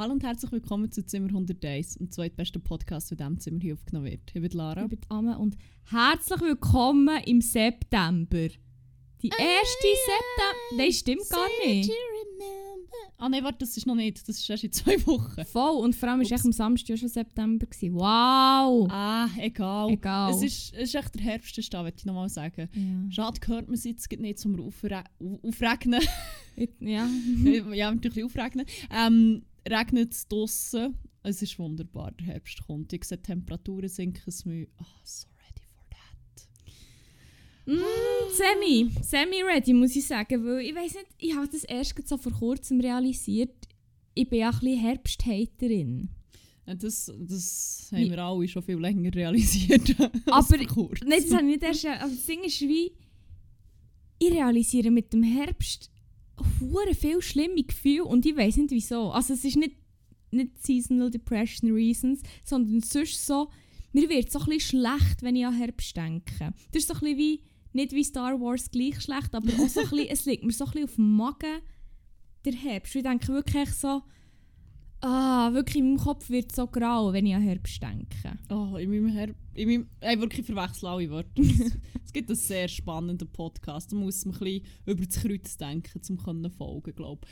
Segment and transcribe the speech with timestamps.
[0.00, 3.74] Hallo und herzlich willkommen zu Zimmer 101, dem zweitbesten Podcast, der in diesem Zimmer hier
[3.74, 4.22] aufgenommen wird.
[4.32, 4.84] Ich bin Lara.
[4.84, 5.58] Ich bin Amme und
[5.90, 8.48] herzlich willkommen im September.
[9.20, 10.78] Die erste September.
[10.78, 11.92] Nein, stimmt gar nicht.
[13.18, 14.26] Ah nein, warte, das ist noch nicht.
[14.26, 15.44] Das ist erst in zwei Wochen.
[15.44, 15.84] Voll.
[15.84, 17.66] Und vor allem war echt am Samstag schon September.
[17.66, 17.94] Gewesen.
[17.94, 18.88] Wow!
[18.90, 19.90] Ah, egal.
[19.90, 20.32] Egal.
[20.32, 22.70] Es ist, es ist echt der Herbst ist da, würde ich nochmal sagen.
[22.72, 23.12] Ja.
[23.12, 25.04] Schade, hört man es jetzt nicht zum Aufre
[25.42, 26.00] Aufregnen.
[26.80, 27.06] Ja.
[27.74, 28.64] ja, natürlich aufregnen.
[28.90, 30.96] Ähm, regnet es draussen.
[31.22, 32.92] Es ist wunderbar, der Herbst kommt.
[32.92, 34.22] Ich sehe die Temperaturen sinken.
[34.26, 34.66] Es mir.
[34.80, 36.46] Oh, so ready for that.
[37.66, 38.90] Mm, semi.
[39.02, 40.44] Semi-ready, muss ich sagen.
[40.44, 43.68] Weil ich weiß nicht, ich habe das erst so vor kurzem realisiert.
[44.14, 46.08] Ich bin ja ein bisschen Herbsthaterin.
[46.66, 49.96] Das, das haben wir alle schon viel länger realisiert.
[50.26, 51.08] Aber- kurzem.
[51.08, 51.84] Nein, das habe ich nicht erst.
[51.86, 52.92] Also das Ding ist wie.
[54.22, 55.90] Ich realisiere mit dem Herbst
[56.60, 59.10] hure viel schlimme Gefühle und ich weiß nicht wieso.
[59.10, 59.76] Also es ist nicht,
[60.30, 63.50] nicht Seasonal Depression Reasons, sondern sonst so,
[63.92, 66.52] mir wird so ein bisschen schlecht, wenn ich an Herbst denke.
[66.72, 69.80] Das ist so ein bisschen wie, nicht wie Star Wars gleich schlecht, aber auch so
[69.80, 71.60] ein bisschen, es liegt mir so ein bisschen auf dem Magen,
[72.44, 72.94] der Herbst.
[72.94, 74.02] Ich denke wirklich so,
[75.00, 78.38] ah, wirklich in meinem Kopf wird es so grau, wenn ich an Herbst denke.
[78.50, 81.30] Oh, in meinem Her in meinem, ey, wirklich verwechsel alle Wörter.
[82.04, 83.92] Es- gibt einen sehr spannenden Podcast.
[83.92, 87.26] Da muss man ein bisschen über das Kreuz denken, um folgen, glaube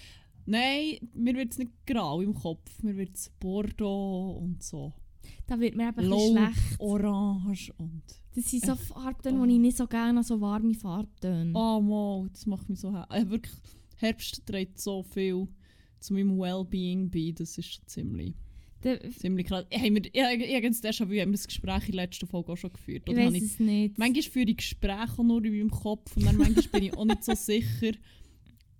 [0.46, 2.82] Nein, mir wird es nicht grau im Kopf.
[2.82, 4.94] Mir wird es Bordeaux und so.
[5.46, 6.78] Da wird mir eben Laub, schlecht.
[6.80, 8.02] Orange und...
[8.34, 11.52] Das sind so Farbtöne, die ich nicht so gerne so warme Farbtöne.
[11.54, 12.94] Oh, mal, das macht mich so...
[13.10, 13.54] Äh, wirklich,
[13.96, 15.48] Herbst trägt so viel
[16.00, 17.32] zu meinem Wellbeing bei.
[17.36, 18.34] Das ist schon ziemlich...
[18.84, 19.66] Der, Ziemlich krass.
[19.74, 22.52] Haben wir, ich, ich, ich, das schon, wir haben das Gespräch in der letzten Folge
[22.52, 23.02] auch schon geführt.
[23.06, 23.98] ich Oder habe weiß ich es nicht.
[23.98, 27.24] Manchmal führe ich Gespräche nur in meinem Kopf und dann manchmal bin ich auch nicht
[27.24, 27.90] so sicher,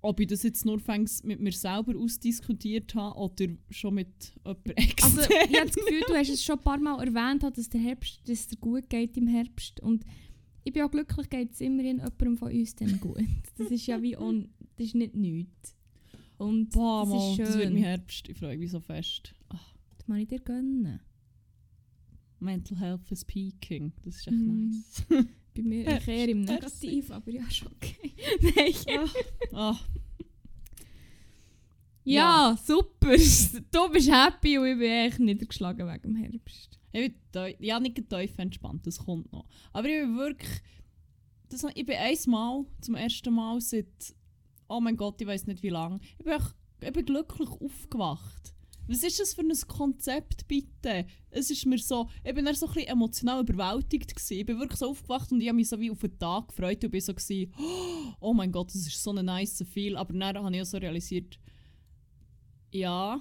[0.01, 0.81] ob ich das jetzt nur
[1.25, 5.19] mit mir selber ausdiskutiert habe oder schon mit jemandem extern.
[5.19, 7.81] Also, ich habe das Gefühl, du hast es schon ein paar Mal erwähnt, dass der
[7.81, 9.81] Herbst, dass es dir gut geht im Herbst.
[9.81, 10.05] Und
[10.63, 13.25] ich bin auch glücklich, geht es immerhin jemandem von uns dann gut.
[13.57, 15.75] Das ist ja wie on, das ist nicht nichts.
[16.39, 17.45] Und Boah, das ist schön.
[17.47, 18.29] das wird mein Herbst.
[18.29, 19.35] Ich freue mich so fest.
[19.49, 21.01] Ach, Das mag ich dir gönnen.
[22.41, 23.93] Mental Health is peaking.
[24.05, 24.71] Das ist echt Mhm.
[24.71, 25.03] nice.
[25.57, 26.43] Bei mir Herbst, eher im.
[26.43, 28.13] Negativ, aber ja, schon okay.
[28.87, 29.09] Nein.
[29.53, 29.77] Ah,
[32.05, 33.09] Ja, super.
[33.73, 36.79] Du bist happy und ich bin echt niedergeschlagen wegen dem Herbst.
[36.93, 39.47] ich bin ja, nicht tief entspannt, das kommt noch.
[39.73, 40.51] Aber ich bin wirklich...
[41.51, 44.15] Das, ich bin einmal, zum ersten Mal seit...
[44.69, 45.99] Oh mein Gott, ich weiß nicht wie lange.
[46.19, 48.55] Ich bin, echt, ich bin glücklich aufgewacht.
[48.87, 51.07] Was ist das für ein Konzept, bitte?
[51.31, 52.09] Es ist mir so...
[52.25, 54.15] Ich bin so ein emotional überwältigt.
[54.15, 54.39] Gewesen.
[54.39, 56.83] Ich bin wirklich so aufgewacht und ich habe mich so wie auf den Tag gefreut
[56.85, 57.53] und bin so gewesen,
[58.21, 59.97] oh mein Gott, das ist so ein nice Feel.
[59.97, 61.39] Aber dann habe ich auch so realisiert,
[62.71, 63.21] ja,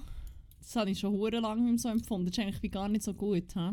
[0.58, 2.26] das habe ich schon hure lange so empfunden.
[2.26, 3.52] Das ist eigentlich gar nicht so gut.
[3.54, 3.70] He?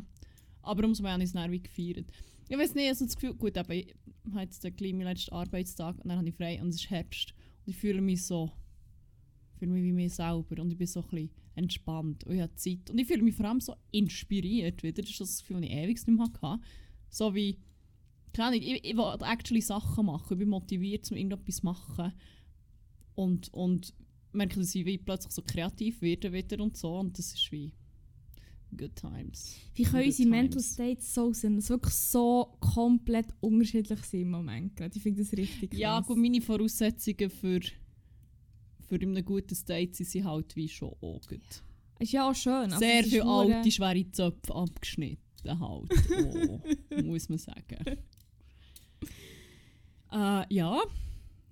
[0.62, 2.12] Aber umso mehr habe ich es dann wie gefeiert.
[2.47, 3.96] Ich weiß nicht, also das Gefühl, gut, eben, ich
[4.31, 7.34] habe jetzt gleich meinen letzten Arbeitstag und dann habe ich frei und es ist Herbst.
[7.66, 8.52] Ich fühle mich so,
[9.58, 12.56] fühle mich wie mir selber und ich bin so ein bisschen entspannt und ich habe
[12.56, 12.90] Zeit.
[12.90, 15.02] Und ich fühle mich vor allem so inspiriert wieder.
[15.02, 16.64] Das ist das Gefühl, das ich ewig nicht mehr hatte.
[17.09, 17.58] So wie,
[18.34, 20.34] keine Ahnung, ich, ich will actually Sachen machen.
[20.34, 22.14] Ich bin motiviert, um irgendetwas machen.
[23.16, 23.94] Und, und
[24.34, 27.00] merke, dass ich plötzlich so kreativ werde wieder und so.
[27.00, 27.74] Und das ist wie
[28.78, 29.56] good times.
[29.74, 30.62] Wie können Good unsere Mental.
[30.62, 34.96] States so sein, dass wirklich so komplett unterschiedlich sind im Moment gerade.
[34.96, 36.08] Ich finde das richtig Ja, krass.
[36.08, 37.59] gut, meine Voraussetzungen für,
[38.88, 41.64] für in einem guten State sind sie halt wie schon auch gut.
[42.00, 42.53] Ist ja auch schön.
[42.73, 45.20] also Sehr ist viele alte, schwere Zöpfe abgeschnitten
[45.59, 45.91] halt.
[46.26, 46.61] Oh,
[47.03, 47.97] muss man sagen.
[50.11, 50.82] äh, ja.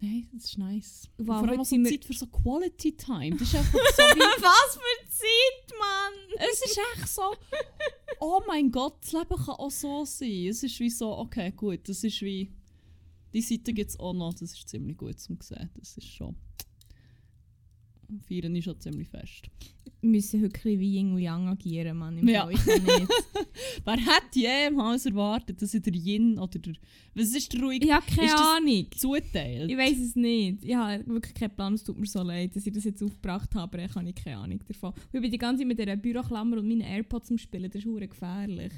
[0.03, 1.09] Nein, das ist nice.
[1.17, 3.38] Wow, Vor allem auch so Zeit für so Quality Time.
[3.38, 4.03] Das ist einfach so.
[4.03, 6.50] Was für Zeit, Mann!
[6.51, 7.33] Es ist echt so,
[8.19, 10.47] oh mein Gott, das Leben kann auch so sein.
[10.50, 12.51] Es ist wie so, okay, gut, das ist wie,
[13.31, 15.69] die Seite gibt es auch noch, das ist ziemlich gut zum sehen.
[15.75, 16.35] Das ist schon,
[18.27, 19.44] feiern ist schon ziemlich fest.
[20.03, 22.17] Wir müssen wirklich wie Yin und Yang agieren, Mann.
[22.17, 22.45] Im Ja.
[22.45, 22.55] Fall.
[23.85, 26.73] Wer hätte jemals erwartet, dass ich der Yin oder der,
[27.15, 28.85] was ist der ruhig Ich habe keine Ist Ahnung.
[28.97, 29.71] zuteilt?
[29.71, 30.61] Ich weiß es nicht.
[30.65, 31.73] Ich habe wirklich keinen Plan.
[31.75, 34.38] Es tut mir so leid, dass ich das jetzt aufgebracht habe, aber ich habe keine
[34.39, 34.89] Ahnung davon.
[34.91, 37.71] Und ich bin die ganze Zeit mit dieser Büroklammer und meinen AirPods am Spielen.
[37.71, 38.73] Das ist hure gefährlich.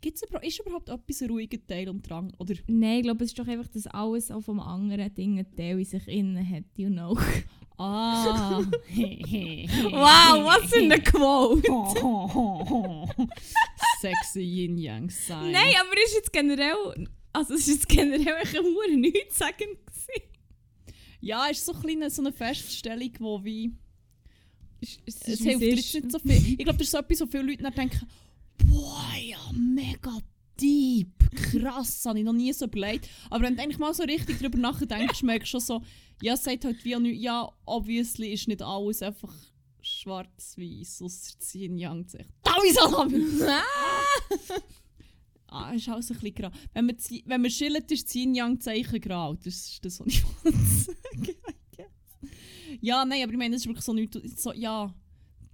[0.00, 2.32] Gibt's überhaupt, ist überhaupt etwas ein ruhiger Teil und Drang?
[2.38, 5.56] Oder, Nein, ich glaube, es ist doch einfach, dass alles auch vom anderen Ding einen
[5.56, 7.18] Teil in sich innen hat, you know.
[7.78, 8.60] ah,
[8.90, 11.68] Wow, was für eine Quote!
[14.00, 15.52] Sexy Yin-Yang sein.
[15.52, 17.08] Nein, aber es ist jetzt generell...
[17.32, 20.22] Also es ist jetzt generell ein hure nichtssagend gewesen.
[21.20, 23.72] Ja, ist so, ein kleine, so eine Feststellung, wo wie...
[24.80, 25.94] Es, es hilft es jetzt ist.
[25.94, 26.52] nicht so viel.
[26.52, 28.06] Ich glaube, das ist so etwas, so viele Leute dann denken,
[28.64, 30.16] boah, ja, mega
[30.60, 33.08] deep, krass, habe ich noch nie so überlegt.
[33.30, 35.82] Aber wenn du eigentlich mal so richtig drüber nachdenkst, merkst du schon so,
[36.22, 39.32] ja, sagt halt wie auch nicht, ja, obviously ist nicht alles einfach
[39.80, 42.18] schwarz-weiß, ausser das Yin-Yang zu
[42.74, 43.24] Salami!
[45.50, 46.50] Ah, ist alles ein bisschen grau.
[46.74, 49.34] Wenn man, wenn man schillt, ist das Yin-Yang-Zeichen grau.
[49.34, 51.36] Das ist das, was ich wollte sagen.
[52.80, 54.42] Ja, nein, aber ich meine, es ist wirklich so nichts.
[54.42, 54.94] So, ja,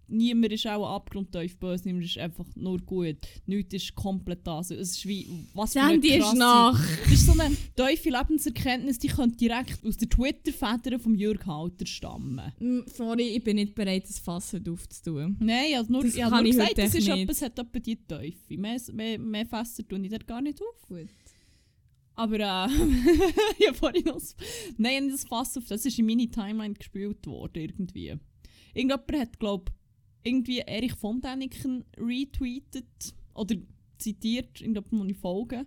[0.08, 3.16] niemand ist auch abgrundtief böse, niemand ist einfach nur gut.
[3.46, 4.58] Nichts ist komplett da.
[4.58, 6.86] Also, es ist wie, was für eine Sandy ist krasse- nach.
[7.04, 11.86] Das ist so eine tiefe Lebenserkenntnis, die könnte direkt aus der Twitter-Feder von Jürg Halter
[11.86, 12.52] stammen.
[12.58, 15.36] Mm, Sorry, ich bin nicht bereit, das Fass aufzutun.
[15.40, 17.78] Nein, ich habe nur, Das ich habe nur ich gesagt, es, ist etwas, hat etwa
[17.78, 18.56] die Teufel.
[18.58, 20.82] Mehr, mehr, mehr Fässer tue ich dort gar nicht auf.
[20.88, 21.08] Gut.
[22.16, 22.68] Aber äh,
[23.58, 24.36] ich habe vorhin noch das,
[24.76, 28.14] Nein, das Fass auf, das ist in meine Timeline gespielt worden irgendwie.
[28.72, 29.72] Irgendjemand hat, glaube
[30.24, 33.54] irgendwie Erich von Däniken retweetet oder
[33.98, 35.66] zitiert, ich folge.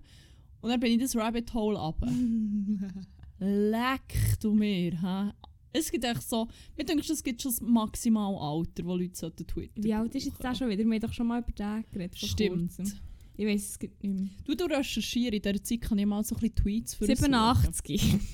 [0.61, 2.11] Und dann bin ich das Rabbit Hole runter.
[3.39, 5.31] Leck du mir, hä?
[5.71, 9.83] Es gibt echt so, mir denke, es gibt schon das Maximalalter, wo Leute sollten Twitter
[9.83, 10.83] Wie alt ist jetzt das schon wieder?
[10.83, 12.17] Wir haben doch schon mal über den geredet.
[12.17, 12.75] Stimmt.
[12.75, 12.99] kurzem.
[13.35, 14.29] Ich weiß es gibt nicht mehr.
[14.45, 18.19] Du, du recherchierst, in dieser Zeit kann ich mal so ein bisschen Tweets für 87.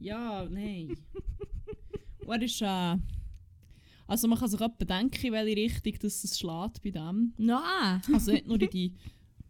[0.00, 0.98] Ja, nein.
[2.26, 2.96] Und er ist, äh,
[4.06, 7.32] also man kann sich etwa denken, in welche Richtung dass es schlägt bei dem.
[7.38, 8.02] Nein.
[8.12, 8.94] Also nicht nur in die,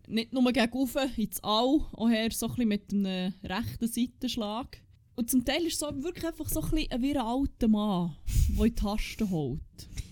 [0.06, 4.78] nicht nur gegen oben, ins All, auch her so ein mit einem rechten Seitenschlag.
[5.16, 8.16] Und zum Teil ist es so wirklich einfach so ein bisschen wie ein alter Mann,
[8.48, 9.60] der in die Tasten holt.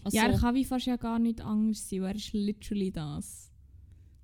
[0.05, 2.03] Also, Ja, er kann wie fast ja gar nicht anders sein.
[2.03, 3.51] weil Er ist literally das.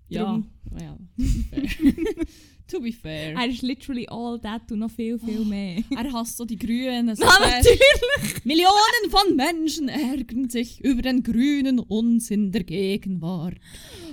[0.08, 0.48] ja, drum-
[0.80, 2.24] ja, to be fair.
[2.68, 3.34] to be fair.
[3.34, 5.82] Er ist literally all that und noch viel, viel mehr.
[5.90, 7.14] Er hasst so die Grünen.
[7.16, 8.44] So Na, natürlich.
[8.44, 13.56] Millionen von Menschen ärgern sich über den grünen Unsinn der Gegenwart.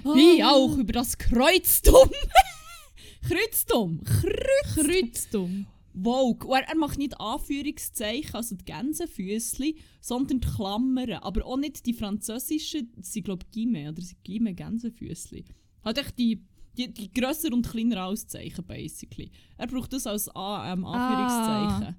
[0.04, 0.52] Wie Ah.
[0.52, 2.10] auch über das Kreuztum.
[3.28, 4.02] Kreuztum.
[4.04, 5.68] Kreuzdumm.
[5.94, 6.46] Vogue.
[6.50, 11.12] Und Er, er macht nicht Anführungszeichen, also die Gänsefüßli, sondern die Klammern.
[11.14, 15.46] Aber auch nicht die französischen, sind glaube ich Guillemets, oder sind Guillemets Gänsefüßli.
[15.84, 16.42] Hat echt die,
[16.78, 19.32] die, die grösser und kleiner Auszeichen, basically.
[19.58, 21.96] Er braucht das als A, ähm, Anführungszeichen.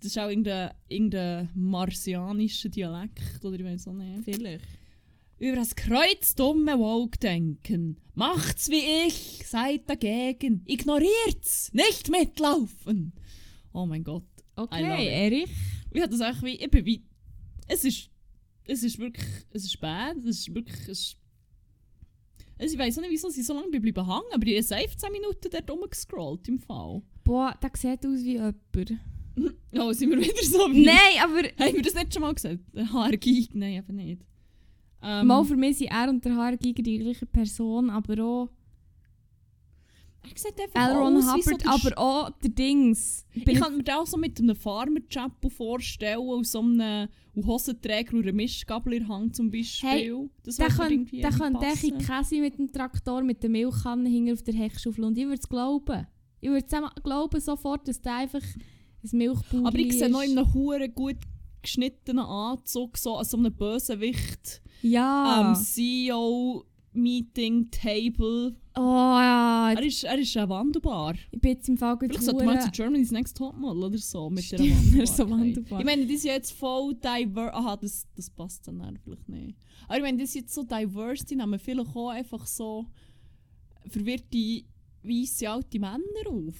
[0.00, 4.24] Das ist auch irgendein, irgendein marsianischer Dialekt, oder ich weiß auch nicht.
[4.24, 4.64] Vielleicht.
[5.38, 7.96] Über das kreuzdumme Woke-Denken.
[8.14, 10.62] Macht's wie ich, seid dagegen.
[10.66, 13.14] Ignoriert's, nicht mitlaufen.
[13.72, 14.24] Oh mein Gott.
[14.56, 15.06] Okay.
[15.08, 15.50] Erich.
[15.92, 17.04] Ich habe das echt wie, ich bin wie,
[17.66, 18.10] es ist,
[18.64, 21.16] es ist wirklich, es ist bad, es ist wirklich, es ist,
[22.60, 24.96] also ich weiß auch nicht, wieso sie so lange bleiben hängen, aber ich habe safe
[24.96, 27.02] 10 Minuten dort rumgescrollt im Fall.
[27.24, 28.56] Boah, der sieht aus wie jemand.
[29.72, 30.84] Oh, sind wir wieder so wie...
[30.84, 32.58] Nein, aber Haben wir das nicht schon mal gesagt?
[32.74, 33.48] Der HRG?
[33.54, 34.22] Nein, eben nicht.
[35.02, 38.48] Ähm, mal für mich sind er und der Haargiger die gleiche Person, aber auch
[40.22, 43.24] er sieht einfach Elron aus wie so Hubbard, der aber auch der Dings.
[43.34, 48.14] Ich kann mir den auch so mit einem Farmer-Chapo vorstellen und so einem und Hosenträger
[48.14, 49.88] und einer Mischgabel in der Hand zum Beispiel.
[49.88, 50.12] Hey,
[50.42, 51.98] das Der könnte passen.
[51.98, 55.48] Käse mit dem Traktor mit der Milchkanne hinter auf der Heckschaufel und ich würde es
[55.48, 56.06] glauben.
[56.40, 60.36] Ich würde zusammen glauben sofort, dass der einfach ein Milchbauer Aber ich sehe noch in
[60.36, 61.16] einem huren gut
[61.62, 65.50] geschnittenen Anzug so an so einem Bösewicht Ja.
[65.50, 68.56] ähm, CEO Meeting Table.
[68.76, 69.72] oh ja.
[69.72, 71.14] Er ist, er ist äh, wandelbar.
[71.30, 74.44] Ich bin jetzt im Fall Vielleicht sollte man zu Germany's Next Topmodel oder so mit
[74.44, 74.60] Stimmt,
[74.92, 75.80] der er ist so wandelbar.
[75.80, 77.54] Ich meine, die sind jetzt voll diverse.
[77.54, 79.56] Aha, das, das passt dann vielleicht nicht.
[79.86, 82.86] Aber ich meine, die sind jetzt so diverse, die nehmen vielleicht auch einfach so
[83.88, 84.64] verwirrte,
[85.02, 86.56] weisse alte Männer auf.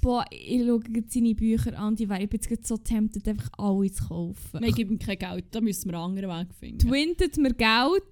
[0.00, 3.26] Boah, ich schaue jetzt seine Bücher an, die wäre ich bin jetzt gerade so tempted,
[3.26, 4.60] einfach alle zu kaufen.
[4.60, 6.78] Wir geben ihm kein Geld, da müssen wir einen anderen Weg finden.
[6.78, 8.04] Twintet mir Geld.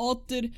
[0.00, 0.48] Oder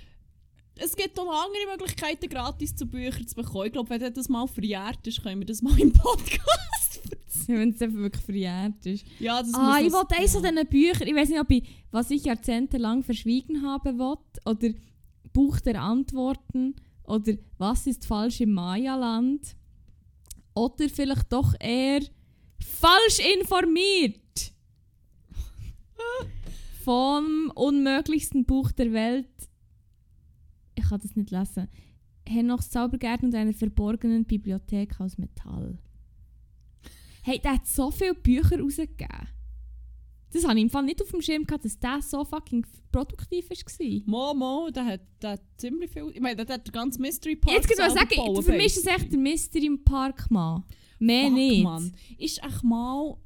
[0.77, 3.67] es gibt auch andere Möglichkeiten, gratis zu Büchern zu bekommen.
[3.67, 7.59] Ich glaube, wenn das mal verjährt ist, können wir das mal im Podcast erzählen.
[7.59, 9.05] Wenn es einfach wirklich verjährt ist.
[9.19, 10.41] Ja, das Ah, ich wollte eins ja.
[10.41, 14.69] von diesen Büchern, ich weiß nicht, ob ich, was ich jahrzehntelang verschwiegen habe, will, oder
[15.33, 19.57] Buch der Antworten, oder Was ist falsch im Maya-Land,
[20.55, 22.03] oder vielleicht doch eher
[22.61, 24.21] falsch informiert.
[26.85, 29.29] Vom unmöglichsten Buch der Welt.
[30.75, 31.69] Ich kann das nicht lesen.
[32.29, 35.79] Henochs Zaubergärten und einer verborgenen Bibliothek aus Metall.
[37.23, 39.29] Hey, der hat so viele Bücher rausgegeben.
[40.33, 43.51] Das habe ich im Fall nicht auf dem Schirm gehabt, dass der so fucking produktiv
[43.51, 44.03] war.
[44.07, 46.11] Momo, der hat, der hat ziemlich viel.
[46.15, 47.55] Ich meine, der hat den ganzen Mystery Park.
[47.55, 50.65] Jetzt kann ich sagen, für mich ist das echt der Mystery Park, Mann.
[50.99, 51.65] Mehr Fuck, nicht.
[51.65, 51.93] Mann.
[52.19, 53.17] Ist echt mal.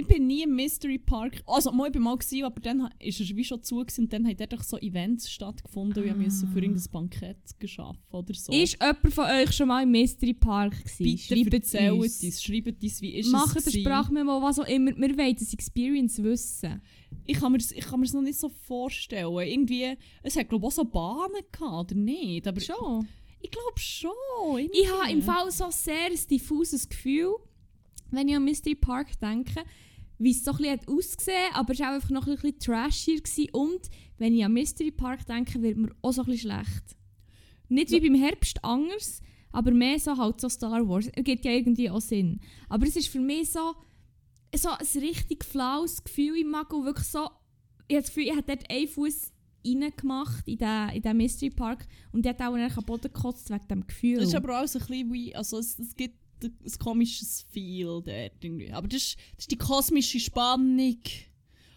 [0.00, 1.42] Ich bin nie im Mystery Park.
[1.46, 4.12] Also, mal, ich bin mal gewesen, aber dann war es wie schon zu gewesen, und
[4.12, 6.62] dann haben dort so Events stattgefunden und ich musste für Ah.
[6.62, 7.36] irgendein Bankett
[7.78, 8.52] arbeiten oder so.
[8.52, 11.02] Ist jemand von euch schon mal im Mystery Park gewesen?
[11.04, 12.22] Bitte Schreibt erzählt uns.
[12.22, 13.80] uns, schreibt uns, wie ist Macht es eine gewesen.
[13.80, 14.96] Sprachmemo, was auch immer.
[14.96, 16.80] Wir wollen das Experience wissen.
[17.24, 19.36] Ich kann mir ich kann mir's noch nicht so vorstellen.
[19.38, 22.46] Irgendwie, es hat glaube ich auch so Bahnen gehabt, oder nicht?
[22.46, 23.08] Aber Schon.
[23.40, 24.12] ich glaube schon.
[24.72, 27.34] Ich habe im Fall so sehr ein diffuses Gefühl,
[28.10, 29.64] wenn ich an Mystery Park denke,
[30.18, 32.58] wie es so ein bisschen hat ausgesehen aber es war auch einfach noch ein bisschen
[32.58, 33.20] trashier.
[33.20, 33.48] Gewesen.
[33.52, 33.80] Und
[34.18, 36.96] wenn ich an Mystery Park denke, wird mir auch so ein bisschen schlecht.
[37.68, 39.20] Nicht wie beim Herbst anders,
[39.52, 41.08] aber mehr so halt so Star Wars.
[41.14, 42.40] Es gibt ja irgendwie auch Sinn.
[42.68, 43.74] Aber es ist für mich so,
[44.54, 47.28] so ein richtig flaues Gefühl im Magen wirklich so,
[47.86, 49.32] ich habe das Gefühl, ich habe dort einen Fuß
[49.66, 53.68] reingemacht in den, in den Mystery Park und der hat auch am Boden gekotzt wegen
[53.68, 54.18] dem Gefühl.
[54.18, 58.02] Das ist aber auch so ein bisschen wie, also es, es gibt ein komisches Feel
[58.04, 58.72] dort irgendwie.
[58.72, 60.98] Aber das ist, das ist die kosmische Spannung.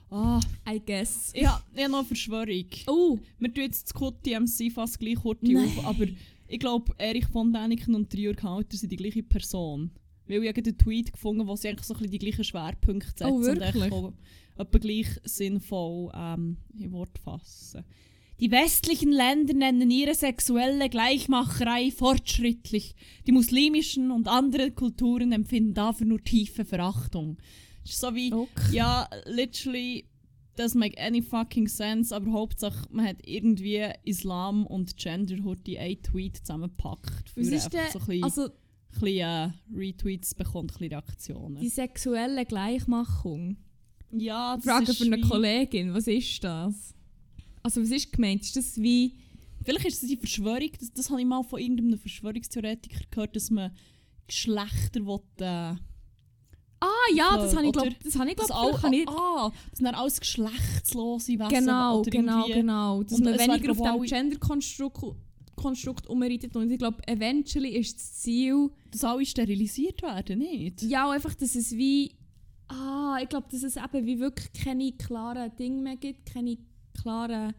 [0.09, 1.31] Ah, I guess.
[1.35, 2.65] ja, ich habe noch eine Verschwörung.
[2.87, 5.57] Oh, Wir tun jetzt das Code MC fast gleich kurz Nein.
[5.77, 6.05] auf, aber
[6.47, 9.89] ich glaube, Erich von Däniken und Jürg Halter sind die gleiche Person.
[10.27, 13.07] Weil ich habe einen Tweet gefunden, wo sie eigentlich so ein bisschen die gleichen Schwerpunkte
[13.09, 13.83] setzen Oh, und wirklich?
[13.85, 17.83] echt auch gleich sinnvoll ähm, in Wort fassen.
[18.41, 22.95] Die westlichen Länder nennen ihre sexuelle Gleichmacherei fortschrittlich.
[23.27, 27.37] Die muslimischen und andere Kulturen empfinden dafür nur tiefe Verachtung.
[27.83, 28.71] Das ist so wie, okay.
[28.75, 30.05] ja, literally,
[30.57, 36.01] doesn't make any fucking sense, aber Hauptsache, man hat irgendwie Islam und Genderhood in einen
[36.01, 37.29] Tweet zusammengepackt.
[37.29, 38.51] Für Was ist denn, so ein bisschen, also ein
[39.01, 41.59] bisschen äh, Retweets bekommt, ein bisschen Reaktionen.
[41.61, 43.57] die sexuelle Gleichmachung?
[44.11, 46.95] ja, das Frage ist für eine Kollegin, was ist das?
[47.63, 48.41] Also was ist gemeint?
[48.41, 49.15] Ist das wie...
[49.63, 53.51] Vielleicht ist es die Verschwörung, das, das habe ich mal von irgendeinem Verschwörungstheoretiker gehört, dass
[53.51, 53.71] man
[54.25, 55.75] Geschlechter will, äh,
[56.83, 59.51] Ah ja, das habe ich glaube das habe ich dass glaube all, kann ich ah,
[59.69, 63.03] dass dann alles geschlechtslose Wesen Genau, oder genau, genau.
[63.03, 65.15] Dass man weniger auf dem Gender-Konstrukt
[65.55, 70.81] Konstrukt umreitet und ich glaube, eventually ist das Ziel, Dass alle sterilisiert werden, nicht?
[70.81, 72.15] ja einfach, dass es wie,
[72.67, 76.57] ah, ich glaube, dass es eben wie wirklich keine klaren Dinge mehr gibt, keine
[76.93, 77.53] klaren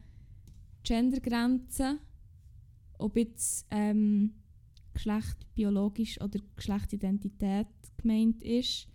[0.82, 1.98] Gendergrenzen,
[2.98, 4.34] ob jetzt ähm,
[4.94, 8.88] Geschlecht biologisch oder Geschlechtsidentität gemeint ist.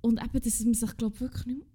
[0.00, 1.66] Und eben, dass man sich, glaube wirklich nicht mehr,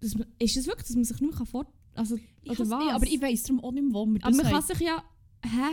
[0.00, 1.68] dass man, ist es wirklich, dass man sich nicht mehr fort...
[1.94, 2.84] Also, Ich oder was?
[2.84, 4.52] Nee, aber ich weiss darum auch nicht mehr, wo Aber das man haben.
[4.52, 5.04] kann sich ja...
[5.44, 5.72] Hä?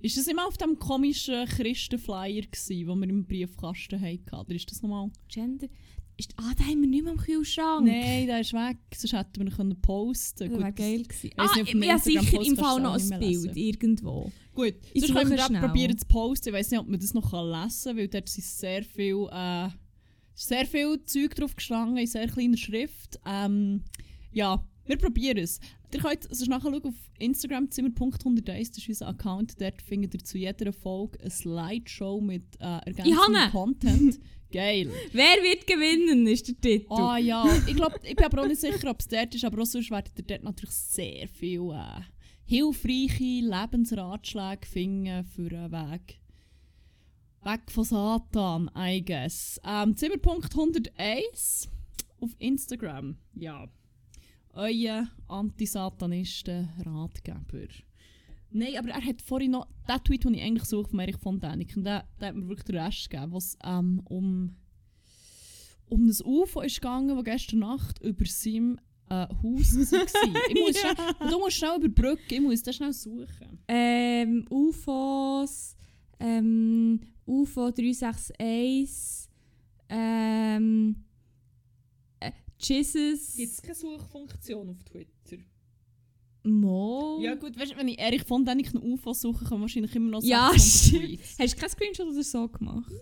[0.00, 4.34] Ist das immer auf dem komischen Christenflyer gsi, wo wir im Briefkasten hatten?
[4.34, 5.10] Oder ist das nochmal?
[5.28, 5.68] Gender...
[6.18, 7.86] Ist, ah, da haben wir nicht mehr am Kühlschrank.
[7.86, 8.78] Nein, der ist weg.
[8.94, 11.30] Sonst hätten wir ihn können posten Das wäre geil gewesen.
[11.36, 13.54] Ah, nicht, ich ja sicher im Fall noch ein Bild lesen.
[13.54, 14.32] irgendwo.
[14.54, 16.48] Gut, Ich sonst können wir auch probieren zu posten.
[16.48, 19.68] Ich weiß nicht, ob man das noch lesen kann, weil dort sind sehr viel, äh,
[20.34, 23.20] sehr viel Zeug drauf gestanden in sehr kleiner Schrift.
[23.26, 23.82] Ähm,
[24.32, 25.60] ja, wir probieren es.
[25.92, 29.60] Ihr könnt sonst nachher schauen auf Instagram zimmer.101, das ist unser Account.
[29.60, 33.50] Dort findet ihr zu jeder Folge eine Slideshow mit äh, ergänzendem!
[33.50, 34.20] Content.
[34.56, 34.90] Geil.
[35.12, 36.90] Wer wird gewinnen, ist der Titel.
[36.90, 39.60] Ah ja, ich glaube, ich bin aber auch nicht sicher, ob es dort ist, aber
[39.60, 42.00] auch sonst werdet ihr dort natürlich sehr viel äh,
[42.46, 46.22] hilfreiche Lebensratschläge finden für einen Weg.
[47.42, 49.60] Weg von Satan, I guess.
[49.62, 51.68] Ähm, Zimmerpunkt 101
[52.22, 53.18] auf Instagram.
[53.34, 53.68] Ja.
[54.54, 57.68] Euer Antisatanisten-Ratgeber.
[58.56, 61.38] Nein, aber er hat vorhin noch den Tweet, den ich eigentlich suche, von Erich von
[61.38, 64.56] Däniken, der, der hat mir wirklich den Rest gegeben, was ähm, um,
[65.90, 68.78] um ein UFO ist gegangen, das gestern Nacht über seinem
[69.10, 70.06] äh, Haus war.
[70.48, 73.58] ich muss schnell, du musst schnell überbrücken, ich muss das schnell suchen.
[73.68, 75.76] Ähm, UFOs,
[76.18, 79.28] ähm, UFO 361,
[79.90, 81.04] ähm,
[82.20, 85.15] äh, Jesus, Gibt es keine Suchfunktion auf Twitter?
[86.46, 87.18] Mo.
[87.22, 90.22] Ja gut, weißt du, wenn ich Erich von Däniken UFO suche, kann wahrscheinlich immer noch
[90.22, 91.20] Ja, 600 stimmt.
[91.38, 92.92] Hast du keinen Screenshot oder so gemacht?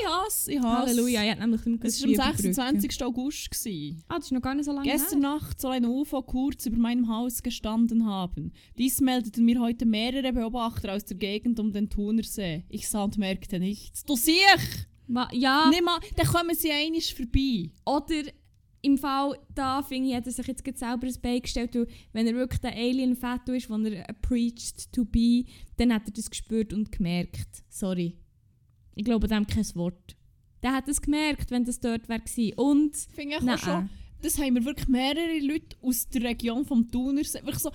[0.00, 0.86] Ich hasse, ich hasse.
[0.90, 2.54] Halleluja, ich hätte nämlich nicht Es war am wie überbrücken.
[2.54, 3.04] 26.
[3.04, 3.50] August.
[3.50, 4.02] Gewesen.
[4.08, 5.30] Ah, das ist noch gar nicht so lange Gestern her.
[5.30, 8.52] Nacht soll ein UFO kurz über meinem Haus gestanden haben.
[8.76, 12.64] Dies meldeten mir heute mehrere Beobachter aus der Gegend um den Thunersee.
[12.68, 14.04] Ich sah und merkte nichts.
[14.04, 14.88] Du siehst!
[15.06, 17.70] Ma ja, Nimm mal, dann kommen sie einisch vorbei.
[17.84, 18.22] oder
[18.84, 22.26] im Fall da, finde ich, hat er sich jetzt selber ein Bein gestellt, weil wenn
[22.26, 25.44] er wirklich der Alien-Fetto ist, den er preached to be,
[25.78, 27.64] dann hat er das gespürt und gemerkt.
[27.68, 28.18] Sorry.
[28.94, 30.16] Ich glaube dem kein Wort.
[30.62, 32.54] Der hat es gemerkt, wenn das dort wäre gewesen.
[32.56, 33.58] Und, Finde ich nein.
[33.58, 33.90] auch schon.
[34.22, 37.42] Das haben wir wirklich mehrere Leute aus der Region vom Thunersee.
[37.42, 37.70] Wirklich so,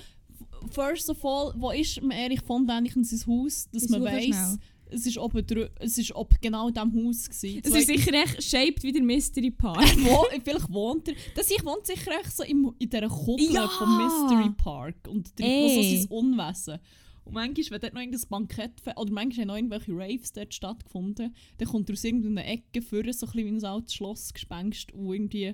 [0.71, 4.57] first of all, wo ist Erich von Däniken sein Haus, dass Ich man schnell.
[4.91, 5.45] Es ist oben
[5.79, 7.61] es ist ob genau in diesem Haus gewesen.
[7.63, 9.77] Es ist sicher echt shaped wie der Mystery Park.
[9.97, 11.15] Wo, vielleicht wohnt er.
[11.35, 13.67] Das ich wohnt sicher echt so im, in dieser Kuppel Ja!
[13.67, 15.97] vom Mystery Park und treibt so Ey.
[15.97, 16.79] sein Unwesen.
[17.25, 21.35] Und manchmal, wenn dort noch irgendein Bankett oder manchmal haben noch irgendwelche Raves dort stattgefunden,
[21.57, 25.13] dann kommt er aus irgendeiner Ecke vor, so ein bisschen wie ein altes Schlossgespenst, wo
[25.13, 25.53] irgendwie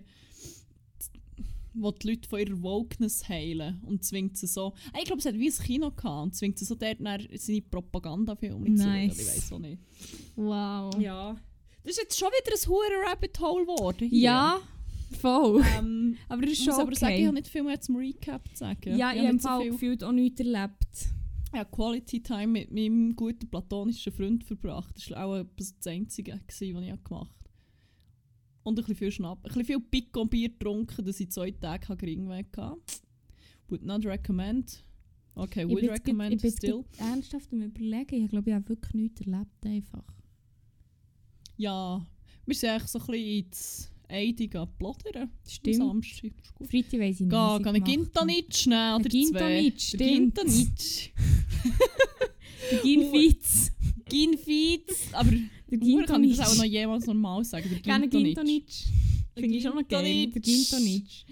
[1.77, 4.73] wo die Leute von ihrer Wokeness heilen und zwingt sie so.
[4.93, 7.27] Ah, Ich glaube, es hat wie ein Kino gehabt und zwingt sie so dort dann
[7.35, 8.87] seine Propagandafilme zu.
[8.87, 9.19] Nice.
[9.19, 9.81] Ich weiß auch nicht.
[10.35, 10.95] Wow.
[10.99, 11.35] Ja.
[11.83, 14.07] Das ist jetzt schon wieder ein hure Rabbit Hole geworden.
[14.09, 14.19] hier.
[14.19, 14.59] Ja,
[15.19, 15.63] voll.
[15.77, 17.25] Ähm, Aber das ich ist muss schon aber sagen, ich okay.
[17.27, 18.97] habe nicht viel mehr zum Recap zu sagen.
[18.97, 20.87] Ja, ich ich habe so viel- gefühlt auch nichts erlebt.
[21.53, 24.93] Ich habe Quality Time mit meinem guten platonischen Freund verbracht.
[24.97, 27.29] Das war auch etwas das Einzige, was ich gemacht habe.
[28.65, 29.37] Und ein bisschen viel Schnapp.
[29.39, 32.81] Ein bisschen viel Pico-Bier getrunken, dass ich zwei Tage habe Geringweg hatte.
[33.67, 34.83] Would not recommend.
[35.35, 36.83] Okay, Ich would grad- recommend ich bin still.
[36.97, 38.23] ernsthaft am überlegen.
[38.25, 39.65] Ich glaube, ich habe wirklich nichts erlebt.
[39.65, 40.03] Einfach.
[41.57, 42.05] Ja,
[42.45, 45.23] wir sind eigentlich so ein bisschen ins Eidige Plottern.
[45.23, 45.75] Am Stimmt.
[45.77, 46.31] Samstag.
[46.41, 46.67] Ist gut.
[46.69, 47.29] Freitag weiss ich nicht.
[47.29, 47.83] Geh, was ich.
[47.83, 49.97] Gintonitsch nehmen oder Ein Gintonitsch, zwei.
[49.97, 49.99] stimmt.
[50.01, 50.07] Der
[50.45, 51.09] Gintonitsch.
[52.71, 53.71] Der Ginfitz.
[54.09, 55.13] Ginfitz.
[55.13, 55.31] Aber
[55.69, 57.69] Der kann ich das auch noch jemals normal sagen.
[57.69, 58.35] Der Gerne Gintonitsch.
[58.35, 58.85] Gintonitsch.
[59.33, 60.27] Finde ich schon noch geil.
[60.27, 60.69] Der Gintonitsch.
[60.71, 61.23] Gintonitsch.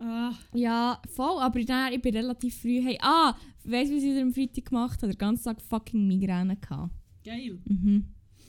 [0.00, 2.80] Ah, Ja, voll, aber dann, ich bin relativ früh.
[2.82, 3.34] Hey, ah,
[3.64, 5.12] weißt du, was ich am Freitag gemacht habe?
[5.12, 6.92] Den ganzen Tag fucking Migräne gehabt.
[7.24, 7.58] geil.
[7.66, 8.06] Mhm.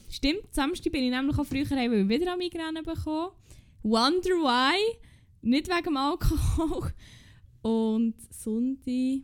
[0.10, 3.32] Stimmt, Samstag bin ich nämlich auch früher heim, weil ich wieder eine Migräne bekommen.
[3.84, 4.98] Wonder why?
[5.42, 6.92] Nicht wegen dem Alkohol.
[7.62, 9.22] Und Sonntag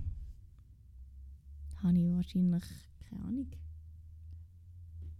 [1.83, 2.63] habe ich wahrscheinlich,
[3.09, 3.47] keine Ahnung,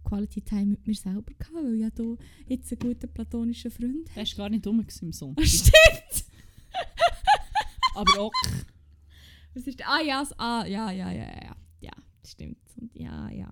[0.08, 2.16] Quality Time mit mir selber gehabt, weil ich ja hier
[2.46, 5.44] jetzt einen guten platonischen Freund Der war gar nicht dumm im Sonntag.
[5.46, 6.24] Stimmt!
[7.94, 8.32] Aber auch.
[9.54, 11.92] Was ist Ah ja, ah, ja, ja, ja, ja, ja.
[12.24, 12.58] Stimmt.
[12.80, 13.50] Und ja, ja.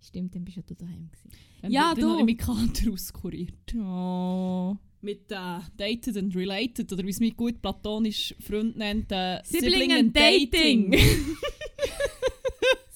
[0.00, 1.30] Stimmt, dann bist ja du daheim gewesen.
[1.62, 2.10] Dann, Ja, dann du.
[2.18, 3.74] habe ich meinen Kater auskuriert.
[3.76, 4.76] Oh.
[5.02, 9.92] Mit äh, Dated and Related, oder wie es mein gut platonisch Freund nennt, äh, Sibling
[9.92, 10.94] and Dating.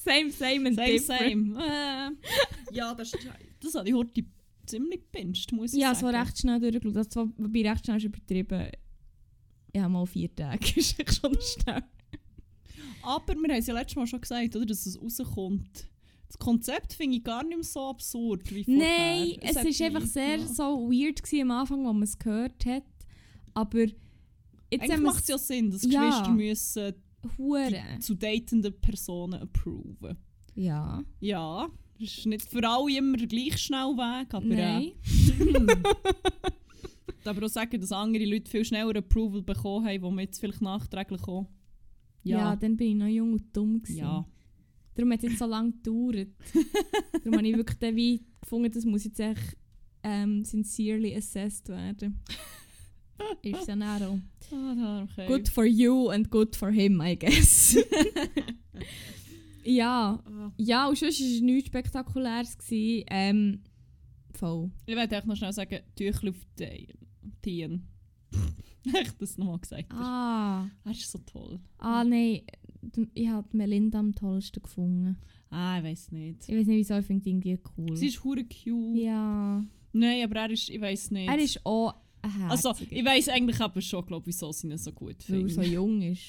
[0.05, 1.57] Same, same and Same, different.
[1.57, 1.65] same.
[1.65, 2.11] Äh,
[2.75, 3.29] ja, das, ist-
[3.61, 4.25] das habe ich heute
[4.67, 6.15] ziemlich gepincht, muss ich Ja, es sagen.
[6.15, 6.97] war recht schnell durchgeschaut.
[6.97, 8.67] Das war wobei recht schnell ist übertrieben.
[9.77, 10.65] Habe mal vier Tage.
[10.81, 11.83] ist echt schon schnell.
[13.03, 15.89] Aber wir haben es ja letztes Mal schon gesagt, oder, dass es rauskommt.
[16.29, 18.83] Das Konzept finde ich gar nicht mehr so absurd wie vorher.
[19.19, 20.47] Nein, es war einfach sehr ja.
[20.47, 22.83] so weird gewesen am Anfang, als man es gehört hat.
[23.53, 23.93] Aber jetzt
[24.73, 26.09] Eigentlich macht es ja Sinn, dass Ja.
[26.09, 26.95] Geschwister müssen
[27.39, 27.99] Hure.
[28.01, 30.17] zu datenden Personen approven.
[30.55, 31.03] Ja.
[31.21, 34.93] Ja, das ist nicht für alle immer gleich schnell Weg, aber Nein.
[37.25, 40.39] äh, aber auch sagen, dass andere Leute viel schneller Approval bekommen haben, wo man jetzt
[40.39, 41.49] vielleicht nachträglich auch...
[42.23, 42.39] Ja.
[42.39, 43.83] Ja, dann bin ich noch jung und dumm.
[43.83, 43.99] Gewesen.
[43.99, 44.27] ja.
[44.95, 46.29] Darum hat es jetzt so lange gedauert.
[47.25, 49.57] Darum habe ich wirklich den wie gefunden, das muss jetzt echt
[50.03, 52.21] ähm, sincerely assessed werden.
[53.43, 54.19] Ist ja auch.
[54.53, 55.27] Ah, okay.
[55.27, 57.77] Good for you and good for him, I guess.
[59.65, 60.53] ja, Ah.
[60.59, 62.59] ja, und sonst war es nichts Spektakuläres.
[62.59, 63.05] Gewesen.
[63.09, 63.61] Ähm,
[64.35, 64.71] voll.
[64.87, 66.37] Ich werde echt noch schnell sagen, Tüchel auf
[67.43, 67.87] Tien.
[68.93, 69.91] Echt das nochmal gesagt.
[69.93, 69.99] hast.
[70.01, 71.59] Ah, Er ist so toll.
[71.79, 72.43] ah nein,
[73.15, 75.17] ich habe Melinda am tollsten gefunden.
[75.51, 76.47] Ah, ich weiß nicht.
[76.49, 77.97] Ich weiß nicht wieso, ich finde irgendwie cool.
[77.97, 78.99] Sie ist hure cute.
[79.01, 81.29] ja, Nein, aber er ist, ich weiß nicht.
[81.31, 82.97] er ist auch ein also, Herziger.
[82.97, 85.55] ich weiß eigentlich aber schon, glaub, wieso sie ihn so gut weil er finden.
[85.55, 86.23] so jung ist.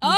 [0.00, 0.14] Ah!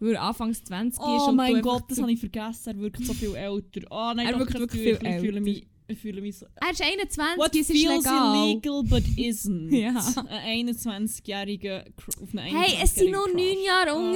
[0.00, 2.68] Weil er anfangs 20 ist Oh mein Gott, das habe ich vergessen.
[2.70, 3.80] Er wirkt so viel älter.
[3.90, 5.40] Oh nein, Er wirkt wirklich viel Ich fühle älter.
[5.40, 6.46] mich, ich fühle mich so...
[6.56, 8.48] Er ist 21, What ist feels legal.
[8.48, 9.70] illegal but isn't.
[9.76, 9.90] Ja.
[10.28, 13.66] Ein 21-jähriger Cr- auf einen Hey, es sind nur 9 Crush.
[13.66, 14.12] Jahre Ah.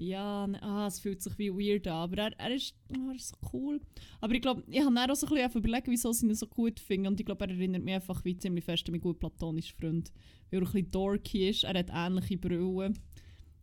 [0.00, 3.16] Ja, ne, ah, es fühlt sich wie weird an, aber er, er, ist, ah, er
[3.16, 3.80] ist so cool.
[4.20, 6.78] Aber ich glaube, ich habe auch so ein bisschen überlegt, wieso sie ihn so gut
[6.78, 7.08] finden.
[7.08, 10.12] Und ich glaube, er erinnert mich einfach wie ziemlich fest an meinen guten platonischen Freund.
[10.52, 12.96] Weil er ein bisschen dorky ist, er hat ähnliche Brillen.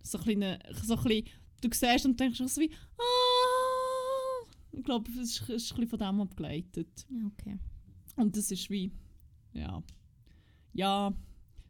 [0.04, 1.26] So ein bisschen, so ein bisschen,
[1.62, 4.46] du siehst und denkst so wie, ah.
[4.74, 7.06] Ich glaube, es ist, es ist ein bisschen von dem abgeleitet.
[7.10, 7.58] Ja, okay.
[8.18, 8.92] Und das ist wie,
[9.54, 9.82] ja,
[10.74, 11.14] ja,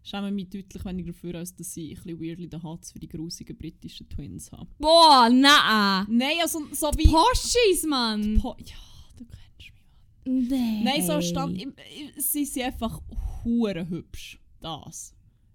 [0.08, 3.08] schäme mich deutlich weniger dafür, als dass ich ein bisschen weirdly den Hats für die
[3.10, 4.68] grusigen britischen Twins habe.
[4.78, 6.06] Boah, nein.
[6.10, 7.08] Nein, also so wie...
[7.08, 8.38] Poschis, Mann.
[8.40, 8.76] Po ja,
[9.18, 10.48] du kennst mich, Mann.
[10.48, 10.84] Nein.
[10.84, 11.62] Nein, so stand...
[11.62, 13.02] im- im- Sie sind einfach
[13.44, 14.40] hure hübsch.
[14.60, 15.14] Das.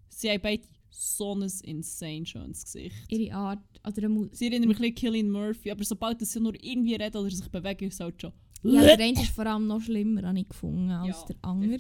[0.08, 2.96] Sie haben beide so ein insane schönes Gesicht.
[3.08, 6.40] Ihre Art, oder Mu Sie erinnern mich ein bisschen an Killian Murphy, aber sobald sie
[6.40, 8.32] nur irgendwie reden oder sich bewegen, ist es halt schon...
[8.62, 11.78] Ja, der eine ist vor allem noch schlimmer, habe ich gefunden, als Ja, der andere.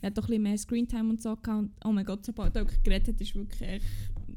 [0.00, 1.48] Er hat doch ein bisschen mehr Screentime und so gehabt.
[1.48, 3.82] Und, oh mein Gott, sobald er geredet hat, ist wirklich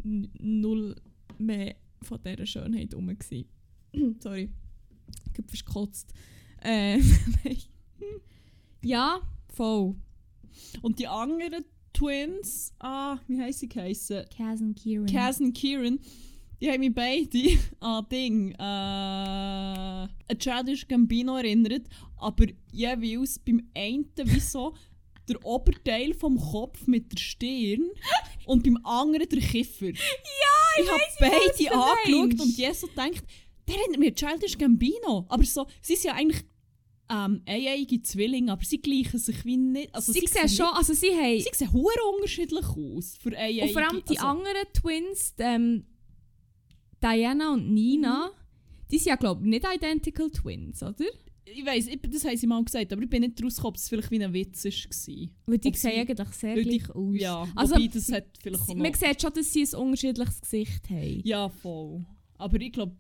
[0.04, 0.96] null
[1.38, 3.16] mehr von dieser Schönheit rum.
[4.20, 4.50] Sorry.
[5.32, 6.14] Ich habe gekotzt.
[6.62, 7.00] Äh,
[8.82, 9.96] ja, voll.
[10.82, 14.26] Und die anderen Twins, ah, wie heisst sie geheissen?
[14.36, 15.06] Kaz und Kieran.
[15.06, 16.00] Kaz und Kieran,
[16.60, 24.06] die haben mich beide an Ding, äh, an Childish Gambino erinnert, aber jeweils beim einen
[24.16, 24.74] wie so
[25.28, 27.90] der Oberteil vom Kopf mit der Stirn
[28.46, 29.88] und beim anderen der Kiffer.
[29.88, 33.24] Ja, Ich habe beide angeschaut und je so gedacht,
[33.68, 35.26] der erinnert an Childish Gambino.
[35.30, 36.44] Aber so, sie sind ja eigentlich
[37.10, 39.94] ähm, eineige Zwillinge, aber sie gleichen sich wie nicht.
[39.94, 41.40] Also sie, sehen sehen schon, also sie haben...
[41.40, 41.70] Sie sehen
[42.16, 43.64] unterschiedlich aus für eineige.
[43.64, 45.86] Und vor allem die also, anderen Twins, ähm,
[47.02, 48.32] Diana und Nina,
[48.90, 51.06] die sind ja glaube ich nicht identical Twins, oder?
[51.46, 53.90] Ich weiss, ich, das haben sie mal gesagt, aber ich bin nicht rausgekommen, ob es
[53.90, 55.30] vielleicht wie ein Witz war.
[55.46, 57.16] Weil die Ob sehen sie- eigentlich sehr gleich aus.
[57.20, 58.76] Ja, Also, wobei das hat vielleicht auch.
[58.76, 61.22] Man sieht schon, dass sie ein unterschiedliches Gesicht haben.
[61.24, 62.06] Ja, voll.
[62.38, 62.96] Aber ich glaube,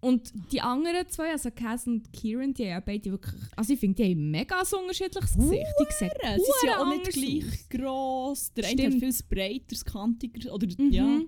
[0.00, 3.40] Und die anderen zwei, also Cass und Kieran, die haben ja beide wirklich...
[3.56, 5.64] Also ich finde, die haben mega ein unterschiedliches Gesicht.
[5.80, 7.68] Die sehen sie sind ja auch nicht gleich aus.
[7.70, 8.52] gross.
[8.52, 9.14] Der eine hat Stimmt.
[9.14, 10.52] viel breiteres, kantiger...
[10.52, 10.90] Oder, Mhm.
[10.92, 11.20] ja.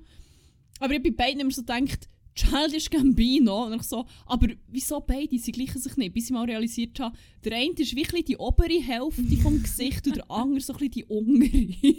[0.80, 3.64] Aber ich habe bei beiden immer so gedacht, Childish Gambino.
[3.66, 5.38] Und ich so, aber wieso beide?
[5.38, 6.12] Sie gleichen sich nicht.
[6.14, 10.16] Bis ich mal realisiert habe, der eine ist wirklich die obere Hälfte vom Gesicht und
[10.16, 11.94] der andere so ein die untere.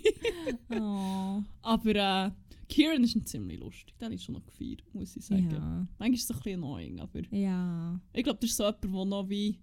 [0.70, 1.42] Oh.
[1.62, 2.32] aber äh,
[2.70, 3.98] Kieran ist ein ziemlich lustig.
[4.00, 5.50] Den ist schon noch gefeiert, muss ich sagen.
[5.52, 5.88] Ja.
[5.98, 8.00] Manchmal ist es ein bisschen annoying, aber Ja.
[8.14, 9.58] ich glaube, das ist so jemand, der noch wie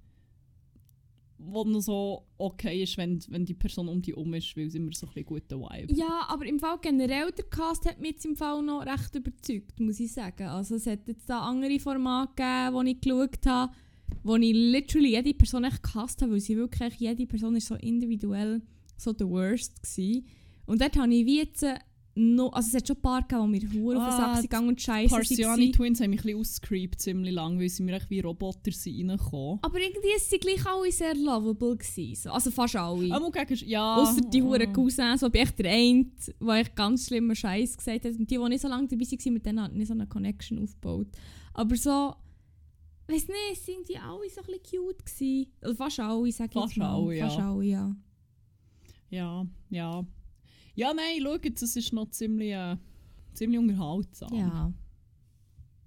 [1.38, 4.78] wo noch so okay ist, wenn, wenn die Person um dich herum ist, weil sie
[4.78, 5.92] immer so ein guten Vibe.
[5.92, 9.80] Ja, aber im Fall generell, der Cast hat mich jetzt im Fall noch recht überzeugt,
[9.80, 10.46] muss ich sagen.
[10.46, 13.72] Also es hat jetzt da andere Formate gegeben, die ich geschaut habe,
[14.22, 17.74] wo ich literally jede Person echt gehasst habe, weil sie wirklich, jede Person ist so
[17.74, 18.62] individuell
[18.96, 20.26] so the worst gewesen.
[20.66, 21.64] Und dort habe ich wie jetzt
[22.16, 24.42] noch, also es hat schon ein paar gegeben, die mir hure auf den Ah, Sack
[24.42, 25.72] gegangen und scheiße Parsiani waren.
[25.72, 29.10] Twins haben mich ein bisschen ausgecreept ziemlich lang, weil sie mir echt wie Roboter sind
[29.10, 29.58] reingekommen.
[29.62, 32.14] Aber irgendwie sind sie gleich alle sehr lovable gewesen.
[32.14, 32.30] so.
[32.30, 33.12] Also fast alle.
[33.12, 33.96] Aber gegen, ja.
[33.96, 34.44] Außer die ah.
[34.44, 36.06] huren Cousins, wo ich echt der eine,
[36.40, 38.12] der echt ganz schlimmer Scheiß gesagt hat.
[38.12, 40.62] Und die, die nicht so lange dabei waren, mit denen hat nicht so eine Connection
[40.62, 41.08] aufgebaut.
[41.52, 42.14] Aber so,
[43.08, 45.52] weiß nicht, sind die alle so ein bisschen cute gewesen.
[45.60, 46.94] Also fast alle, sag ich Fast jetzt mal.
[46.94, 47.28] alle, ja.
[47.28, 47.96] Fast alle, ja.
[49.10, 50.04] Ja, ja.
[50.74, 52.76] Ja, nein, schau jetzt, es ist noch ziemlich, äh,
[53.32, 54.34] ziemlich unterhaltsam.
[54.34, 54.72] Ja,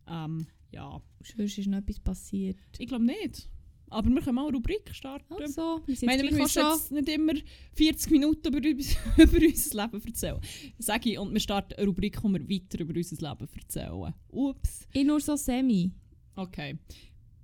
[0.09, 1.01] Ähm, ja.
[1.35, 2.57] sonst ist noch etwas passiert.
[2.77, 3.49] Ich glaube nicht.
[3.89, 5.33] Aber wir können mal eine Rubrik starten.
[5.33, 6.71] Also, wir Ich sind meine, jetzt wir schon...
[6.73, 7.33] jetzt nicht immer
[7.73, 8.59] 40 Minuten über,
[9.23, 10.39] über unser Leben erzählen.
[10.77, 14.13] Sag ich, und wir starten eine Rubrik, wo wir weiter über unser Leben erzählen.
[14.29, 14.87] Ups.
[14.91, 15.91] Ich nur so semi.
[16.35, 16.77] Okay.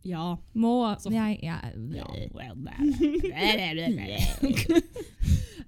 [0.03, 0.37] Ja.
[0.53, 1.61] Moa, So- ja, ja.
[1.89, 2.55] Ja, well,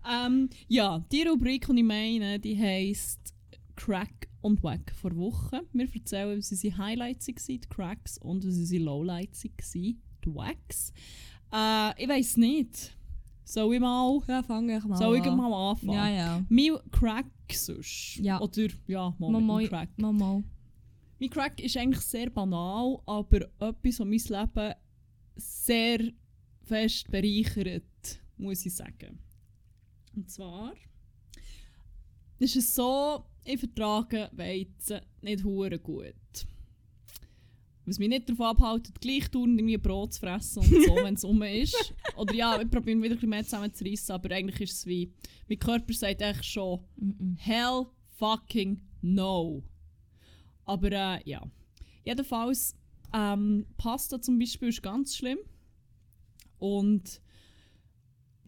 [0.09, 3.33] ähm, ja, die Rubrik, die ich meine, die heisst
[3.75, 5.61] Crack und Wack vor Woche.
[5.73, 10.91] Wir erzählen, was unsere Highlights waren, die Cracks, und was unsere Lowlights waren, die Wacks.
[11.53, 12.95] Äh, ich weiss nicht.
[13.43, 15.93] Soll ich mal, Ja, fange ich mal soll ich mal anfangen?
[15.93, 16.45] Ja, ja.
[16.49, 18.17] Mein Crack sonst.
[18.17, 18.39] Ja.
[18.41, 19.89] Oder, ja, mal Mal, Crack.
[19.97, 20.43] mal, mal.
[21.25, 24.73] Mein Crack ist eigentlich sehr banal, aber etwas, was mein Leben
[25.35, 26.11] sehr
[26.61, 29.17] fest bereichert, muss ich sagen.
[30.15, 30.75] Und zwar
[32.37, 36.13] ist es so, ich vertrage Weizen nicht hure gut.
[37.85, 41.23] Was mich nicht davon abhält, gleich tun, irgendwie Brot zu fressen und so, wenn es
[41.23, 41.95] um ist.
[42.17, 45.11] Oder ja, ich probiere wieder ein bisschen mehr zusammenzureissen, aber eigentlich ist es wie,
[45.49, 46.81] mein Körper sagt echt schon.
[47.37, 49.63] Hell fucking no.
[50.65, 51.41] Aber äh, ja.
[52.03, 52.75] Jedenfalls,
[53.13, 55.39] ähm, Pasta zum Beispiel ist ganz schlimm.
[56.57, 57.21] Und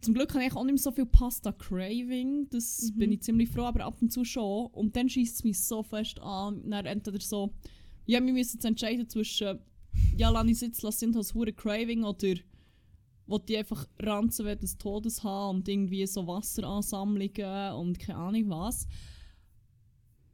[0.00, 2.48] zum Glück habe ich auch nicht mehr so viel Pasta-Craving.
[2.50, 2.98] Das Mhm.
[2.98, 4.66] bin ich ziemlich froh, aber ab und zu schon.
[4.66, 6.68] Und dann schießt es mich so fest an.
[6.70, 7.52] Dann entweder so,
[8.06, 9.58] ja, wir müssen jetzt entscheiden zwischen,
[10.16, 12.34] ja, lass ich jetzt, lass sind das hure Craving oder
[13.26, 18.48] will die einfach ranzen wie des Todes haben und irgendwie so Wasseransammlungen und keine Ahnung
[18.48, 18.86] was.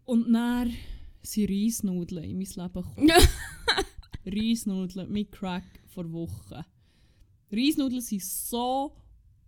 [0.04, 0.72] Und dann
[1.26, 3.10] sind Reisnudeln in mein Leben gekommen.
[4.26, 6.64] Reisnudeln mit Crack vor Wochen.
[7.52, 8.96] Reisnudeln sind so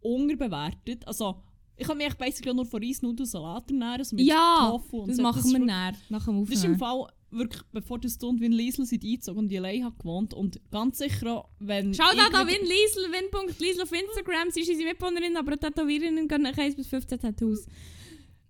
[0.01, 1.07] unterbewertet.
[1.07, 1.43] Also,
[1.77, 4.05] ich kann mich basically nur von Reisnudelsalat ernähren.
[4.05, 5.23] So mit Ja, Tofu und Das so.
[5.23, 6.79] machen wir näher, nach dem Das ist im Aufnehmen.
[6.79, 10.33] Fall wirklich, bevor das Stund wie ein Liesel sind eingezogen und die allein hat gewohnt.
[10.33, 11.93] Und ganz sicher auch, wenn...
[11.93, 14.51] Schaut ich da wieder- Win Liesel, Win.liesel auf Instagram.
[14.51, 17.67] Sie ist unsere Mitbewohnerin, aber Tätowiererin gehen nach 1 bis 15 Tattoos.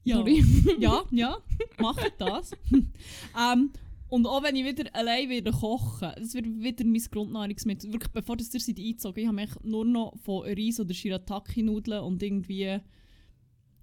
[0.07, 0.25] Ja,
[0.79, 1.37] ja, ja,
[1.79, 2.53] macht das.
[2.71, 3.71] ähm,
[4.09, 7.93] und auch wenn ich wieder allein wieder kochen, das wird wieder mein Grundnahrungsmittel.
[7.93, 12.05] Wirklich, bevor das ihr seid eingezogen, ich habe mich nur noch von Reis oder Shirataki-Nudeln
[12.05, 12.79] und irgendwie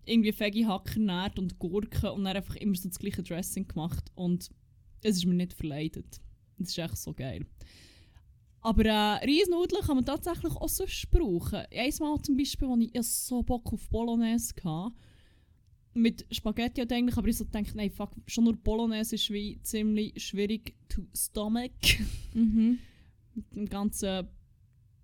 [0.06, 4.50] irgendwie Veggie-Hacker ernährt und Gurken und dann einfach immer so das gleiche Dressing gemacht und
[5.02, 6.22] es ist mir nicht verleidet.
[6.58, 7.46] Das ist echt so geil.
[8.62, 11.66] Aber äh, Reisnudeln kann man tatsächlich auch sonst brauchen.
[11.70, 14.96] Einmal zum Beispiel, als ich so Bock auf Bolognese hatte,
[15.94, 19.60] mit Spaghetti halt eigentlich, aber ich so dachte, nein, fuck, schon nur Bolognese ist wie
[19.62, 21.70] ziemlich schwierig to stomach.
[22.34, 22.80] Mhm.
[23.36, 24.28] mit dem ganzen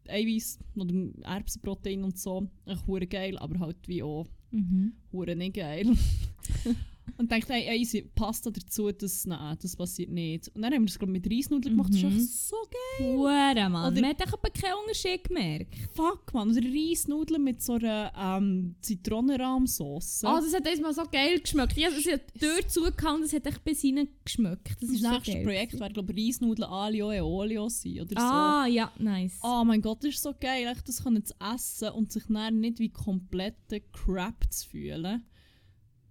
[0.08, 2.49] Eiweiß oder dem Erbsenprotein und so.
[2.65, 4.93] Echt hure geil, aber halt wie auch Mhm.
[5.12, 5.86] nicht geil.
[7.17, 10.49] und dachte, hey, easy, Pasta dazu, das, nein, das passiert nicht.
[10.55, 12.17] Und dann haben wir das glaub, mit Reisnudeln gemacht, das ist Mhm.
[12.17, 12.55] echt so
[12.99, 13.07] geil.
[13.17, 13.91] Hure, Mann.
[13.91, 15.75] Oder- Man hat aber keinen Unterschied gemerkt.
[15.93, 20.23] Fuck, man, oder Reisnudeln mit so einer ähm, Zitronenrahmsauce.
[20.25, 21.77] Oh, das hat einmal so geil geschmeckt.
[21.77, 24.69] Ich habe hat die Tür zugehauen, das hat echt bis hinein geschmeckt.
[24.69, 25.43] Das das ist so nächste geil.
[25.43, 29.39] Projekt wäre, glaube ich, Reisnudeln Alio e Olio sein oder Ah, ja, nice.
[29.41, 29.47] so.
[29.47, 32.59] Oh mein Gott, das ist so geil, echt das können zu essen und sich dann
[32.59, 35.23] nicht wie komplette Crap zu fühlen.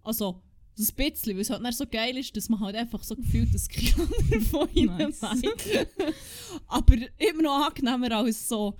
[0.02, 0.42] Also,
[0.78, 3.68] das bisschen, weil es halt so geil ist, dass man halt einfach so gefühlt das
[3.68, 5.20] Kilo davon Nice.
[5.20, 5.42] nice.
[6.66, 8.76] Aber immer noch angenehmer als so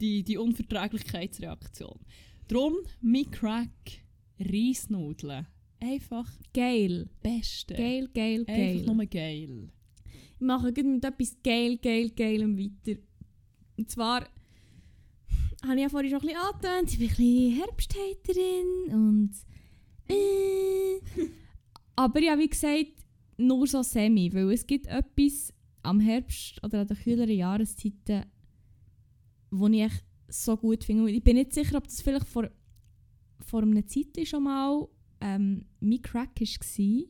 [0.00, 1.98] die, die Unverträglichkeitsreaktion.
[2.48, 4.04] Drum, mein Crack,
[4.38, 5.46] Reisnudeln.
[5.80, 7.08] Einfach Geil.
[7.22, 7.74] Beste.
[7.74, 8.78] Geil, geil, geil.
[8.78, 9.68] Einfach nur geil.
[10.04, 13.00] Ich mache mit etwas geil, geil, geilem weiter.
[13.76, 14.26] Und zwar
[15.62, 19.32] habe ich ja vorhin schon ein bisschen angetönt, ich bin ein bisschen Herbsthaterin und
[20.08, 21.00] äh.
[21.96, 22.92] Aber ja, wie gesagt,
[23.38, 28.24] nur so semi, weil es gibt etwas am Herbst oder an den kühleren Jahreszeiten,
[29.50, 31.10] wo ich echt so gut finde.
[31.10, 32.50] Ich bin nicht sicher, ob das vielleicht vor,
[33.40, 34.88] vor einer Zeit schon mal
[35.20, 37.04] ähm, mein Crack war.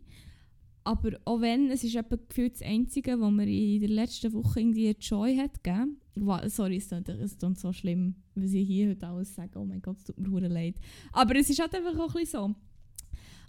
[0.85, 4.61] Aber auch wenn, es ist etwa gefühlt das Einzige, was mir in der letzten Woche
[4.61, 6.01] irgendwie Joy hat gegeben.
[6.49, 9.59] Sorry, es klingt, so schlimm, weil ich hier heute alles sage.
[9.59, 10.77] Oh mein Gott, es tut mir leid.
[11.13, 12.55] Aber es ist halt einfach auch ein bisschen so.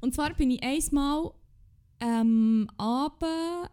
[0.02, 1.32] Und zwar bin ich einmal
[2.00, 3.70] ähm, abend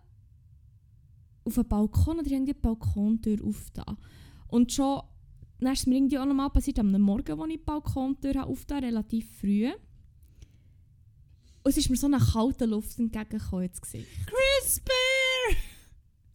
[1.44, 3.98] auf einem Balkon oder irgendwie die Balkontür aufgetan.
[4.48, 5.02] Und schon,
[5.60, 8.84] dann ist es mir irgendwie auch nochmal passiert, am Morgen, als ich die Balkontür aufgetan
[8.84, 9.70] relativ früh.
[11.64, 14.08] Und es ist mir so eine kalte Luft entgegengekommen ins Gesicht.
[14.26, 14.92] Crispy!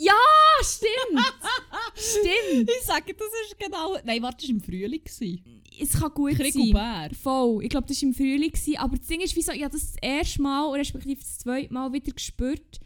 [0.09, 1.19] Ah, stimmt!
[1.95, 2.69] stimmt!
[2.69, 3.97] Ich sage, das ist genau...
[4.03, 5.03] Nein, warte, das war im Frühling.
[5.03, 5.58] gewesen.
[5.81, 6.71] Es kann gut Krieg sein.
[6.71, 7.09] Bär.
[7.15, 7.63] Voll.
[7.63, 8.51] Ich glaube, das war im Frühling.
[8.51, 8.77] gewesen.
[8.77, 11.91] Aber das Ding ist, wieso, ich habe das das erste Mal, respektive das zweite Mal
[11.93, 12.79] wieder gespürt.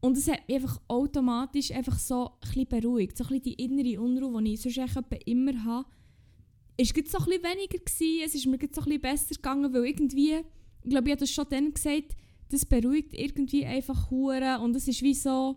[0.00, 3.16] Und es hat mich einfach automatisch einfach so ein bisschen beruhigt.
[3.16, 4.78] So ein bisschen die innere Unruhe, die ich sonst
[5.26, 5.86] immer habe.
[6.76, 7.78] Es war so ein weniger.
[7.78, 8.22] Gewesen.
[8.24, 10.34] Es ist mir gerade so ein besser gegangen, weil irgendwie,
[10.82, 12.16] ich glaube, ich habe das schon dann gesagt,
[12.50, 15.56] das beruhigt irgendwie einfach hure und es ist wie so,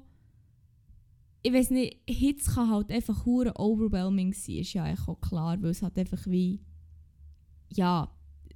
[1.46, 5.62] ich weiß nicht, Hitze kann halt einfach hure overwhelming sein, ist ja eigentlich auch klar,
[5.62, 6.60] weil es halt einfach wie,
[7.70, 8.12] ja,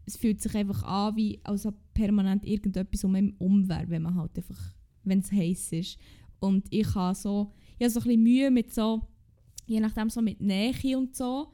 [0.07, 4.01] es fühlt sich einfach an, wie als ob permanent irgendetwas um einen um wäre, wenn
[4.01, 4.57] man halt einfach,
[5.03, 5.99] wenn es heiß ist.
[6.39, 9.03] Und ich habe so, ich habe so ein bisschen Mühe mit so,
[9.67, 11.53] je nachdem so mit Nähe und so.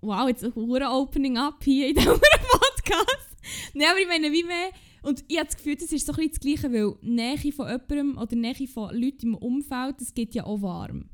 [0.00, 3.36] Wow, jetzt ein hure Opening up hier in diesem Podcast.
[3.74, 4.70] Nein, aber ich meine, wie mehr,
[5.02, 7.66] und ich habe das Gefühl, das ist so ein bisschen das Gleiche, weil Nähe von
[7.66, 11.10] jemandem oder Nähe von Leuten im Umfeld, das geht ja auch warm.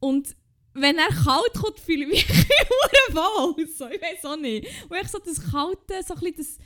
[0.00, 0.36] Und
[0.74, 3.66] wenn er kalt kommt, fühle ich mich hure wohl.
[3.66, 4.68] So, ich weiß auch nicht.
[4.88, 6.58] Und echt so das Kalte, so ein bisschen das,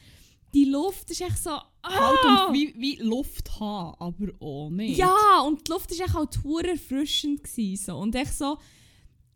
[0.55, 1.51] die Luft ist echt so...
[1.51, 2.47] Halt ah!
[2.47, 4.99] und wie, wie Luft haben, aber auch nicht.
[4.99, 7.45] Ja, und die Luft war echt halt hure erfrischend.
[7.45, 7.97] Gewesen, so.
[7.97, 8.59] Und echt so,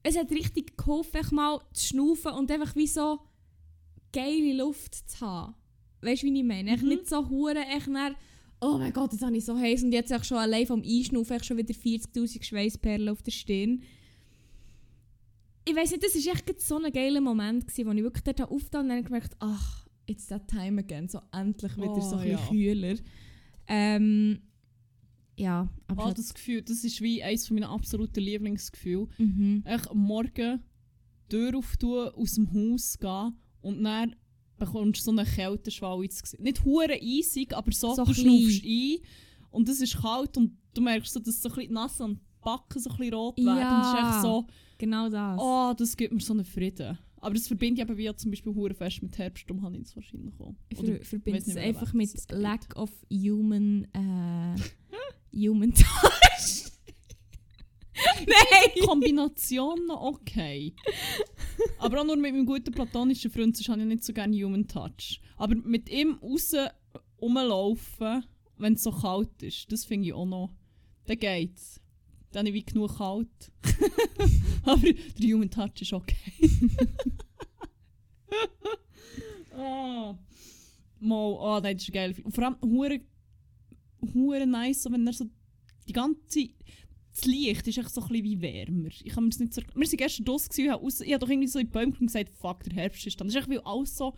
[0.03, 3.21] es hat richtig geholfen, mal zu schnaufen und einfach wie so
[4.13, 5.55] geile Luft zu haben.
[6.03, 6.77] Weißt du, wie ich meine?
[6.77, 6.89] Mhm.
[6.89, 8.13] nicht so hure, echt nach,
[8.61, 11.43] oh mein Gott, jetzt habe ich so heiß und jetzt echt schon allein vom Einschnaufen
[11.43, 13.83] schon wieder 40'000 Schweißperlen auf der Stirn.
[15.65, 18.51] Ich weiß nicht, das war echt so ein geiler Moment, gewesen, wo ich wirklich dort
[18.51, 22.29] aufgetan und dann gemerkt ach, it's that time again, so endlich wieder Oh, so ein
[22.29, 22.49] bisschen ja.
[22.49, 22.99] kühler.
[23.69, 24.41] Ähm,
[25.37, 29.07] ja, aber Ah, das Gefühl, das ist wie eines meiner absoluten Lieblingsgefühle.
[29.19, 29.63] Mhm.
[29.65, 30.61] Echt am Morgen
[31.29, 34.17] Tür auftun, aus dem Haus gehen und dann
[34.67, 36.43] bekommst so einen Kälteschwall ins Gesicht.
[36.43, 38.99] Nicht hure eisig, aber so, So du schnaufst ein
[39.51, 42.81] und es ist kalt und du merkst so, dass so ein bisschen Nase und Backen
[42.81, 43.59] so ein bisschen rot werden.
[43.59, 43.77] Ja.
[43.77, 44.47] Und es ist echt so,
[44.79, 45.39] Genau das.
[45.41, 46.99] oh, das gibt mir so einen Frieden.
[47.21, 49.83] Aber das verbinde ich eben wie zum Beispiel hure fest mit Herbst, darum habe ich
[49.85, 50.55] es wahrscheinlich auch.
[50.71, 52.11] Ich ver verbinde es einfach mit.
[52.33, 54.57] Lack of Human, äh,
[55.49, 56.73] human Touch.
[58.27, 58.87] Nein!
[58.87, 60.75] Kombination noch okay.
[61.79, 64.67] Aber auch nur mit meinem guten platonischen Freund, sonst habe ich nicht so gerne Human
[64.69, 65.21] Touch.
[65.37, 66.55] Aber mit ihm raus
[67.21, 68.25] rumlaufen,
[68.59, 70.51] wenn es so kalt ist, das finde ich auch noch.
[71.07, 71.81] Dann geht's.
[72.31, 73.53] Dann habe ich wie genug kalt.
[74.65, 76.17] Aber der Human Touch ist okay.
[79.57, 80.15] oh.
[81.01, 82.15] Mal, oh das ist geil.
[82.29, 83.01] Vor allem hure,
[84.15, 85.27] hure nice, wenn er so
[85.89, 86.49] die ganze
[87.15, 88.89] das Licht ist echt so ein bisschen wie wärmer.
[88.89, 89.61] Ich kann mir das nicht so...
[89.75, 92.75] Wir waren gestern draussen ich habe doch irgendwie so in die Bäume gesagt, fuck, der
[92.75, 93.29] Herbst ist dann.
[93.29, 94.15] Das ist echt, weil alles so,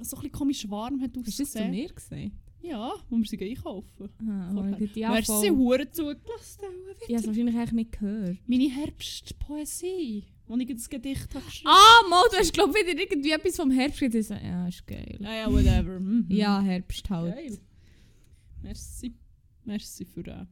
[0.00, 1.70] so ein bisschen komisch warm hat Hast du das zu ausgesehen.
[1.70, 2.32] mir gesagt?
[2.62, 4.10] Ja, wo wir sie einkaufen.
[4.28, 6.64] Ah, gut, ja, Hast du sie zugelassen?
[7.00, 8.36] Ich habe es wahrscheinlich eigentlich nicht gehört.
[8.46, 13.00] Meine Herbstpoesie, wo ich das Gedicht habe geschrieben Ah, Mo, du hast glaube ich wieder
[13.00, 14.44] irgendwie etwas vom Herbst gesagt.
[14.44, 15.18] Ja, ist geil.
[15.20, 15.98] Ja, ja, whatever.
[15.98, 16.26] Mhm.
[16.28, 17.34] Ja, Herbst halt.
[17.34, 17.58] Geil.
[18.62, 19.14] Merci.
[19.64, 20.44] Merci für, äh,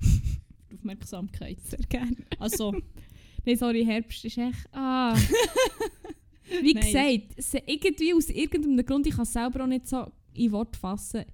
[0.00, 0.40] für die
[0.78, 1.58] Aufmerksamkeit.
[1.62, 2.16] Sehr gerne.
[2.38, 2.74] Also,
[3.44, 4.68] Nein, sorry, Herbst ist echt...
[4.72, 5.16] Ah.
[6.62, 10.76] Wie gesagt, irgendwie aus irgendeinem Grund, ich kann es selber auch nicht so in Wort
[10.76, 11.24] fassen,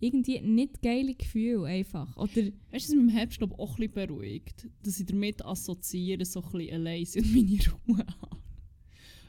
[0.00, 2.16] irgendwie nicht geile Gefühle einfach.
[2.16, 2.30] Oder...
[2.30, 4.68] weißt du, was mich im Herbst glaub, auch ein bisschen beruhigt?
[4.82, 8.43] Dass ich damit assoziiere, so ein bisschen allein und meine Ruhe haben.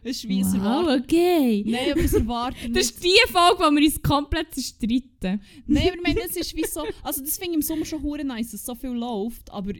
[0.08, 1.04] Es ist wie erwartet.
[1.04, 1.64] okay.
[1.66, 5.42] Nein, aber es erwartet Das ist die Folge, wo wir uns komplett zerstreiten.
[5.66, 6.84] Nein, aber ich meine, es ist wie so.
[7.02, 9.52] Also, das finde ich im Sommer schon hure nice, dass so viel läuft.
[9.52, 9.74] Aber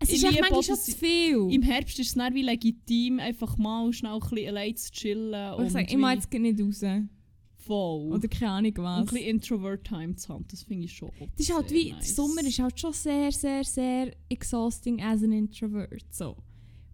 [0.00, 1.48] Es ist echt manchmal schon zu viel.
[1.50, 5.54] im Herbst ist es dann wie legitim, einfach mal schnell ein bisschen allein zu chillen.
[5.54, 6.82] Und ich sage, ich mache jetzt nicht raus.
[7.56, 8.12] voll.
[8.12, 9.04] Oder keine Ahnung ein was.
[9.10, 11.10] bisschen Introvert-Time zu haben, das finde ich schon.
[11.36, 12.06] Das ist halt wie, nice.
[12.06, 16.06] der Sommer ist halt schon sehr, sehr, sehr exhausting as an introvert.
[16.10, 16.36] So.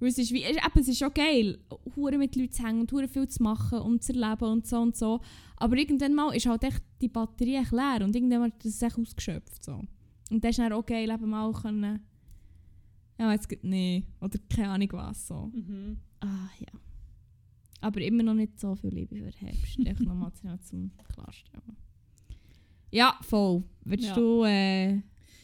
[0.01, 1.59] Weil es ist wie, eben, es ist schon geil,
[1.97, 4.79] hure mit Leuten zu hängen und hure viel zu machen und zu erleben und so
[4.81, 5.21] und so.
[5.57, 8.83] Aber irgendwann mal ist halt echt die Batterie echt leer und irgendwann mal ist es
[8.83, 9.65] echt ausgeschöpft.
[9.65, 9.83] So.
[10.31, 12.01] Und dann ist dann auch geil, eben mal können,
[13.19, 15.51] ja jetzt geht nee, oder keine Ahnung was so.
[15.53, 15.99] Mhm.
[16.21, 16.79] Ah ja.
[17.81, 19.79] Aber immer noch nicht so viel Liebe für Herbst.
[19.87, 21.77] Einfach nochmal zu- zum Klarstellen.
[22.91, 23.65] Ja, voll.
[23.85, 24.15] Willst Ja.
[24.15, 25.01] du, äh,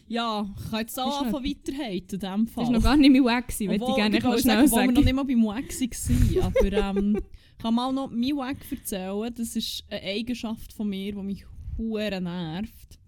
[0.06, 2.64] Ja, ich kann jetzt Ist auch anfangen weiterhaten in diesem das Fall.
[2.64, 4.68] war noch gar nicht mein Wack, gewesen, möchte ich gerne ich schnell sagen, obwohl wir
[4.68, 4.92] sagen.
[4.94, 6.42] noch nicht mal beim Wack waren.
[6.42, 7.16] Aber ähm,
[7.56, 9.34] ich kann mal noch mein Wack erzählen.
[9.34, 11.44] Das ist eine Eigenschaft von mir, die mich
[11.78, 12.98] hure nervt.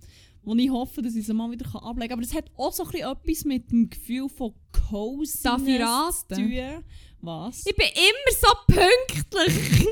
[0.43, 2.19] Wo ich hoffe, dass ich sie mal wieder ablegen kann.
[2.19, 4.55] Aber es hat auch so ein bisschen etwas mit dem Gefühl von
[5.23, 6.85] ich zu tun.
[7.21, 7.67] Was?
[7.67, 9.89] Ich bin immer so pünktlich.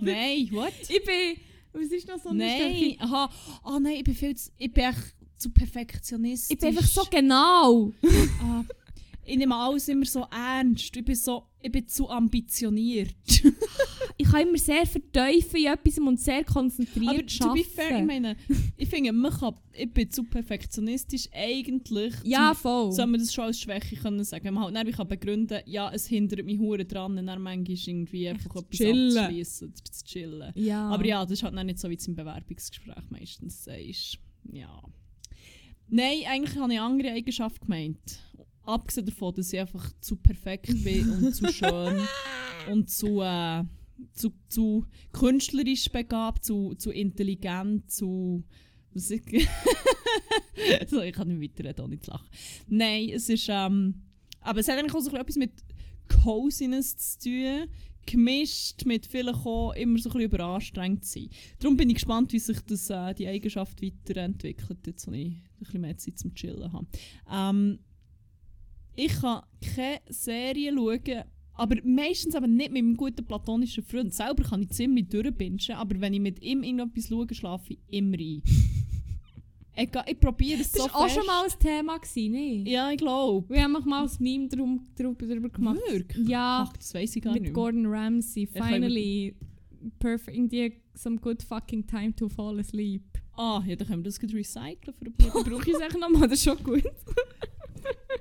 [0.00, 0.72] Nein, what?
[0.88, 1.36] Ich bin,
[1.72, 3.30] was ist noch so eine Nein, aha.
[3.62, 6.54] Ah nein, ich bin viel zu, ich bin echt zu perfektionistisch.
[6.54, 7.92] Ich bin einfach so genau.
[8.42, 8.64] Ah,
[9.24, 10.96] ich nehme alles immer so ernst.
[10.96, 13.14] Ich bin, so, ich bin zu ambitioniert.
[14.18, 18.04] Ich kann immer sehr verteufeln in etwas und sehr konzentriert Aber to be fair, ich
[18.04, 18.36] meine,
[18.76, 22.14] ich finde, man kann, ich bin zu perfektionistisch eigentlich.
[22.22, 22.92] Ja, zum, voll.
[22.92, 24.54] soll man das schon als Schwäche können sagen.
[24.54, 28.28] Man halt dann, ich kann begründen, ja, es hindert mich hure dran, dann manchmal irgendwie
[28.28, 29.16] einfach etwas chillen.
[29.16, 30.52] abzuschließen, oder zu chillen.
[30.56, 30.88] ja.
[30.88, 34.18] Aber ja, das ist halt dann nicht so wie du im Bewerbungsgespräch meistens sagst.
[34.52, 34.82] Ja.
[35.94, 38.18] Nein, eigentlich habe ich andere Eigenschaft gemeint.
[38.62, 42.00] Abgesehen davon, dass ich einfach zu perfekt bin und zu schön
[42.70, 43.62] und zu, äh,
[44.14, 48.42] zu, zu künstlerisch begabt, zu, zu intelligent, zu.
[48.94, 49.22] Was ich,
[50.86, 52.28] so, ich kann nicht weiterreden, ohne zu lachen.
[52.68, 53.48] Nein, es ist.
[53.50, 54.02] Ähm,
[54.40, 55.52] aber es hat eigentlich auch so etwas mit
[56.08, 57.68] Coziness zu tun,
[58.06, 61.28] gemischt mit vielleicht auch immer so ein bisschen überanstrengt sein.
[61.58, 65.42] Darum bin ich gespannt, wie sich das, äh, die Eigenschaft weiterentwickelt, jetzt wo ich ein
[65.58, 66.86] bisschen mehr Zeit zum Chillen habe.
[67.30, 67.78] Ähm,
[68.94, 69.42] ich kann
[69.74, 74.12] keine Serie schauen, aber meistens eben nicht mit einem guten platonischen Freund.
[74.12, 78.18] Selber kann ich ziemlich durchbingen, aber wenn ich mit ihm irgendetwas schaue, schlafe ich immer
[78.18, 78.42] ein.
[79.76, 81.16] Ich, ga- ich probiere es das so war auch fest.
[81.16, 82.70] schon mal ein Thema, gewesen, ne?
[82.70, 83.48] Ja, ich glaube.
[83.54, 85.78] Wir haben auch mal ein Meme drum, drüber, drüber gemacht.
[85.88, 86.28] Wirklich?
[86.28, 87.48] Ja, Ach, das weiß ich gar mit nicht.
[87.50, 87.62] mehr.
[87.62, 88.46] Gordon Ramsay.
[88.46, 89.34] kann Finally,
[89.98, 93.02] perfect, irgendwie some good fucking time to fall asleep.
[93.34, 96.28] Ah, ja, dann können wir das gleich recyceln für ein paar Brauche ich es nochmal,
[96.28, 96.84] das ist schon gut.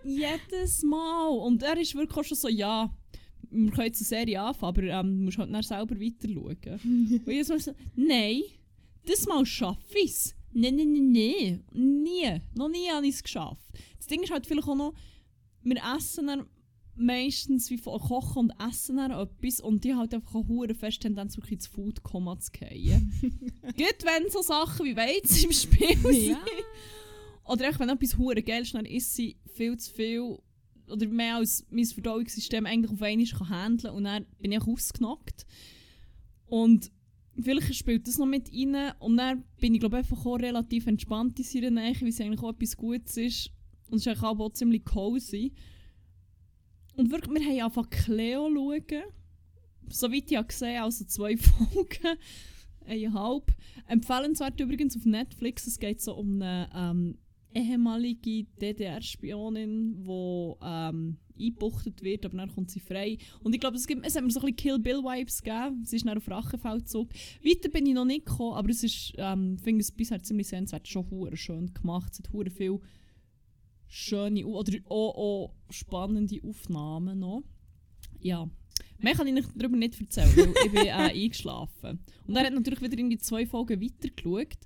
[0.03, 1.27] Jedes Mal.
[1.27, 2.89] Und er ist wirklich auch schon so, ja,
[3.49, 6.45] wir können jetzt eine Serie anfangen, aber ähm, du musst halt dann selber weiter schauen.
[7.25, 8.41] Und jedes Mal so, nein,
[9.05, 10.35] das Mal schaffe ich es.
[10.53, 11.63] Nein, nein, nein, nein.
[12.03, 12.41] Nie.
[12.55, 13.65] Noch nie habe ich es geschafft.
[13.97, 14.93] Das Ding ist halt vielleicht auch noch,
[15.63, 16.45] wir essen dann
[16.95, 21.37] meistens wie von kochen und essen dann etwas und die halt einfach eine fest Tendenz
[21.37, 23.11] wirklich ins Food-Koma zu fallen.
[23.61, 26.29] Gut, wenn so Sachen wie Weizen im Spiel sind.
[26.31, 26.43] ja.
[27.45, 30.37] Oder echt, wenn etwas hure geil ist, dann isst sie viel zu viel
[30.87, 35.45] oder mehr als mein Verdauungssystem eigentlich auf einmal kann handeln und dann bin ich ausgenockt.
[36.45, 36.91] Und
[37.39, 41.39] vielleicht spielt das noch mit rein und dann bin ich glaube einfach auch relativ entspannt
[41.39, 43.51] in seiner Nähe, weil es eigentlich auch etwas Gutes ist
[43.89, 45.53] und es ist eigentlich auch ziemlich cozy.
[46.95, 49.03] Und wirklich, wir haben einfach Cleo schauen.
[49.89, 52.17] Soweit ich habe gesehen, also zwei Folgen.
[52.85, 53.53] Eineinhalb.
[53.87, 55.67] Empfehlenswert übrigens auf Netflix.
[55.67, 57.17] Es geht so um eine ähm,
[57.53, 63.17] ehemalige DDR-Spionin, die ähm, eingebuchtet wird, aber dann kommt sie frei.
[63.43, 65.83] Und ich glaube, es, es hat mir so ein bisschen Kill Bill-Vibes gegeben.
[65.85, 67.09] Sie ist dann auf Rachefeldzug.
[67.43, 70.87] Weiter bin ich noch nicht gekommen, aber es ist, ähm, finde es bisher ziemlich sehenswert.
[70.87, 72.13] Schon hure schön gemacht.
[72.13, 72.79] Es hat hure viel
[73.87, 77.43] schöne oder auch, auch spannende Aufnahmen noch.
[78.19, 78.49] Ja.
[78.99, 80.91] Mehr kann ich nicht darüber nicht erzählen, weil ich bin äh,
[81.23, 81.99] eingeschlafen.
[82.27, 84.57] Und er hat natürlich wieder in die zwei Folgen weitergeschaut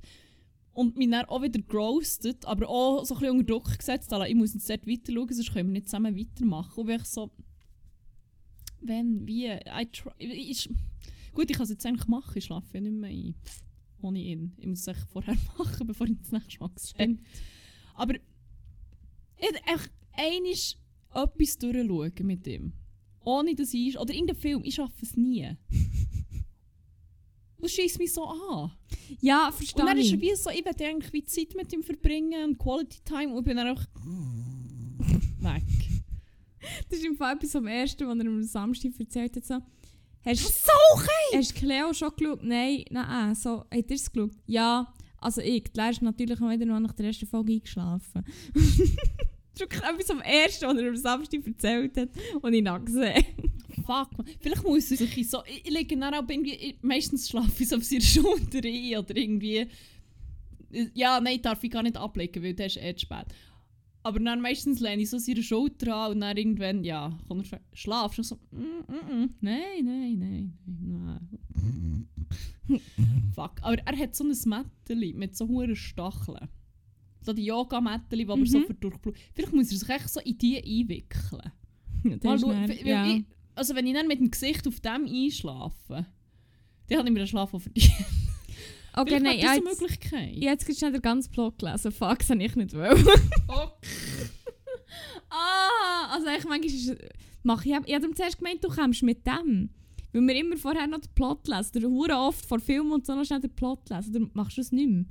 [0.76, 4.12] und mich dann auch wieder gerostet, aber auch so ein bisschen unter Druck gesetzt.
[4.12, 6.82] Also ich muss jetzt dort weiter schauen, sonst können wir nicht zusammen weitermachen.
[6.82, 7.32] Und ich so,
[8.82, 10.70] wenn, wie, I try, ich,
[11.34, 13.36] gut, ich kann es jetzt eigentlich machen, ich schlafe ja nicht mehr ein.
[14.02, 14.54] Ohne ihn.
[14.58, 17.18] Ich muss es echt vorher machen, bevor ich das nächste Mal sehe.
[17.96, 18.22] Aber ich
[19.40, 22.74] echt einmal etwas durchschauen mit ihm.
[23.24, 23.98] Ohne dass ich...
[23.98, 25.56] Oder irgendein Film, ich schaffe es nie.
[27.66, 28.72] Das schießt mich so an.
[29.22, 30.14] Ja, Und verstehe dann ist ich.
[30.14, 33.40] er wie so, ich will eigentlich wie Zeit mit ihm verbringen und Quality Time und
[33.40, 33.88] ich bin dann einfach
[35.40, 35.64] weg.
[36.90, 39.46] Das ist im Fall etwas vom Ersten, was er am Samstag erzählt hat.
[39.46, 39.56] So,
[40.26, 41.38] hast, So okay!
[41.38, 42.44] hast Cleo schon geschaut?
[42.44, 44.32] Nein, nein, äh, so, hat er es geschaut?
[44.46, 45.64] Ja, also ich.
[45.64, 48.24] Die Lehrer ist natürlich auch wieder noch nach der ersten Folge eingeschlafen.
[48.54, 52.10] das ist wirklich etwas vom Ersten, was er am Samstag erzählt hat,
[52.42, 53.26] und ich noch gesehen
[53.86, 54.28] Fuck, man.
[54.40, 55.40] Vielleicht muss er sich so...
[55.46, 56.54] Ich, ich lege dann auch irgendwie...
[56.54, 59.68] Ich, meistens schlafe ich so auf seiner Schulter ein oder irgendwie...
[60.94, 63.28] Ja, nein, darf ich gar nicht ablegen, weil der ist eh zu spät.
[64.04, 68.10] Aber dann meistens lehne ich so seine Schulter an und dann irgendwann, ja, kommt er
[68.16, 72.08] du so, mm, mm, mm, nein, nein, nein, nein.
[73.36, 73.54] Fuck.
[73.62, 76.48] Aber er hat so ein Mätteli mit so hohen Stacheln.
[77.22, 78.66] So die Yoga-Mätteli, die so Mhm.
[78.66, 79.16] für Durchblut...
[79.34, 81.52] Vielleicht muss er sich echt so in die einwickeln.
[82.04, 83.08] Ja, Mal schauen, ja.
[83.08, 83.26] ich,
[83.56, 86.06] also wenn ich dann mit dem Gesicht auf dem einschlafe,
[86.88, 87.92] dann habe ich mir den Schlaf auch verdient.
[88.98, 90.30] Okay, Vielleicht nein, ja, jetzt, Möglichkeit.
[90.32, 91.92] ich jetzt gerade schnell den ganzen Plot gelesen.
[91.92, 93.06] Fuck, das ich nicht wollen.
[95.30, 96.96] ah, also ich manchmal ist.
[97.44, 99.70] Mach ich, ich habe zuerst gemeint, du kommst mit dem.
[100.14, 101.78] Weil wir immer vorher noch den Plot lesen.
[101.78, 104.16] Oder hure oft vor Film und so noch schnell den Plot lesen.
[104.16, 105.04] Oder machst du es nicht mehr?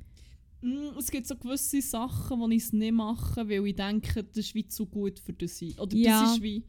[0.62, 4.38] Mm, Es gibt so gewisse Sachen, die ich es nicht mache, weil ich denke, das
[4.38, 5.74] ist wie zu gut für das sein.
[5.78, 6.22] Oder Ja.
[6.22, 6.64] das ist wie...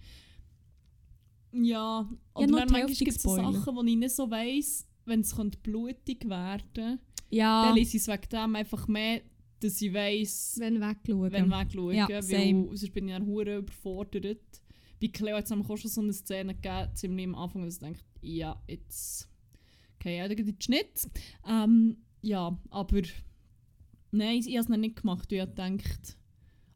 [1.63, 3.21] Ja, oder dann die manchmal gibt es.
[3.21, 6.99] Sachen, die ich nicht so weiss, wenn es blutig werden könnte.
[7.29, 9.21] Ja, Dann lese ich es wegen dem einfach mehr,
[9.59, 11.31] dass ich weiss, wenn wegschauen.
[11.31, 12.67] wenn wegschauen, Ja, weil same.
[12.77, 14.39] sonst bin ich dann hure überfordert.
[15.01, 17.79] Bei Cleo hat es auch schon so eine Szene gegeben, ziemlich am Anfang, dass ich
[17.79, 19.29] denke, ja, jetzt
[19.99, 21.09] okay, ja, dann gibt Schnitt.
[21.47, 23.01] Ähm, ja, aber
[24.11, 26.17] nein, ich habe es noch nicht gemacht, ich gedacht,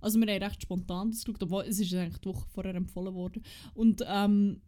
[0.01, 3.13] also wir haben recht spontan das geschaut, obwohl es ist eigentlich die Woche vorher empfohlen
[3.13, 3.43] worden.
[3.73, 4.61] Und ähm,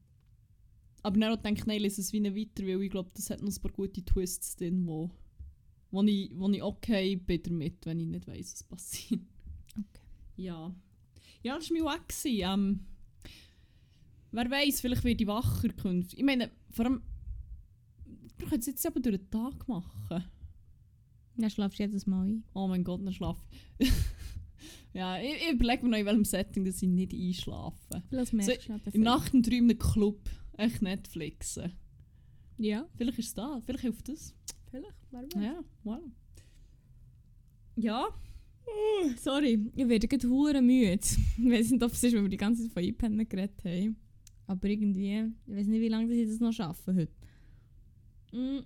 [1.03, 3.41] aber dann habe ich gedacht, nein, lese es wieder weiter, weil ich glaube, das hat
[3.41, 5.09] noch ein paar gute Twists drin, wo,
[5.89, 9.21] wo, ich, wo ich okay bin damit, wenn ich nicht weiss, was passiert.
[9.71, 10.01] Okay.
[10.37, 10.73] Ja.
[11.43, 12.41] Ja, das war mein gewesen.
[12.43, 12.79] Ähm,
[14.31, 16.19] wer weiß, vielleicht werde ich wacher künftig.
[16.19, 17.01] Ich meine, vor allem,
[18.51, 20.25] können es jetzt aber durch den Tag machen.
[21.37, 22.43] Dann schlafst du jedes Mal ein.
[22.53, 23.41] Oh mein Gott, dann schlafe
[23.79, 23.91] ich.
[24.93, 28.03] ja, ich, ich überlege mir noch, in welchem Setting dass ich nicht einschlafe.
[28.11, 29.47] Das merkst du so, Im Nacht und
[29.79, 30.19] Club.
[30.61, 31.73] Echt Netflixen.
[32.57, 34.33] Ja, Vielleicht ist es da, vielleicht hilft das.
[34.69, 34.93] vielleicht.
[35.09, 35.29] Wer weiß.
[35.35, 35.99] Ja, wow.
[37.75, 38.07] Ja,
[39.17, 40.99] Sorry, ich werde gerade hure müde.
[41.01, 43.95] Ich weiß nicht, ob es ist, weil wir die ganze Zeit von iPennen geredet haben.
[44.47, 47.11] Aber irgendwie, ich weiß nicht, wie lange ich das noch schaffe heute.
[48.31, 48.59] Mm.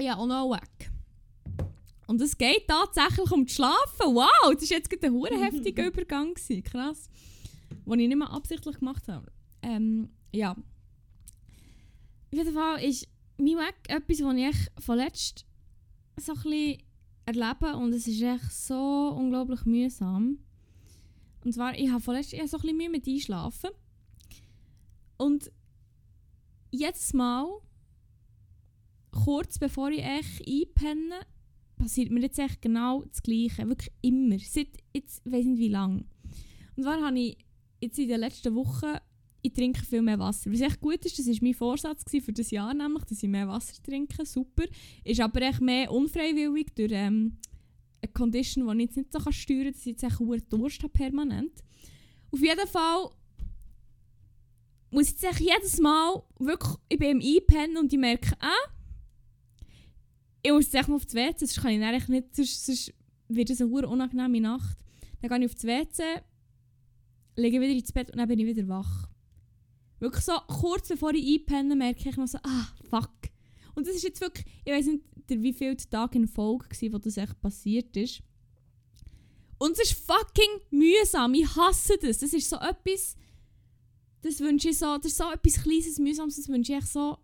[0.00, 0.90] Ja, und noch weg.
[2.06, 4.14] Und es geht tatsächlich um das Schlafen.
[4.14, 6.34] Wow, das war jetzt gerade ein hure heftiger Übergang.
[6.34, 6.62] Gewesen.
[6.62, 7.08] Krass.
[7.88, 9.30] Den ich nicht mehr absichtlich gemacht habe.
[9.62, 10.52] Ähm, ja.
[10.52, 13.08] Auf jeden Fall ist
[13.38, 15.46] mein Weg etwas, was ich echt von letzt
[16.18, 16.78] so ein
[17.24, 20.38] erlebe und es ist echt so unglaublich mühsam.
[21.44, 23.70] Und zwar, ich habe vorletzt ich habe so ein bisschen Mühe mit Einschlafen.
[25.16, 25.50] Und
[26.70, 27.46] jedes Mal,
[29.10, 31.20] kurz bevor ich echt einpenne,
[31.76, 33.68] passiert mir jetzt echt genau das Gleiche.
[33.68, 34.38] Wirklich immer.
[34.38, 36.04] Seit jetzt, weiß nicht wie lange.
[36.76, 37.38] Und zwar habe ich
[37.80, 38.96] jetzt in den letzten Wochen,
[39.42, 40.52] ich trinke viel mehr Wasser.
[40.52, 43.48] Was echt gut ist, das war mein Vorsatz für das Jahr, nämlich, dass ich mehr
[43.48, 44.26] Wasser trinke.
[44.26, 44.64] Super.
[45.04, 47.38] Ist aber echt mehr unfreiwillig durch ähm,
[48.02, 50.42] eine Condition, die ich jetzt nicht so kann steuern kann, dass ich jetzt echt hohen
[50.48, 51.52] Durst habe permanent.
[52.30, 53.10] Auf jeden Fall
[54.90, 58.70] muss ich jetzt jedes Mal wirklich, ich bin im Einpennen und ich merke, ah,
[60.42, 62.94] ich muss jetzt mal auf das WC, sonst kann ich nicht, sonst, sonst
[63.28, 64.78] wird es eine unangenehme Nacht.
[65.20, 66.02] Dann gehe ich auf das WC,
[67.38, 69.08] lege wieder ins Bett und dann bin ich wieder wach.
[70.00, 73.10] Wirklich so kurz bevor ich einpenne, merke ich noch so, ah, fuck.
[73.74, 76.92] Und das ist jetzt wirklich, ich weiß nicht, der wie viel Tag in Folge war,
[76.92, 78.22] wo das echt passiert ist.
[79.58, 82.18] Und es ist fucking mühsam, ich hasse das.
[82.18, 83.16] Das ist so etwas,
[84.22, 87.18] das wünsche ich so, das ist so etwas kleines, mühsames, das wünsche ich echt so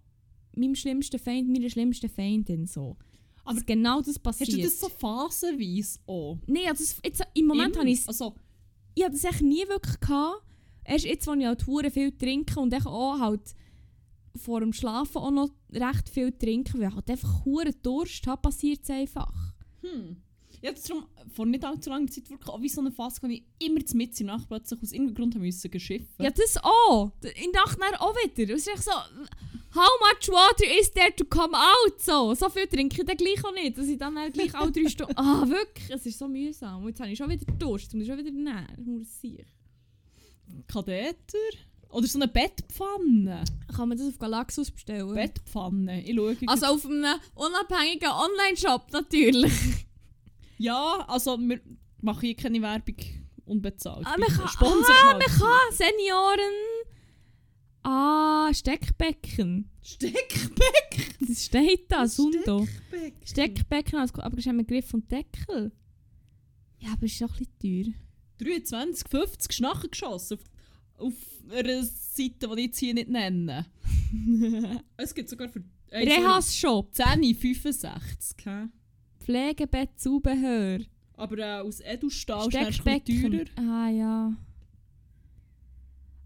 [0.57, 2.97] meinem schlimmsten Feind, meiner schlimmsten Feindin so.
[3.45, 4.49] Aber genau das passiert.
[4.51, 6.39] Hast du das so phasenweise auch?
[6.47, 8.35] Nein, also das- jetzt, im Moment habe ich Also,
[8.95, 10.43] ich hatte das nie wirklich gehabt.
[10.85, 13.55] Erst jetzt, als ich halt hure viel trinke und auch halt
[14.37, 18.43] vor dem Schlafen auch noch recht viel trinke, weil ich halt einfach hure Durst habe,
[18.43, 19.55] passiert es einfach.
[19.81, 20.17] hm.
[20.65, 21.05] Ja, das darum,
[21.35, 24.19] vor nicht allzu langer Zeit wirklich auch wie so eine Phase, wo ich immer mit
[24.19, 26.09] in der Nacht plötzlich aus irgendeinem Grund haben müssen geschiffen.
[26.19, 27.13] Ja, das auch.
[27.21, 28.55] In der Nacht auch wieder.
[28.55, 32.01] Es ist echt so, how much water is there to come out?
[32.01, 34.89] So, so viel trinke ich dann gleich auch nicht, dass ich dann, gleich alle drei
[34.89, 35.13] Stunden...
[35.19, 36.81] Ah, wirklich, es ist so mühsam.
[36.81, 38.67] Und jetzt habe ich schon wieder Durst, jetzt muss ich schon wieder.
[38.75, 39.45] Das muss ich.
[40.67, 41.59] Katheter?
[41.91, 43.45] Oder so eine Bettpfanne.
[43.77, 45.15] Kann man das auf Galaxus bestellen?
[45.15, 46.03] Bettpfanne.
[46.05, 46.37] Ich schaue.
[46.47, 49.53] Also auf einem unabhängigen Online-Shop natürlich.
[50.59, 51.61] Ja, also wir
[52.01, 52.97] machen hier keine Werbung
[53.45, 54.07] unbezahlt.
[54.07, 55.19] Ah, man kann, sponsert ah, mal.
[55.19, 56.55] man kann Senioren...
[57.83, 59.71] Ah, Steckbecken.
[59.83, 61.05] Steckbecken.
[61.27, 62.67] Das steht da, Sundo.
[62.67, 63.27] Steckbecken.
[63.27, 65.73] Steckbecken, als- aber das ist ein Griff und Deckel.
[66.79, 67.95] Ja, aber ist doch ein bisschen
[68.39, 68.55] teuer.
[68.55, 70.39] 23, 50 ist nachher geschossen.
[70.97, 71.15] Auf, auf
[71.51, 73.67] einer Seite, die ich jetzt hier nicht nenne.
[74.97, 75.63] es gibt sogar für...
[75.91, 78.47] Rehas-Shop, 10, 65.
[78.47, 78.69] hä?
[79.25, 80.81] Pflegebett, Zubehör,
[81.17, 83.45] Aber äh, aus Edelstahl ist teurer.
[83.57, 84.37] Ah ja.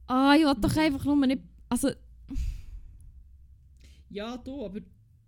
[0.06, 1.42] Ah, ich will doch einfach nur nicht...
[1.68, 1.90] Also,
[4.10, 4.80] Ja, du, aber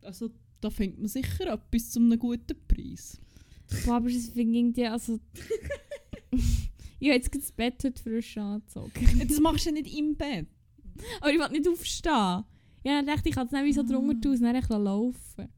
[0.03, 3.21] also, da findet man sicher etwas zu einem guten Preis.
[3.85, 4.87] boah, aber das finde ich irgendwie...
[4.87, 5.21] Also,
[6.31, 9.29] ich habe jetzt das Bett heute frisch angezogen.
[9.29, 10.47] das machst du ja nicht im Bett.
[11.21, 12.45] Aber ich will nicht aufstehen.
[12.83, 15.49] Ja, dann dachte ich, ich kann es nicht wie so drunter tun und dann laufen.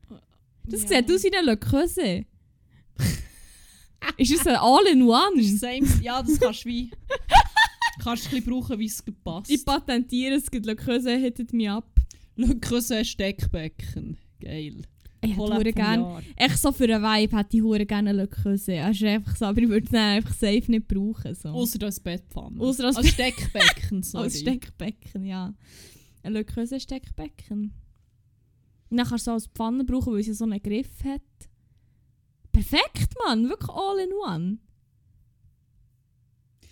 [0.64, 0.88] Das Ja.
[0.88, 2.26] sieht aus wie eine Creuset.
[4.16, 5.40] ist das ein All-in-One?
[6.02, 6.90] Ja, das kannst du wie...
[8.02, 9.50] kannst du ein bisschen brauchen, wie es passt.
[9.50, 11.88] Ich patentiere es, Creuset hittet mich ab.
[12.36, 14.18] Schau, Steckbecken.
[14.40, 14.82] Geil.
[15.24, 16.22] Ich hätte gerne...
[16.34, 18.80] Echt so für einen Vibe hätte ich hure gerne Creuset.
[18.80, 21.34] Also einfach so, aber ich würde es einfach safe nicht brauchen.
[21.34, 21.50] So.
[21.50, 22.60] Ausser als Bettpfanne.
[22.60, 24.24] Ausser als als Steckbecken, sorry.
[24.24, 25.54] Als Steckbecken, ja.
[26.24, 27.72] Ein Creuset Steckbecken.
[28.92, 31.02] Und dann kannst du es auch als Pfanne brauchen, weil es ja so einen Griff
[31.02, 31.22] hat.
[32.52, 33.48] Perfekt, Mann!
[33.48, 34.58] Wirklich all in one.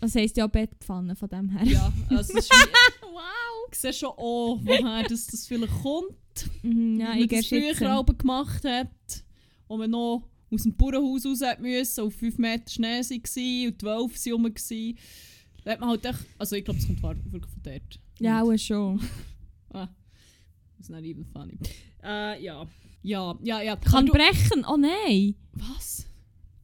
[0.03, 1.67] Das heisst ja Bettpfanne von dem her.
[1.67, 2.51] Ja, also es ist
[3.01, 3.71] wow!
[3.73, 6.51] ich sehe schon auch, woher das, das vielleicht kommt.
[6.63, 9.25] Mhm, ja, ich das früher auch gemacht hat.
[9.67, 14.17] Wo man noch aus dem Bauernhaus raus müssen, auf 5 Meter Schnee war und 12
[14.19, 14.45] sind rum.
[14.45, 14.99] waren.
[15.65, 18.01] Da hat man halt echt, also ich glaube, es kommt wirklich von dort.
[18.19, 19.01] Ja, auch schon.
[19.71, 19.89] Ah,
[20.77, 21.57] das ist not even funny.
[22.03, 22.67] Äh, ja.
[23.03, 23.77] Ja, ja, ja.
[23.77, 24.65] Kann du- brechen!
[24.69, 25.35] Oh nein!
[25.53, 26.07] Was?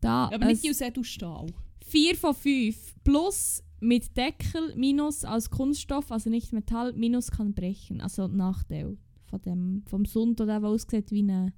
[0.00, 1.46] Da, Ja, aber nicht aus Edelstahl.
[1.86, 2.94] 4 von 5.
[3.04, 8.00] Plus mit Deckel, minus als Kunststoff, also nicht Metall, minus kann brechen.
[8.00, 11.52] Also Nachteil von dem, vom Sund, der aussieht wie eine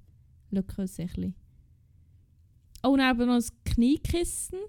[0.51, 1.33] Löckensächli.
[2.83, 4.59] Oh, und aber noch ein Kniekissen.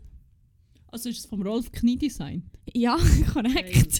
[0.88, 2.44] Also ist es vom Rolf Knie designt.
[2.74, 2.96] Ja,
[3.32, 3.98] korrekt.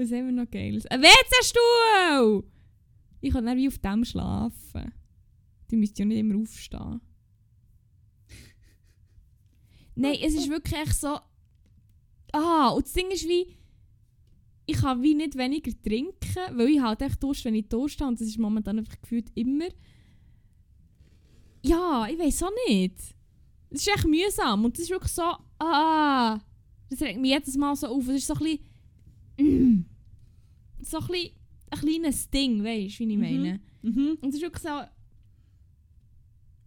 [0.00, 0.86] Was haben wir noch Geiles?
[0.86, 2.44] Ein WC-Stuhl!
[3.20, 4.94] Ich kann dann wie auf dem schlafen.
[5.70, 7.02] Die müsst ja nicht immer aufstehen.
[9.94, 11.18] Nein, es ist wirklich echt so...
[12.32, 13.54] Ah, und das Ding ist wie...
[14.64, 18.08] Ich kann wie nicht weniger trinken, weil ich halt echt Durst, wenn ich Durst habe.
[18.08, 19.68] Und das ist momentan einfach gefühlt immer...
[21.62, 22.98] Ja, ich weiß auch nicht.
[23.68, 25.24] Es ist echt mühsam und es ist wirklich so...
[25.58, 26.40] Ah...
[26.88, 28.08] Das regt mich jedes Mal so auf.
[28.08, 28.58] Es ist so ein
[29.36, 29.78] bisschen...
[29.78, 29.89] Mm,
[30.86, 31.30] so ein bisschen...
[31.72, 33.20] Ein kleines Ding, weißt du, wie ich Mhm.
[33.20, 33.60] meine?
[33.82, 34.18] Mhm.
[34.20, 34.70] Und es ist wirklich so.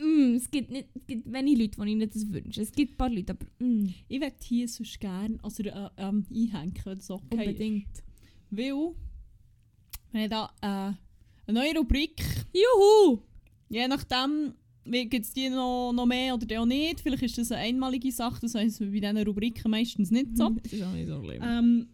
[0.04, 2.64] Mm, es, gibt nicht, es gibt wenige Leute, die ihnen das wünschen.
[2.64, 6.26] Es gibt ein paar Leute, aber mm, Ich würde hier sonst gerne also, äh, ähm,
[6.32, 7.48] einhängen, wenn das okay ist.
[7.48, 8.04] unbedingt.
[8.50, 8.94] Weil
[10.12, 10.94] wir haben da äh,
[11.50, 12.24] eine neue Rubrik.
[12.54, 13.20] Juhu!
[13.70, 14.54] Je nachdem
[14.86, 17.02] gibt es die noch, noch mehr oder die auch nicht.
[17.02, 20.50] Vielleicht ist das eine einmalige Sache, das heisst bei diesen Rubriken meistens nicht so.
[20.64, 21.42] Das ist auch nicht so schlimm.
[21.44, 21.88] Ähm,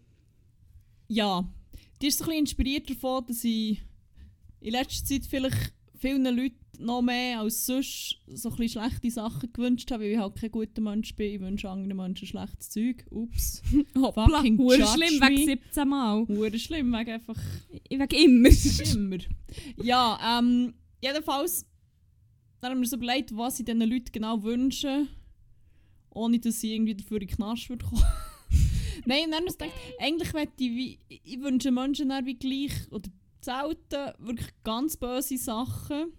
[1.08, 1.48] ja,
[2.02, 3.82] die ist so ein bisschen inspiriert davon, dass ich
[4.62, 9.52] in letzter Zeit vielleicht vielen Leuten noch mehr als sonst so ein bisschen schlechte Sachen
[9.52, 11.34] gewünscht habe, weil ich halt kein guter Mensch bin.
[11.36, 13.06] Ich wünsche anderen Menschen schlechtes Zeug.
[13.10, 13.62] Ups.
[13.98, 15.28] Hoppla, fucking hure schlimm, me.
[15.28, 16.26] wegen 17 Mal.
[16.28, 17.42] Hure schlimm, wegen einfach
[17.90, 18.50] Ich wegen immer.
[18.94, 19.18] immer.
[19.84, 21.66] Ja, ähm, jedenfalls
[22.62, 25.08] dann haben wir uns überlegt, was ich diesen Leuten genau wünsche,
[26.10, 28.04] ohne dass sie irgendwie dafür in den Knast würde kommen.
[29.06, 33.10] Nein, uns gedacht, eigentlich möchte ich, wie, ich wünsche Menschen wie gleich, oder
[33.42, 36.14] selten, wirklich ganz böse Sachen.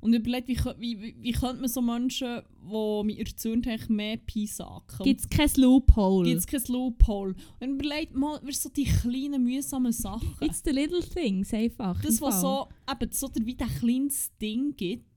[0.00, 4.16] Und überlegt, wie, wie, wie, wie könnte man so Menschen, die mich erzürnt haben, mehr
[4.16, 5.04] piesacken?
[5.04, 6.26] Gibt es kein Loophole?
[6.26, 7.34] Gibt es kein Loophole?
[7.60, 10.36] Und überlegt mal, wie so die kleinen, mühsamen Sachen.
[10.40, 12.00] It's the little things einfach.
[12.00, 15.09] das, was so, eben, so der, wie ein kleines Ding gibt.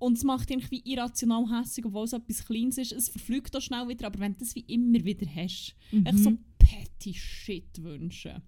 [0.00, 2.92] Und es macht dich wie irrational hässlich, obwohl es etwas Kleines ist.
[2.92, 6.06] Es verflügt auch schnell wieder, aber wenn du das wie immer wieder hast, Mhm.
[6.06, 8.42] echt so petty Shit wünschen.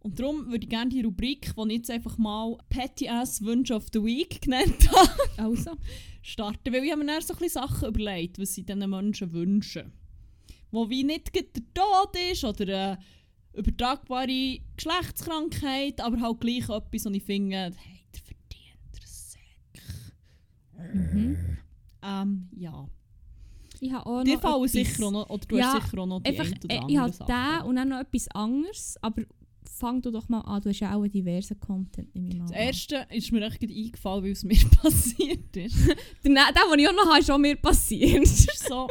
[0.00, 3.74] Und darum würde ich gerne die Rubrik, die ich jetzt einfach mal Petty Ass Wünsche
[3.74, 5.72] of the Week genannt habe, Also,
[6.22, 6.72] starten.
[6.72, 9.92] Weil ich habe mir dann so ein bisschen Sachen überlegt, was sie diesen Menschen wünschen.
[10.70, 11.42] Wo wie nicht der
[11.74, 12.98] Tod ist oder eine
[13.52, 19.40] übertragbare Geschlechtskrankheit, aber halt gleich etwas, und ich finde, hey, der verdient der Sack.
[20.92, 21.36] Mhm.
[22.02, 22.88] Ähm, ja.
[23.80, 26.20] ich habe auch Dir noch sicher auch noch, oder du Ja, hast sicher auch noch
[26.20, 29.22] die Einfach, äh, ich habe den und dann noch etwas anderes, aber
[29.68, 32.44] fang du doch mal an, du hast ja auch einen diversen Content, nehme ich mal
[32.46, 32.62] Das an.
[32.62, 35.76] erste ist mir echt eingefallen, weil es mir passiert ist.
[36.24, 38.26] Der, der, den ich auch noch habe, ist auch mir passiert.
[38.26, 38.88] So.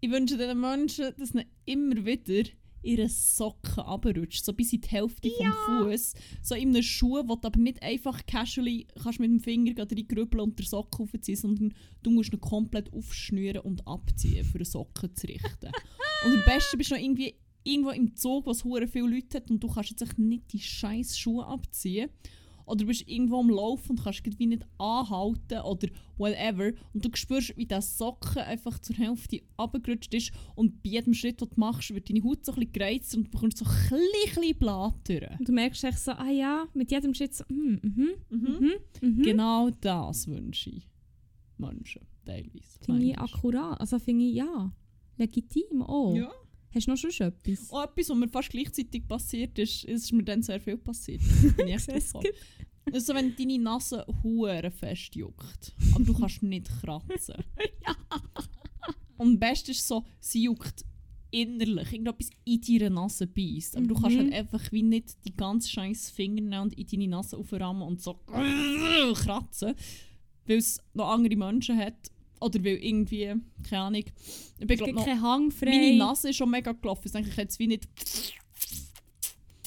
[0.00, 2.48] Ich wünsche diesen Menschen, dass ihnen immer wieder
[2.88, 7.36] ihre Socken runterrutscht, so bis in die Hälfte vom Fuß, so in einem Schuh, wo
[7.36, 11.74] du aber nicht einfach casually kannst mit dem Finger reingrübeln und den Socken aufziehen, sondern
[12.02, 15.66] du musst ihn komplett aufschnüren und abziehen, für den Socken zu richten.
[16.24, 19.36] und am besten bist du noch irgendwie irgendwo im Zug, wo es hure viele Leute
[19.36, 22.08] hat und du kannst jetzt nicht die scheiß Schuhe abziehen.
[22.68, 26.72] Oder du bist irgendwo am Laufen und kannst irgendwie nicht anhalten oder whatever.
[26.92, 30.32] Und du spürst, wie der Socken einfach zur Hälfte runtergerutscht ist.
[30.54, 33.24] Und bei jedem Schritt, den du machst, wird deine Haut so ein bisschen gereizt und
[33.24, 34.00] du bekommst so ein
[34.30, 35.36] bisschen Blattern.
[35.38, 38.48] Und du merkst echt so, ah ja, mit jedem Schritt so, mhm, mhm, Mhm.
[38.60, 38.72] mhm,
[39.18, 39.22] mhm.
[39.22, 40.88] Genau das wünsche ich
[41.56, 42.78] Menschen, teilweise.
[42.82, 43.80] Finde ich akkurat.
[43.80, 44.72] Also finde ich, ja,
[45.16, 46.14] legitim auch.
[46.14, 46.30] Ja.
[46.74, 47.70] Hast du noch schon etwas?
[47.70, 51.22] Auch etwas, was mir fast gleichzeitig passiert ist, ist mir dann sehr viel passiert.
[51.56, 52.14] Bin ich echt.
[52.92, 57.36] Also wenn deine Nase hure fest juckt, aber du kannst nicht kratzen.
[59.18, 60.84] Und am besten ist so, sie juckt
[61.30, 63.76] innerlich, irgendetwas in deine Nase beißt.
[63.76, 64.20] Aber du kannst Mhm.
[64.20, 68.00] halt einfach wie nicht die ganz scheiß Finger nehmen und in deine Nase auframmen und
[68.00, 68.14] so
[69.14, 69.74] kratzen,
[70.46, 72.10] weil es noch andere Menschen hat.
[72.40, 73.34] Oder weil irgendwie,
[73.68, 74.04] keine Ahnung,
[74.58, 75.70] ich bin glaub, noch, keinen Hang frei.
[75.70, 77.02] meine Nase ist schon mega gelaufen.
[77.06, 77.88] Ich denke, ich es wie nicht.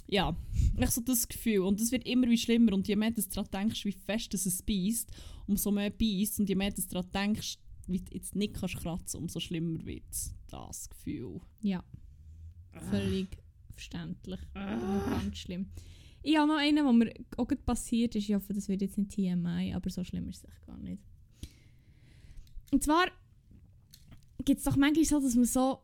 [0.08, 0.36] Ja,
[0.78, 1.60] echt so das Gefühl.
[1.60, 2.74] Und es wird immer wie schlimmer.
[2.74, 5.10] Und je mehr du daran denkst, wie fest dass es beißt,
[5.48, 6.40] umso mehr beißt.
[6.40, 7.58] Und je mehr du daran denkst,
[7.88, 10.04] wie du jetzt nicht kannst kratzen, umso schlimmer wird
[10.50, 11.42] das Gefühl.
[11.62, 11.84] Ja.
[12.90, 13.38] Völlig
[13.74, 14.40] verständlich.
[14.54, 15.68] Aber ganz schlimm.
[16.24, 18.30] Ich habe noch einen, der mir auch passiert ist.
[18.30, 21.02] Ich hoffe, das wird jetzt nicht TMI, aber so schlimm ist es echt gar nicht.
[22.72, 23.08] Und zwar
[24.44, 25.80] gibt es doch manchmal so, dass man so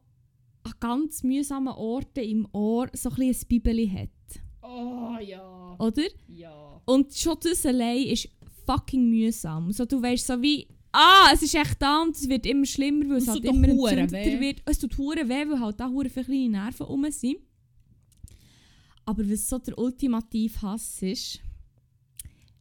[0.63, 4.41] an ganz mühsamen Orten im Ohr so ein, bisschen ein Bibeli hat.
[4.61, 5.75] Oh ja.
[5.79, 6.07] Oder?
[6.27, 6.81] Ja.
[6.85, 8.29] Und schon das allein ist
[8.65, 9.71] fucking mühsam.
[9.71, 13.09] So, du weißt so wie, ah, es ist echt da und es wird immer schlimmer,
[13.09, 14.61] weil es halt immer entzündeter wird.
[14.65, 17.37] Es tut hure weh, weil halt da hure viele kleine Nerven rum sind.
[19.05, 21.39] Aber was so der ultimative Hass ist,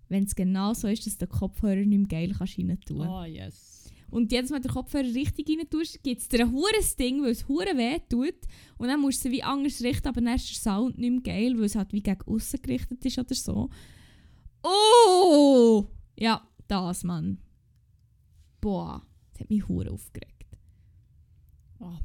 [0.09, 3.25] wenn es genau so ist, dass der Kopfhörer nicht mehr geil kannst rein tun Oh
[3.25, 3.76] yes.
[4.11, 7.33] Und jedes Mal den Kopfhörer richtig rein tust, gibt es dir ein hure Ding, weil
[7.33, 8.37] es hure weh tut.
[8.79, 11.21] Und dann musst du sie wie anders richten, aber dann ist der Sound nicht mehr
[11.21, 13.69] geil, weil es halt wie gegen außen gerichtet ist oder so.
[14.63, 15.87] Oh!
[16.17, 17.39] Ja, das, Mann.
[18.61, 20.57] Boah, das hat mich hure aufgeregt.
[21.79, 22.01] Ah.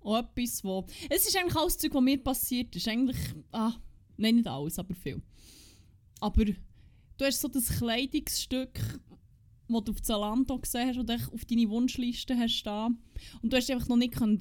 [0.00, 0.86] Auch etwas, wo...
[1.08, 2.88] Es ist eigentlich alles Zeug, was mir passiert ist.
[2.88, 3.18] Eigentlich...
[3.52, 3.74] Ah,
[4.16, 5.22] nein, nicht alles, aber viel.
[6.20, 6.54] Aber du
[7.20, 8.80] hast so das Kleidungsstück,
[9.72, 12.98] das du auf Zalando gesehen hast oder auf deine Wunschliste hast stehen.
[13.42, 14.38] Und du hast einfach noch nicht können,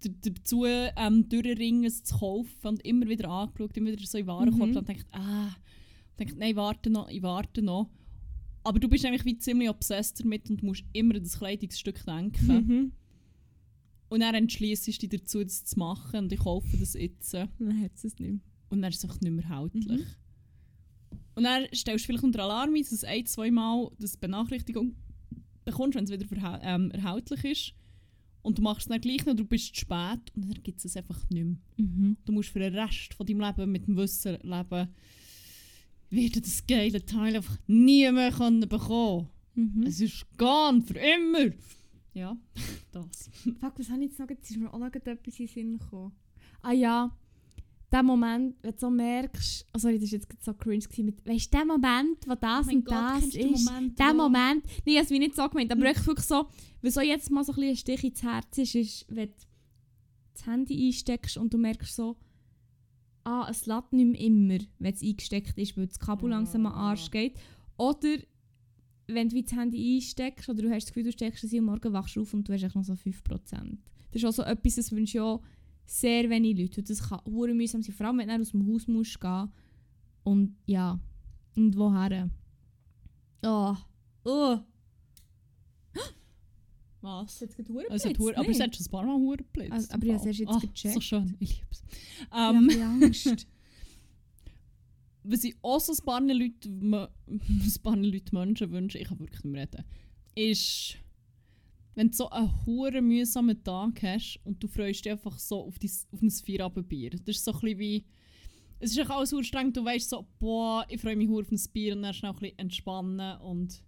[0.00, 4.28] dazu ähm, durchringen, es zu kaufen und immer wieder angeschaut, immer wieder so in den
[4.28, 4.76] Warenkorb Mhm.
[4.76, 5.50] und denkt, ah,
[6.18, 7.90] denkt, nein, warte noch, ich warte noch.
[8.64, 12.46] Aber du bist eigentlich wie ziemlich obsessed damit und musst immer an das Kleidungsstück denken.
[12.46, 12.92] Mhm.
[14.10, 17.34] Und dann entschließt du dich dazu, das zu machen und ich kaufe das jetzt.
[17.34, 17.48] Dann
[17.82, 18.40] hat es es nicht mehr.
[18.70, 19.86] Und dann ist es einfach nicht mehr haltlich.
[19.86, 20.06] Mhm.
[21.38, 24.96] Und dann stellst du vielleicht unter Alarm ein, dass ein, zwei Mal das Benachrichtigung
[25.64, 27.74] bekommst, wenn es wieder ähm, erhältlich ist.
[28.42, 30.86] Und du machst es dann gleich noch, du bist zu spät und dann gibt es
[30.86, 31.56] es einfach nicht mehr.
[31.76, 32.16] Mhm.
[32.24, 34.88] Du musst für den Rest von deinem Leben mit dem Wissen leben,
[36.10, 39.28] wird das geile Teil einfach nie mehr können bekommen.
[39.54, 39.84] Mhm.
[39.86, 41.54] Es ist gone, für immer.
[42.14, 42.36] Ja,
[42.90, 43.30] das.
[43.60, 44.28] Fuck, was habe ich jetzt noch?
[44.28, 46.10] Jetzt ist mir auch noch etwas in den Sinn gekommen.
[46.62, 47.16] Ah ja,
[47.90, 51.26] der Moment, wenn du so merkst, oh sorry, das war jetzt so cringe, gewesen, mit,
[51.26, 54.14] weißt du, der Moment, wo das Oh und Gott, das du den ist, Moment, der
[54.14, 56.46] Moment, nein, ich habe nicht so gemeint, aber echt wirklich so,
[56.82, 59.34] weil so jetzt mal so ein, ein Stich ins Herz ist, ist, wenn du
[60.34, 62.16] das Handy einsteckst und du merkst so,
[63.24, 66.72] ah, es lädt nicht mehr immer, wenn es eingesteckt ist, weil das Kabel langsam am.
[66.72, 67.34] Arsch geht.
[67.76, 68.18] Oder
[69.06, 71.66] wenn du das Handy einsteckst oder du hast das Gefühl, du steckst es ein und
[71.66, 73.78] morgen wachst du auf und du hast noch so 5%.
[74.12, 75.42] Das ist auch so etwas, das wünsche ich auch
[75.88, 76.80] sehr wenig Leute.
[76.80, 79.48] Und das kann hure mühsam sein, vor allem wenn du aus dem Haus musst gehen.
[80.22, 81.00] Und ja,
[81.56, 82.30] und woher?
[83.42, 83.74] Oh,
[84.24, 84.58] oh.
[87.00, 87.40] Was?
[87.40, 89.72] Jetzt geht hure Es hat hure- aber es hat schon ein paar Mal Huren geblitzt.
[89.72, 90.94] Also, aber ich habe es jetzt ah, gecheckt.
[90.94, 91.82] So schön, ich liebe es.
[92.30, 93.46] ja, Ähm, habe Angst.
[95.22, 99.42] was ich auch so ein paar Leute, ein paar Leute Menschen wünsche, ich kann wirklich
[99.44, 99.84] nicht mehr reden,
[100.34, 100.96] ist,
[101.98, 105.80] wenn du so einen hure mühsamen Tag hast und du freust dich einfach so auf,
[105.80, 107.10] dein, auf ein Feierabendbier.
[107.10, 108.06] Das ist so ein wie,
[108.78, 111.96] es ist echt alles streng, du weißt so, boah, ich freue mich auf ein Bier
[111.96, 113.82] und dann schnell ein bisschen entspannen und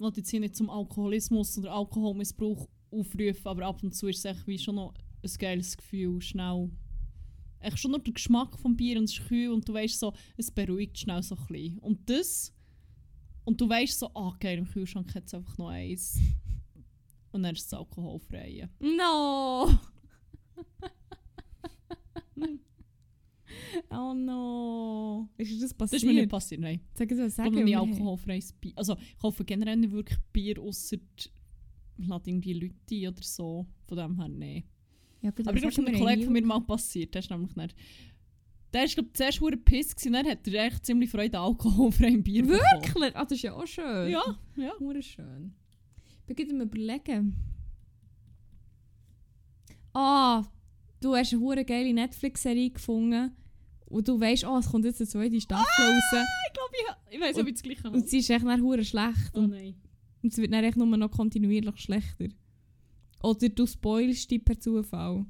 [0.00, 4.24] will jetzt hier nicht zum Alkoholismus oder Alkoholmissbrauch aufrufen, aber ab und zu ist es
[4.24, 6.68] echt wie schon noch ein geiles Gefühl, schnell
[7.60, 10.12] echt schon nur der Geschmack vom Bier und es ist kühl und du weißt so,
[10.36, 11.78] es beruhigt schnell so ein bisschen.
[11.78, 12.52] Und das,
[13.44, 16.18] und du weißt so, ah geil, im Kühlschrank hat es einfach noch eins.
[17.36, 18.66] Und dann ist es alkoholfrei.
[18.80, 19.68] No!
[23.90, 25.28] oh no!
[25.36, 26.02] Ist das Das passiert?
[26.02, 26.80] ist mir nicht passiert, nein.
[26.94, 27.54] Sag es Ich sagen.
[27.54, 28.72] nie wir- alkoholfreies Bier.
[28.76, 31.30] Also ich kaufe generell nicht wirklich Bier, außer ich
[32.06, 33.66] lade irgendwie Leute ein oder so.
[33.86, 34.64] Von dem her, nein.
[35.20, 37.14] Ja, Aber ich glaube, das ist einem wir Kollegen von mir mal passiert.
[37.14, 37.74] Der ist nämlich nicht...
[38.72, 42.22] Der glaube ich, zuerst hure piss gewesen, dann hat er echt ziemlich Freude an alkoholfreiem
[42.22, 42.60] Bier bekommen.
[42.82, 43.16] Wirklich?
[43.16, 44.10] Ah, das ist ja auch schön.
[44.10, 44.72] Ja, ja.
[44.78, 45.54] Hure schön.
[46.26, 47.34] Bin gerade am überlegen.
[49.92, 50.44] Ah,
[51.00, 53.32] du hast eine hure geile Netflix-Serie gefunden
[53.86, 56.02] und du weißt, oh, es kommt jetzt eine zweite Staffel raus
[56.48, 56.72] Ich glaube,
[57.10, 57.96] ich, ich weiß, ob ich das gleiche habe.
[57.96, 59.74] und sie ist echt dann hure schlecht Oh und, nein.
[60.22, 62.28] und es wird dann echt nur noch kontinuierlich schlechter.
[63.22, 65.24] Oder du spoilst dich per Zufall.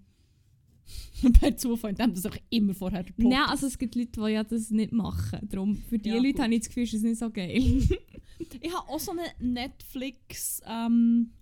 [1.41, 4.71] per Zufall, indem das auch immer vorher Nein, also es gibt Leute, die ja das
[4.71, 5.41] nicht machen.
[5.49, 6.41] Darum, für die Ja, Leute gut.
[6.43, 7.63] habe ich das Gefühl, ist es nicht so geil.
[8.39, 11.33] Ich habe auch so einen Netflix ähm,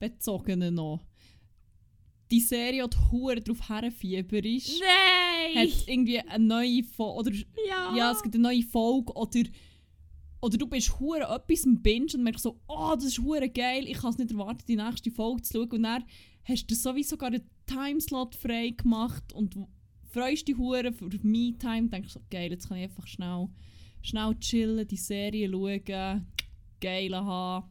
[0.00, 1.00] noch.
[2.30, 5.68] Die Serie, die hure drauf herfieber ist, Nein!
[5.68, 7.32] hat irgendwie eine neue Folge, oder
[7.68, 7.94] ja!
[7.94, 9.42] ja, es gibt eine neue Folge, oder,
[10.40, 13.86] oder du bist hure etwas im Binge und merkst so, oh, das ist hure geil,
[13.86, 15.70] ich kann es nicht erwarten, die nächste Folge zu schauen.
[15.72, 16.04] Und dann
[16.44, 19.54] hast du sowieso sogar einen Timeslot frei gemacht und
[20.10, 23.48] freust dich hure für Me-Time, denkst so, geil, jetzt kann ich einfach schnell,
[24.02, 26.26] schnell chillen, die Serie schauen,
[26.80, 27.70] geil haben.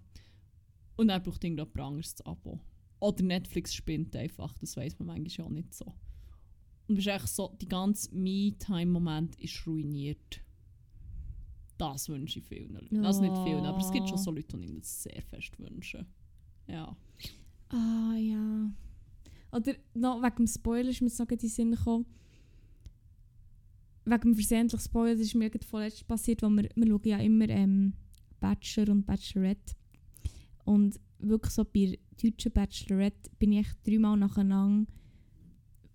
[0.95, 2.59] Und dann braucht irgendjemand anderes das Abo.
[2.99, 5.85] Oder Netflix spinnt einfach, das weiß man manchmal auch nicht so.
[6.87, 10.41] Und bist echt so, die ganze Me-Time-Moment ist ruiniert.
[11.77, 13.03] Das wünsche ich vielen Leuten.
[13.03, 16.05] Also nicht vielen, aber es gibt schon so Leute, die ich das sehr fest wünschen.
[16.67, 16.95] Ja.
[17.69, 18.71] Ah ja.
[19.51, 22.05] Oder noch wegen dem Spoiler ist mir so in den Sinn gekommen.
[24.05, 27.17] Wegen dem versehentlichen Spoiler, das ist mir gerade vorletzt passiert, wo wir, wir schauen ja
[27.19, 27.93] immer ähm,
[28.39, 29.73] Bachelor und Bachelorette.
[30.65, 34.91] Und wirklich so bei der deutschen Bachelorette bin ich echt dreimal nacheinander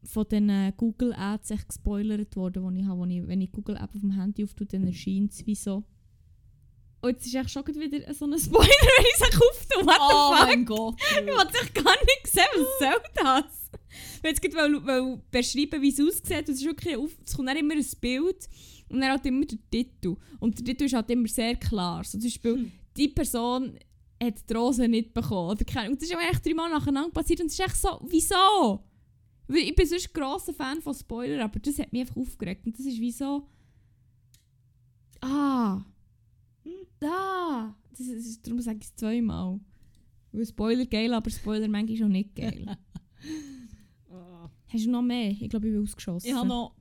[0.04, 3.00] von den äh, Google Ads echt gespoilert worden, die ich habe.
[3.00, 5.82] Wo ich, wenn ich Google App auf dem Handy auftue, dann erscheint es wie so.
[7.02, 9.84] Und jetzt ist echt schon wieder so ein Spoiler, wenn ich es auftue.
[9.84, 10.46] What the Oh fuck?
[10.46, 10.94] mein Gott.
[11.00, 13.65] Ich wollte dich gar nicht sehen, was soll das?
[14.22, 17.48] Wenn jetzt gerade weil, weil beschreiben, wie es aussieht, es, ist wirklich auf, es kommt
[17.48, 18.48] dann immer ein Bild
[18.88, 20.16] und dann halt immer der Titel.
[20.38, 22.04] Und der Titel ist halt immer sehr klar.
[22.04, 22.72] So zum Beispiel, Hm.
[22.96, 23.78] die Person
[24.22, 25.50] hat die Rose nicht bekommen.
[25.50, 28.00] Oder keine, und das ist aber echt dreimal nacheinander passiert und es ist echt so,
[28.08, 28.84] wieso?
[29.48, 32.66] Weil ich bin sonst ein grosser Fan von Spoiler, aber das hat mich einfach aufgeregt.
[32.66, 33.46] Und das ist wie so...
[35.20, 35.84] Ah...
[37.04, 37.74] Ah!
[37.90, 39.60] Das ist, darum sage ich es zweimal.
[40.32, 42.76] Weil Spoiler geil, aber Spoiler manchmal auch nicht geil.
[44.68, 45.30] Hast du noch mehr?
[45.30, 46.26] Ich glaube, ich bin ausgeschossen.
[46.28, 46.74] Ich habe noch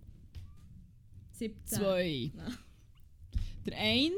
[1.34, 1.78] 17.
[1.80, 2.32] zwei.
[3.66, 4.12] Der eine,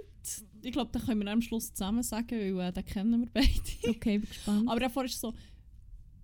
[0.62, 3.50] ich glaube, den können wir am Schluss zusammen sagen, weil äh, den kennen wir beide.
[3.90, 4.70] Okay, bin gespannt.
[4.70, 5.34] Aber davor ist so,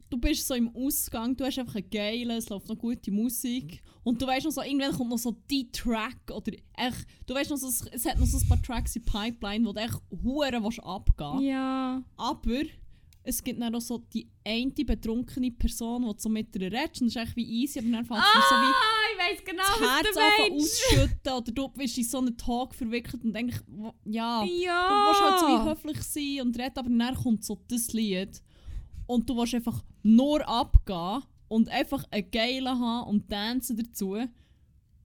[0.10, 3.82] du bist so im Ausgang, du hast einfach einen geilen, es läuft noch gute Musik
[4.04, 7.50] und du weißt noch so, irgendwann kommt noch so die Track oder echt, du weißt
[7.50, 10.00] noch so, es- es hat noch so ein paar Tracks in Pipeline, wo du echt
[10.24, 12.04] hure willst abgehen ja.
[12.18, 12.62] Aber
[13.26, 17.08] es gibt dann auch so die eine betrunkene Person, die so mit ihr redest und
[17.08, 19.64] das ist echt wie easy, aber dann fängt dir so wie Ah, ich weiß genau,
[19.64, 20.16] das Herz
[20.50, 20.84] meinst.
[20.92, 23.62] ausschütten oder du bist in so einen Talk verwickelt und denkst,
[24.06, 24.90] ja, Ja.
[24.90, 28.42] du willst halt so wie höflich sein und reden, aber dann kommt so das Lied
[29.08, 34.18] und du willst einfach nur abgehen und einfach einen geilen haben und tanzen dazu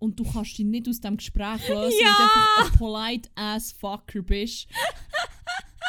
[0.00, 2.08] und du kannst dich nicht aus dem Gespräch lösen, weil du Ja.
[2.08, 4.66] einfach ein polite ass fucker bist.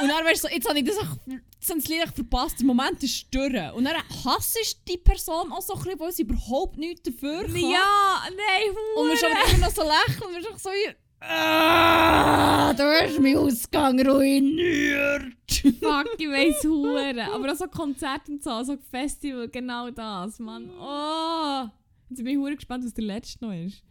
[0.01, 2.59] Und dann weißt du, so, jetzt habe ich das, echt- jetzt habe das Lied verpasst.
[2.59, 3.73] Der Moment ist durch.
[3.73, 3.95] Und dann
[4.25, 7.55] hasst die Person auch so ein bisschen, weil sie überhaupt nichts dafür kann.
[7.55, 9.49] Ja, nein, Und wir schon Hure.
[9.55, 10.95] immer noch so lächeln und wir sind so wie...
[11.21, 15.33] Ah, du hast meinen Ausgang ruiniert.
[15.51, 17.25] Fuck, ich weiss hure.
[17.33, 20.69] Aber auch so Konzerte und so, so Festival, genau das, Mann.
[20.79, 21.67] Oh!
[22.09, 23.83] Jetzt bin ich hure gespannt, was der letzte noch ist.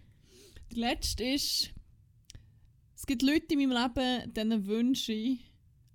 [0.73, 1.71] Der letzte ist...
[2.97, 5.48] Es gibt Leute in meinem Leben, denen wünsche ich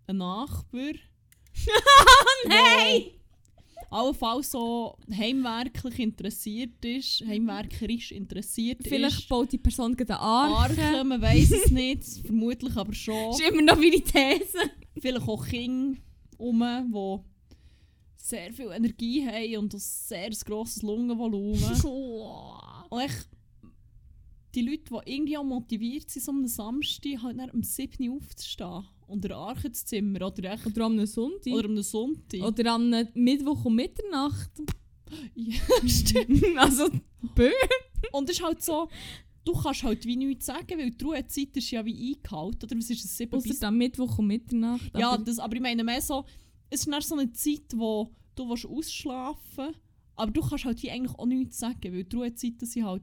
[0.07, 0.93] einen Nachbar.
[2.47, 3.03] Nein!
[3.89, 9.29] Allenfalls so heimwerklich interessiert ist, heimwerkerisch interessiert Vielleicht ist.
[9.29, 10.81] baut die Person gerade Arche.
[10.81, 13.31] Arche, man weiß es nicht, vermutlich aber schon.
[13.31, 14.71] Das ist immer noch meine These.
[14.97, 15.99] Vielleicht auch Kinder
[16.37, 17.19] um, die
[18.17, 21.61] sehr viel Energie haben und ein sehr grosses Lungenvolumen.
[22.89, 23.27] Und echt,
[24.55, 28.17] die Leute, die irgendwie auch motiviert sind, so am Samstag halt dann um 7 Uhr
[28.17, 31.53] aufzustehen und der Arche zu zimmern oder, echt, Oder am Sonntag.
[31.53, 32.41] oder am Sonntag.
[32.41, 34.51] Oder am Mittwoch um Mitternacht.
[35.35, 36.43] ja, stimmt.
[36.57, 36.89] also,
[37.35, 37.49] bö.
[38.11, 38.89] Und es ist halt so,
[39.45, 42.65] du kannst halt wie nichts sagen, weil die Ruhezeit ist ja wie eingehalten.
[42.65, 44.91] Oder was ist es, 7 bis am Mittwoch um Mitternacht.
[44.97, 46.25] Ja, aber- das, aber ich meine mehr so,
[46.69, 49.75] es ist so eine Zeit, wo du willst ausschlafen
[50.15, 53.01] aber du kannst halt wie eigentlich auch nichts sagen, weil die Ruhezeiten sind halt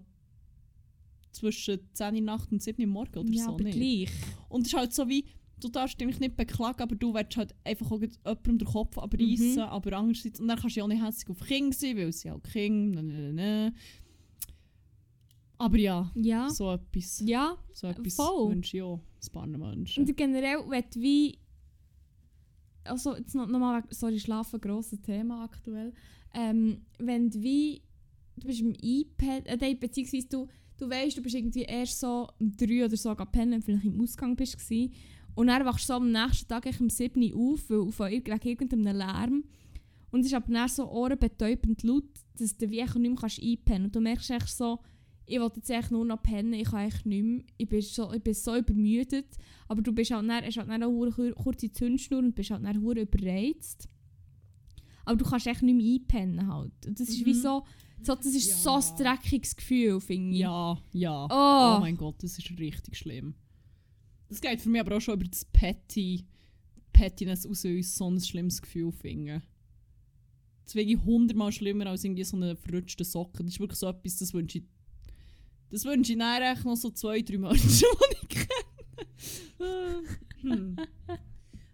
[1.33, 3.51] zwischen 10 Uhr Nacht und 7 Uhr morgen oder ja, so.
[3.51, 3.77] aber Nicht?
[3.77, 4.11] gleich.
[4.49, 5.25] Und es ist halt so wie,
[5.61, 9.55] du darfst dich nicht beklagen, aber du willst halt einfach auch jemandem den Kopf abreißen,
[9.55, 9.59] Mhm.
[9.61, 12.31] aber andererseits, und dann kannst du ja auch nicht hässlich auf Kinder sein, weil sie
[12.31, 13.75] halt Kinder, ne, ne, ne.
[15.59, 16.49] Aber ja, Ja.
[16.49, 17.57] so etwas, Ja.
[17.73, 18.51] so etwas voll.
[18.51, 19.01] wünsche ich auch
[19.33, 20.05] paar Menschen.
[20.07, 21.39] Und generell wird wie.
[22.85, 25.93] Also, jetzt noch, noch mal, sorry, Schlafen, grosses Thema aktuell.
[26.35, 27.83] Ähm, wenn du wie.
[28.37, 30.47] Du bist im iPad, äh, beziehungsweise du,
[30.79, 34.35] du weißt, du bist irgendwie erst so um 3 oder so pennen, vielleicht im Ausgang
[34.35, 34.91] bist gsi.
[35.41, 38.95] Und dann wachst du so am nächsten Tag um 7 Uhr auf, weil von irgendeinem
[38.97, 39.45] Lärm.
[40.11, 42.05] Und es ist aber dann so ohrenbetäubend laut,
[42.39, 44.81] dass du wie nicht mehr kannst einpennen Und du merkst echt so,
[45.25, 47.43] ich will jetzt echt nur noch pennen, ich kann echt nicht mehr.
[47.57, 49.29] Ich bin so, ich bin so übermüdet.
[49.69, 52.77] Aber du bist halt dann, hast halt dann eine kurze Zündschnur und bist halt dann
[52.83, 53.89] überreizt.
[55.07, 56.73] Aber du kannst echt nicht mehr einpennen halt.
[56.87, 57.41] Und das ist wie Mhm.
[57.41, 57.65] so,
[58.03, 58.57] so, das ist Ja.
[58.57, 60.41] so ein dreckiges Gefühl, finde ich.
[60.41, 61.25] Ja, ja.
[61.31, 61.77] Oh.
[61.77, 63.35] Oh mein Gott, das ist richtig schlimm.
[64.31, 66.25] Das geht für mich aber auch schon über das Petty,
[66.93, 69.43] Pettiness aus uns so ein schlimmes Gefühl finden.
[70.65, 73.43] Das wäre hundertmal schlimmer als irgendwie so eine verrutschte Socke.
[73.43, 74.65] Das ist wirklich so etwas, das wünsche ich.
[75.71, 78.29] Das wünsche ich echt noch so zwei, drei Menschen, die ich
[79.59, 80.03] kenne.
[80.43, 80.77] hm.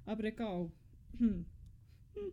[0.07, 0.73] Aber egal.
[1.19, 1.45] Hm.
[2.15, 2.33] Hm.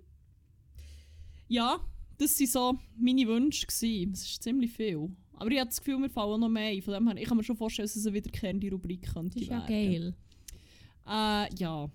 [1.49, 1.86] Ja,
[2.17, 3.67] das waren so meine Wünsche.
[3.67, 5.09] Es ist ziemlich viel.
[5.36, 6.81] Aber ich habe das Gefühl, wir fallen noch mehr ein.
[6.81, 9.41] Von dem her, ich kann mir schon vorstellen, dass es eine wiederkehrende Rubrik könnte Das
[9.43, 10.13] ist ja geil.
[11.07, 11.89] Äh, ja.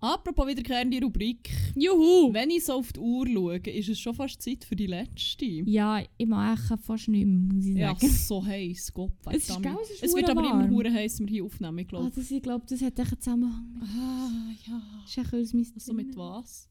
[0.00, 1.48] Apropos wiederkehrende Rubrik.
[1.76, 2.32] Juhu!
[2.32, 5.44] Wenn ich so auf die Uhr schaue, ist es schon fast Zeit für die letzte.
[5.44, 8.08] Ja, ich mag echt fast nicht mehr, muss ich Ja, sagen.
[8.08, 11.28] so heiß, Gott Es ist geil, es ist Es wird aber immer hure heiß, wenn
[11.28, 12.10] wir hier aufnehmen, ich Ah, glaube.
[12.16, 13.74] das, ich glaube, das hat einen Zusammenhang.
[13.78, 14.82] mit- Ah, ja.
[15.02, 16.68] Das ist echt aus meinem Also mit was?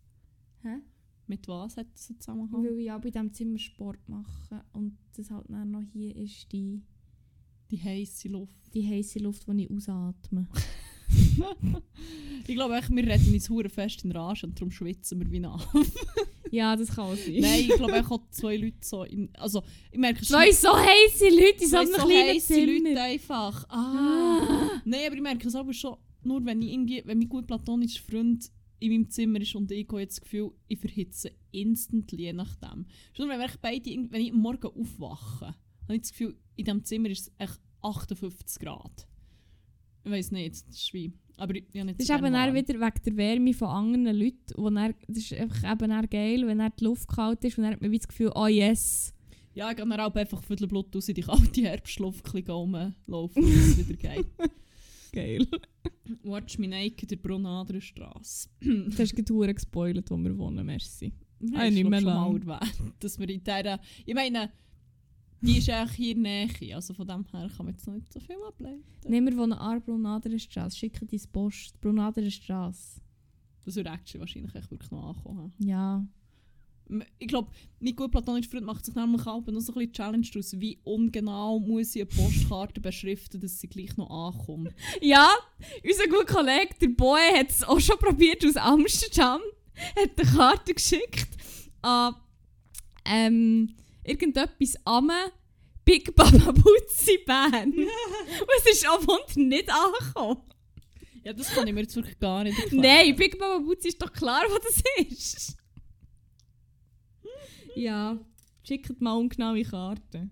[0.64, 0.82] Hä?
[1.32, 2.62] Mit was hat das einen Zusammenhang?
[2.64, 6.52] Weil ich auch bei diesem Zimmer Sport mache und das halt dann noch hier ist
[6.52, 6.82] die,
[7.72, 8.56] Die heiße Luft.
[8.74, 10.48] die heiße Luft, die ich ausatme.
[12.48, 15.74] Ich glaube wir reden uns hure fest in Rage und darum schwitzen wir wie nach.
[16.52, 17.38] ja, das kann auch sein.
[17.40, 19.62] Nein, ich glaube echt auch zwei Leute so in, Also,
[19.92, 22.90] ich merke Zwei so heiße Leute in so einem so kleinen heisse Zimmer.
[22.90, 23.70] Leute einfach.
[23.70, 24.82] Ah.
[24.86, 28.02] Nein, aber ich merke es aber schon, nur wenn ich irgendwie, wenn mein gut platonischer
[28.04, 28.50] Freund
[28.82, 32.86] in meinem Zimmer ist und ich habe jetzt das Gefühl, ich verhitze instantly, je nachdem.
[33.14, 36.84] Schon wenn echt beide, wenn ich am Morgen aufwache, habe ich das Gefühl, in diesem
[36.84, 39.08] Zimmer ist es echt 58 Grad.
[40.04, 41.14] Ich weiß nicht, das ist wie...
[41.38, 42.54] Aber ich, ich nicht Das ist eben warm.
[42.56, 44.54] wieder wegen der Wärme von anderen Leuten.
[44.56, 47.64] Wo dann, das ist einfach eben dann geil, wenn dann die Luft kalt ist und
[47.64, 49.14] dann hat man wie das Gefühl, oh yes.
[49.54, 53.78] Ja, ich gehe dann auch einfach den Blut aus in die kalte Herbstluft rumlaufen, bis
[53.78, 54.26] es wieder geht.
[55.12, 55.48] Geil.
[56.24, 58.50] Watch me naked der Brunnadrer Straße.
[58.60, 61.14] Du hast gerade verdammt gespoilert, wo wir wohnen, merci.
[61.40, 62.48] Wir Ah, nicht mehr schon mal lang.
[62.48, 63.80] erwähnt, dass wir in dieser...
[64.06, 64.52] Ich meine,
[65.42, 68.14] die ist eigentlich hier in Nähe, also von dem her kann man jetzt noch nicht
[68.14, 68.84] so viel ableiten.
[69.08, 73.02] Nehmen wir wohnen an der Brunaderer Straße, schicken dein Post, Brunaderer Straße.
[73.66, 75.52] Das würde actually wahrscheinlich echt wirklich noch ankommen.
[75.60, 76.06] Ja.
[77.20, 80.28] Ich glaube, mein gut platonischer Freund macht sich nämlich auch noch so ein bisschen Challenge
[80.32, 84.74] daraus, wie ungenau muss ich eine Postkarte beschriften, dass sie gleich noch ankommt.
[85.02, 85.30] Ja,
[85.84, 89.42] unser guter Kollege, der Boy, hat es auch schon probiert aus Amsterdam.
[89.96, 91.30] Hat eine Karte geschickt
[91.82, 92.16] an
[93.06, 95.12] ähm, irgendetwas am
[95.86, 97.74] Big Baba Butzi Bern.
[97.74, 100.42] Und es ist auch Wunder nicht angekommen.
[101.24, 102.82] Ja, das kann ich mir jetzt wirklich gar nicht erklären.
[102.82, 105.58] Nein, Big Mama Boots ist doch klar, was das ist.
[107.76, 108.18] Ja,
[108.64, 110.32] schickt mal ungenaue Karten.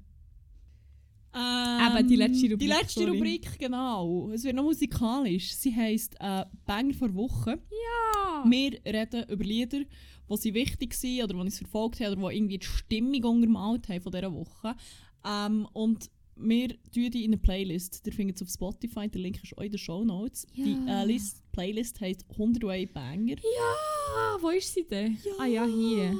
[1.31, 3.11] Ähm, Eben, die letzte Rubrik, Die letzte sorry.
[3.17, 4.31] Rubrik, genau.
[4.31, 5.53] Es wird noch musikalisch.
[5.53, 7.51] Sie heisst äh, Banger vor Woche.
[7.51, 8.43] Ja.
[8.49, 12.37] Wir reden über Lieder, die sie wichtig waren oder die uns verfolgt haben oder die
[12.37, 14.75] irgendwie die Stimmung untermalt haben von dieser Woche.
[15.23, 18.01] Ähm, und wir tun die in eine Playlist.
[18.07, 20.47] Ihr findet es auf Spotify, der Link ist auch in den Show Notes.
[20.55, 21.03] Die Ja.
[21.03, 23.35] äh, List, Playlist heisst 101 Banger.
[23.35, 25.17] Ja, wo ist sie denn?
[25.37, 26.17] Ah ja, hier.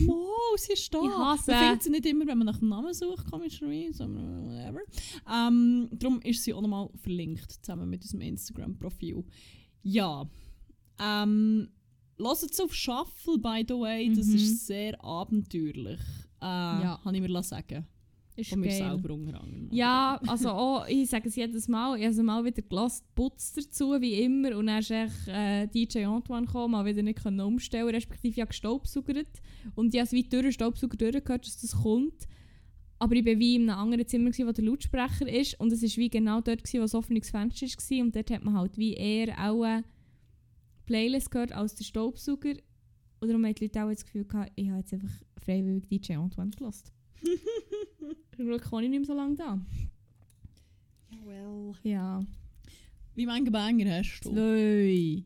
[0.00, 0.26] Mo,
[0.56, 1.02] sie ist da.
[1.02, 1.50] Ich hasse.
[1.50, 4.80] Man findet sie nicht immer, wenn man nach dem Namen sucht, komischerweise, whatever.
[5.32, 9.24] Ähm, darum ist sie auch nochmal verlinkt, zusammen mit unserem Instagram-Profil.
[9.82, 10.28] Ja.
[10.98, 11.68] Ähm,
[12.16, 14.08] Lasst es auf Shuffle, by the way.
[14.14, 14.34] Das Mhm.
[14.36, 15.98] ist sehr abenteuerlich.
[16.40, 17.00] Äh, Ja.
[17.02, 17.86] Kann ich mir sagen.
[18.36, 18.76] Ist mir geil.
[18.76, 19.68] selber unter anderem.
[19.70, 23.52] Ja, also auch, ich sage es jedes Mal, ich habe es mal wieder gelassen, Putz
[23.52, 24.56] dazu, wie immer.
[24.56, 28.48] Und dann ist echt, äh, DJ Antoine gekommen, mal wieder nicht können umstellen respektive habe
[28.48, 29.28] gestaubsaugert.
[29.76, 32.26] Und ich habe es wie durch den Staubsauger durchgehört, dass das kommt.
[32.98, 35.60] Aber ich war wie in einem anderen Zimmer, gewesen, wo der Lautsprecher ist.
[35.60, 38.04] Und es war wie genau dort, gewesen, wo das Öffnungsfenster war.
[38.04, 39.84] Und dort hat man halt wie eher auch eine
[40.86, 42.54] Playlist gehört als der Staubsauger.
[43.20, 46.14] Und darum haben die Leute auch das Gefühl gehabt, ich habe jetzt einfach freiwillig DJ
[46.14, 46.90] Antoine gelassen.
[48.36, 49.58] Zum Glück kann ich nicht mehr so lange da.
[51.24, 51.74] well.
[51.82, 52.20] Ja.
[53.14, 54.30] Wie viele Banger hast du?
[54.30, 55.24] Zwei.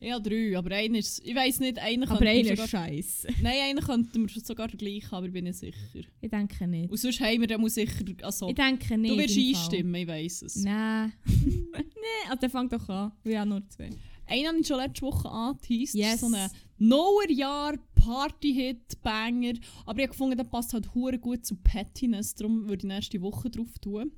[0.00, 0.56] Ja, drei.
[0.56, 1.20] Aber einer ist...
[1.24, 3.28] Ich weiss nicht, einer Aber einer ist scheiße.
[3.42, 6.00] Nein, einer könnte mir sogar der gleiche, aber ich bin nicht sicher.
[6.20, 6.90] Ich denke nicht.
[6.90, 8.04] Und sonst haben wir dann muss sicher...
[8.22, 9.12] Also, Ich denke nicht.
[9.12, 9.60] du wirst im Fall.
[9.60, 10.56] einstimmen, ich weiss es.
[10.56, 11.12] Nein.
[11.26, 13.12] Nein, also der fängt doch an.
[13.22, 13.90] Wir haben nur zwei.
[14.26, 15.94] Einen habe ich schon letzte Woche angeteased.
[15.94, 16.20] Yes.
[16.20, 16.48] So einen
[16.80, 19.52] Neuerjahr Party-Hit, Banger.
[19.86, 22.34] Aber ich gefunden, der passt halt hure gut zu Pettiness.
[22.34, 24.10] Darum würde ich nächste Woche drauf tun.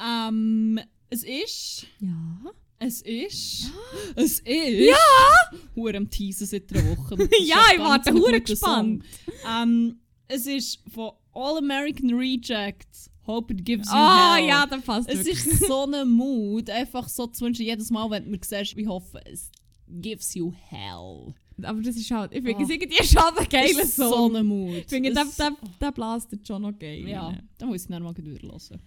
[0.00, 0.80] Ähm,
[1.10, 1.86] es ist...
[2.00, 2.40] Ja.
[2.78, 3.70] Es ist...
[4.16, 4.44] Es ist...
[4.44, 5.58] Ja!
[5.76, 7.16] Hure am Teasen seit einer Woche.
[7.44, 9.04] Ja, ich warte hure gespannt.
[9.46, 13.10] Ähm, es ist von All American Rejects.
[13.26, 14.48] Hope it gives you Ah, hell.
[14.48, 15.46] ja, dann passt Es wirklich.
[15.46, 16.70] ist so ein Mood.
[16.70, 19.50] Einfach so zu wünschen, jedes Mal, wenn du mir siehst, ich hoffe, es
[19.86, 21.34] gives you hell.
[21.64, 22.32] Aber das ist halt...
[22.32, 22.62] Ich finde Ah.
[22.64, 24.36] es irgendwie schon ein geiler ist so Song.
[24.36, 24.76] ein Mood.
[24.78, 27.06] Ich finde, der, der, der blastet schon noch geil.
[27.08, 28.80] Ja, dann muss ich dann mal hören.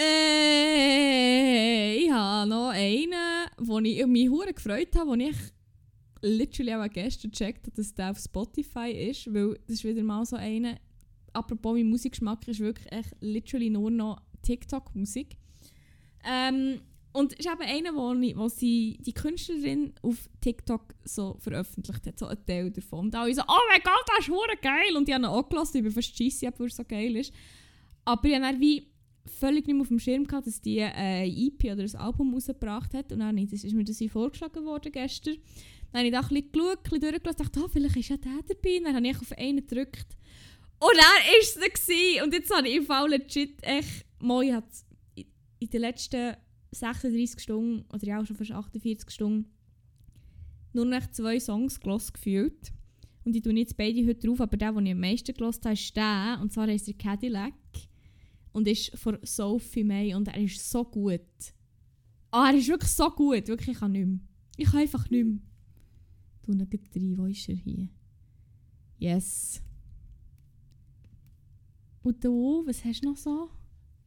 [0.00, 3.12] Äh, ich habe noch einen,
[3.58, 5.34] wo ich mich hure gefreut habe, wo ich
[6.22, 10.24] literally auch gestern gecheckt habe, dass der auf Spotify ist, weil das ist wieder mal
[10.24, 10.76] so einer.
[11.32, 15.36] Apropos, mein Musikgeschmack ist wirklich echt literally nur noch TikTok-Musik.
[16.24, 16.80] Ähm,
[17.12, 22.06] und es ist eben einer, wo, ich, wo sie die Künstlerin auf TikTok so veröffentlicht
[22.06, 23.06] hat, so ein Teil davon.
[23.06, 24.96] Und alle so, oh mein Gott, das ist hure geil!
[24.96, 27.32] Und die haben ihn auch gelassen, ich bin fast scheisse, weil er so geil ist.
[28.04, 28.86] Aber ich habe dann wie
[29.28, 32.94] völlig nicht mehr auf dem Schirm gehabt, dass die äh, EP oder ein Album rausgebracht
[32.94, 33.12] hat.
[33.12, 35.36] Und dann ist mir das vorgeschlagen worden gestern.
[35.92, 38.42] Dann habe ich da ein bisschen geschaut, ein bisschen dachte, oh, vielleicht ist ja der
[38.46, 38.80] dabei.
[38.84, 40.16] Dann habe ich auf einen gedrückt.
[40.80, 42.22] Und dann war es.
[42.22, 44.68] Und jetzt habe ich im Fall legit echt, moi hat
[45.58, 46.36] in den letzten
[46.70, 49.50] 36 Stunden, oder ja auch schon fast 48 Stunden,
[50.72, 52.72] nur noch zwei Songs gehört gefühlt.
[53.24, 55.74] Und ich tue jetzt beide heute drauf, aber der, den ich am meisten gehört habe,
[55.74, 56.38] ist der.
[56.40, 57.54] Und zwar heißt er Cadillac.
[58.52, 60.14] Und ist von Sophie May.
[60.14, 61.20] Und er ist so gut.
[62.30, 63.48] Ah, er ist wirklich so gut.
[63.48, 64.20] Wirklich, ich kann nicht mehr.
[64.56, 65.38] Ich kann einfach nicht mehr.
[66.42, 67.18] Du noch rein.
[67.18, 67.88] Wo ist er hier?
[68.98, 69.62] Yes.
[72.02, 73.50] Und du, was hast du noch so?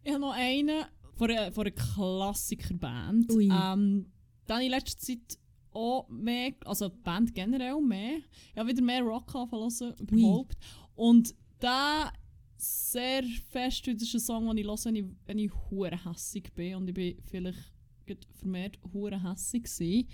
[0.04, 0.86] Ich habe noch einen
[1.22, 3.32] von einer, von einer Klassikerband.
[3.32, 3.44] Ui.
[3.44, 4.08] Ähm,
[4.48, 5.38] da habe ich in letzter Zeit
[5.72, 8.22] auch mehr, also die Band generell mehr.
[8.52, 10.58] Ich habe wieder mehr Rock anfangen überhaupt.
[10.96, 12.12] Und da
[12.58, 16.52] sehr fest, das ist ein Song, den ich höre, wenn ich, wenn ich hure hässig
[16.56, 16.76] bin.
[16.78, 17.72] Und ich bin vielleicht
[18.40, 20.08] vermehrt hure hässig gewesen.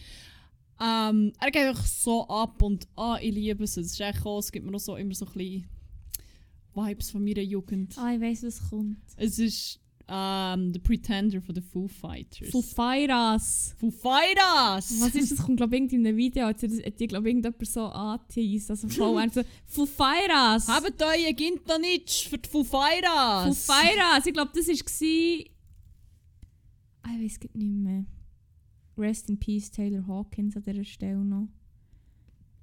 [0.81, 3.77] Ähm, er geht einfach so ab und ah, ich liebe es.
[3.77, 5.69] Es ist echt auch, es gibt mir noch so, immer so ein bisschen
[6.75, 7.97] Vibes von meiner Jugend.
[7.97, 8.97] Ah, ich weiss, was kommt.
[9.15, 9.79] Es ist
[10.09, 12.49] ähm, The Pretender von den Foo Fighters.
[12.49, 13.75] Foo Fighters.
[13.77, 15.01] Foo Fighters!
[15.01, 15.39] Was ist das?
[15.45, 16.51] Kommt, glaube ich, in einem Video.
[16.51, 18.69] Das- hat die, glaube ich, irgendjemand so angeteased.
[18.71, 20.67] Also voll einfach so, Foo Fighters.
[20.67, 23.65] Habt euch Gintanitsch für die Foo Foo Fighters!
[23.65, 24.25] Fighters.
[24.25, 24.73] Ich glaube, das war...
[27.03, 28.05] Ah, ich weiß nicht mehr.
[28.97, 31.47] Rest in Peace, Taylor Hawkins an dieser Stelle noch.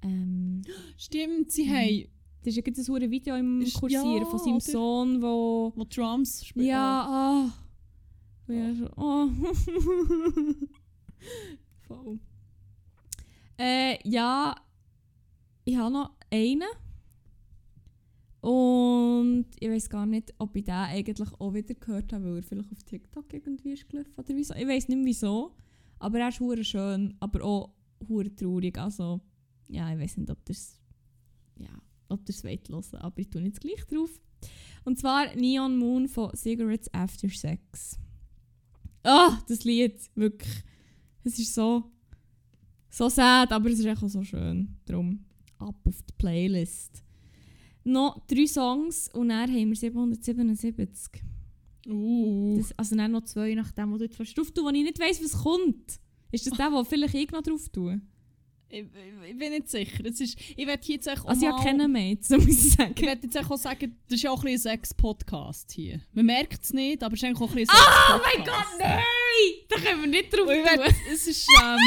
[0.01, 0.61] Ähm,
[0.97, 1.69] Stimmt, sie Mhm.
[1.69, 2.05] haben
[2.45, 4.61] das ist ja gerade ein Video im Ist- Kursieren ja, von seinem oder?
[4.61, 5.73] Sohn, wo...
[5.75, 6.67] wo Drums spielen.
[6.67, 7.51] Ja, ah.
[8.47, 9.27] Ja, so, oh.
[11.87, 12.19] Voll.
[13.57, 14.53] Äh, ja,
[15.63, 16.61] ich habe noch einen.
[18.41, 22.43] Und ich weiß gar nicht, ob ich den eigentlich auch wieder gehört habe, weil er
[22.43, 24.53] vielleicht auf TikTok irgendwie ist gelaufen oder wieso.
[24.53, 25.55] Ich weiß nicht mehr wieso.
[25.97, 27.71] Aber er ist hure schön, aber auch
[28.07, 28.77] hure traurig.
[28.77, 29.19] Also,
[29.67, 30.79] ja, ich weiß nicht, ob das
[31.57, 31.69] ja,
[32.09, 34.09] ob das wollt hören, aber ich tue jetzt gleich drauf.
[34.83, 37.99] Und zwar Neon Moon von Cigarettes After Sex.
[39.03, 40.63] Ah, das Lied, wirklich.
[41.23, 41.91] Es ist so,
[42.89, 44.77] so sad, aber es ist auch so schön.
[44.85, 45.25] Darum
[45.57, 47.03] ab auf die Playlist.
[47.83, 51.23] Noch drei Songs und dann haben wir 777.
[51.87, 52.57] Uh.
[52.57, 54.99] Das, also dann noch zwei nach dem, wo du jetzt drauf tust, wo ich nicht
[54.99, 55.99] weiss, was kommt.
[56.31, 58.01] Ist das der, wo vielleicht ich noch drauf tue?
[58.75, 60.03] Ich, ich, ich bin nicht sicher.
[60.03, 62.93] Das ist, ich werde jetzt auch Also ich habe mehr, jetzt, muss ich sagen.
[62.93, 66.01] Ich werde jetzt auch sagen, das ist ja auch ein ein Sex-Podcast hier.
[66.11, 68.71] Man merkt es nicht, aber es ist eigentlich auch ein Oh ein mein Sex-Podcast.
[68.71, 69.01] Gott, nein!
[69.69, 70.93] Da können wir nicht drauf tun.
[71.09, 71.79] es ist, ähm,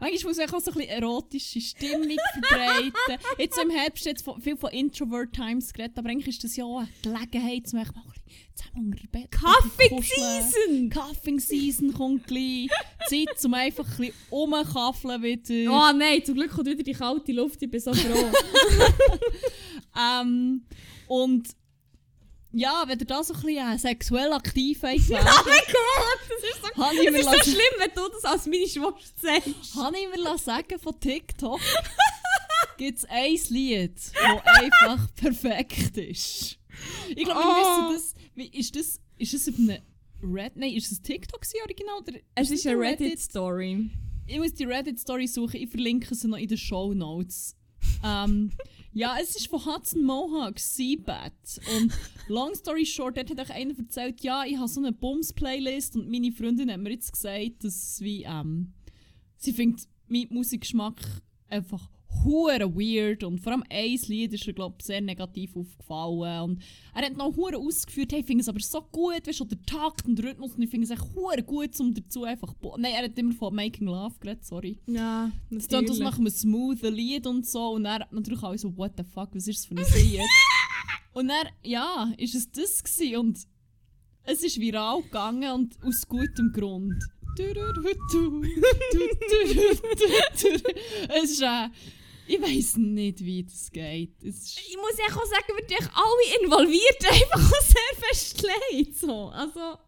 [0.00, 2.92] manchmal muss ich auch so ein bisschen erotische Stimmung verbreiten.
[3.38, 6.78] Jetzt im Herbst jetzt viel von Introvert Times geredet, aber eigentlich ist das ja auch
[6.78, 7.86] eine Gelegenheit, ein bisschen
[8.54, 10.02] zusammen unter Bett kuscheln.
[10.02, 10.90] Season!
[10.90, 12.68] Cuffing Season kommt gleich.
[13.08, 15.72] Zeit, um einfach ein bisschen rumkaffeln wieder.
[15.72, 18.32] Oh nein, zum Glück kommt wieder die kalte Luft, ich bin so froh.
[19.96, 20.62] Ähm,
[21.08, 21.48] und
[22.52, 26.50] ja, wenn ihr da so ein bisschen äh, sexuell aktiv seid, oh mein Gott, das
[26.50, 29.74] ist so, das ist so schlimm, wenn du das als meine Schwester sagst.
[29.76, 31.60] habe ich mir sagen von TikTok,
[32.78, 36.58] gibt es ein Lied, das einfach perfekt ist.
[37.10, 37.94] Ich glaube, wir Oh.
[37.94, 38.46] wissen das.
[38.52, 39.00] Ist das.
[39.18, 39.78] Ist das auf einem
[40.22, 40.56] Red.
[40.56, 41.98] Nein, ist das TikTok original?
[42.00, 43.90] Oder Es ist das eine Reddit-Story.
[44.26, 47.54] Ich muss die Reddit-Story suchen, ich verlinke sie noch in den Show Notes.
[48.04, 48.50] ähm,
[48.92, 51.32] ja, es ist von Hudson Mohawk, Seabat.
[51.76, 51.92] Und
[52.28, 56.10] long story short, dort hat auch einer erzählt, ja, ich habe so eine Bums-Playlist und
[56.10, 58.72] meine Freundin hat mir jetzt gesagt, dass wie, ähm,
[59.36, 61.00] sie findet meinen Musikgeschmack
[61.48, 61.88] einfach
[62.24, 66.62] hure weird und vor allem ein Lied ist ihr glaub sehr negativ aufgefallen und
[66.94, 69.62] er hat noch hure ausgeführt hey ich finde es aber so gut weißt du der
[69.62, 72.92] Takt und der Rhythmus und ich finde es echt hure gut um dazu einfach nein
[72.94, 74.78] er hat immer von Making Love geredet sorry.
[74.86, 78.76] Ja, es klingt aus nach einem smoothen Lied und so und er natürlich auch so
[78.76, 80.20] what the fuck was ist das für ein Lied?
[81.12, 83.38] Und dann ja ist es das gewesen und
[84.24, 86.92] es ist viral gegangen und aus gutem Grund.
[91.08, 91.68] Es ist äh,
[92.28, 97.04] ich weiß nicht wie das geht es Ich muss auch sagen, wir sind alle involviert,
[97.10, 98.94] einfach auch sehr fest leid.
[98.94, 99.28] So.
[99.28, 99.78] Also,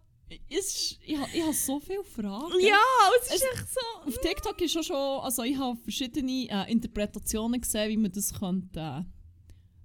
[0.50, 2.78] es ich, ich habe so viele Fragen ja,
[3.22, 4.08] es ist echt so.
[4.08, 8.32] Auf TikTok ist schon schon, also ich habe verschiedene äh, Interpretationen gesehen, wie man das
[8.38, 9.02] könnte äh,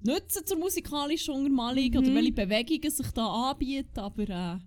[0.06, 1.97] nutzen zur musikalischen Untermalung Mhm.
[1.97, 4.58] oder welche Bewegungen sich da anbieten, aber äh,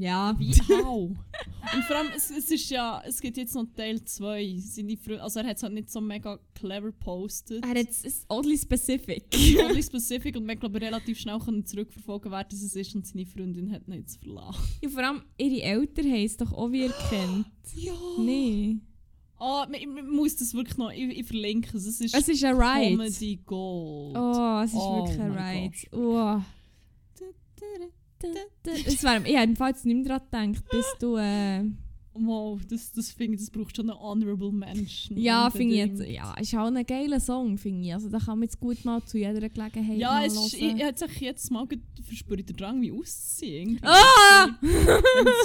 [0.00, 0.34] Ja.
[0.38, 1.10] wie how?
[1.74, 5.18] Und vor allem, es, es ist ja, es gibt jetzt noch Teil 2, seine Frö-
[5.18, 7.64] also er hat es halt nicht so mega clever gepostet.
[7.64, 9.24] Er hat es oddly specific.
[9.60, 13.26] Only specific und man glaube relativ schnell können zurückverfolgen wer das es ist und seine
[13.26, 14.62] Freundin hat ihn jetzt verlassen.
[14.82, 17.46] ja, vor allem, ihre Eltern haben es doch auch wie erkannt.
[17.74, 17.92] Ja.
[18.18, 18.78] Nee.
[19.40, 22.42] Ah, man, man muss das wirklich noch, ich, ich verlinke es, es ist Es ist
[22.44, 22.96] ein Ride.
[22.96, 24.16] Comedy Gold.
[24.16, 26.44] Oh, es ist Oh wirklich ein Ride.
[28.64, 31.16] Es wär, ich habe im Fall jetzt nicht mehr daran gedacht, bis du.
[31.16, 31.64] Äh,
[32.20, 35.16] Wow, das, das finde ich, das braucht schon einen Honorable Mention.
[35.18, 36.02] ja, finde ich jetzt.
[36.02, 37.94] Ja, ist auch ein geiler Song, finde ich.
[37.94, 40.82] Also, da kann man jetzt gut mal zu jeder Gelegenheit Ja, es ist, ich, ich
[40.82, 41.66] hätte sich jetzt mal
[42.04, 43.78] verspürt den Drang, mich auszuziehen.
[43.82, 44.48] Ah!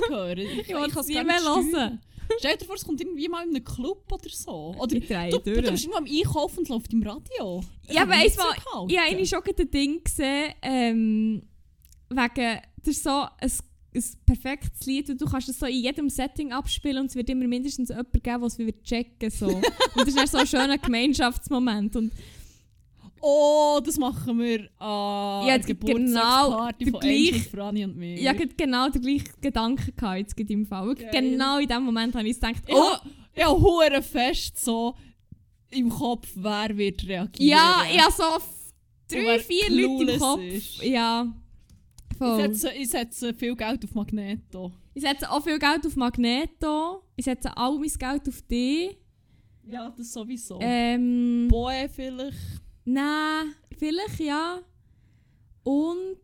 [0.10, 2.00] Wenn ich kann's es nie gar mehr hören.
[2.40, 4.74] Stell dir vor, es kommt irgendwie mal in einem Club oder so.
[4.80, 7.62] Oder Ich du, du, du bist irgendwo am Einkaufen und läuft im Radio.
[7.90, 8.40] Ja, kann weiss nicht
[8.74, 8.86] mal.
[8.88, 11.44] Ich habe schon ein Ding gesehen, ähm,
[12.10, 13.52] wegen, das ist so ein,
[13.96, 17.30] ein perfektes Lied und du kannst es so in jedem Setting abspielen und es wird
[17.30, 19.48] immer mindestens jemand geben, der es wieder checken so.
[19.48, 19.64] und
[19.98, 21.96] das ist dann so ein schöner Gemeinschaftsmoment.
[21.96, 22.12] Und
[23.26, 27.96] Oh, das machen wir an Ja, der genau, Geburtstagsparty der von gleich- Angel, Franny und
[27.96, 28.18] mir.
[28.20, 30.94] ich hatte genau den gleichen Gedanken gehabt, jetzt im Fall.
[30.96, 31.10] Geil.
[31.14, 32.96] Genau in dem Moment habe ich gedacht, oh,
[33.34, 34.94] ja, hure fest so
[35.70, 37.48] im Kopf, wer wird reagieren.
[37.50, 38.24] ja, habe so
[39.08, 40.42] drei, vier Leute im Kopf.
[40.42, 40.84] ist.
[40.84, 41.34] Ja,
[42.20, 44.72] Ich setze, ich setze viel Geld auf Magneto.
[44.94, 47.04] Ich setze auch viel Geld auf Magneto.
[47.16, 48.98] Ich setze all mein Geld auf dich.
[49.66, 50.60] Ja, das sowieso.
[50.62, 52.38] Ähm, Boe vielleicht.
[52.86, 54.62] nein, vielleicht ja.
[55.64, 56.20] Und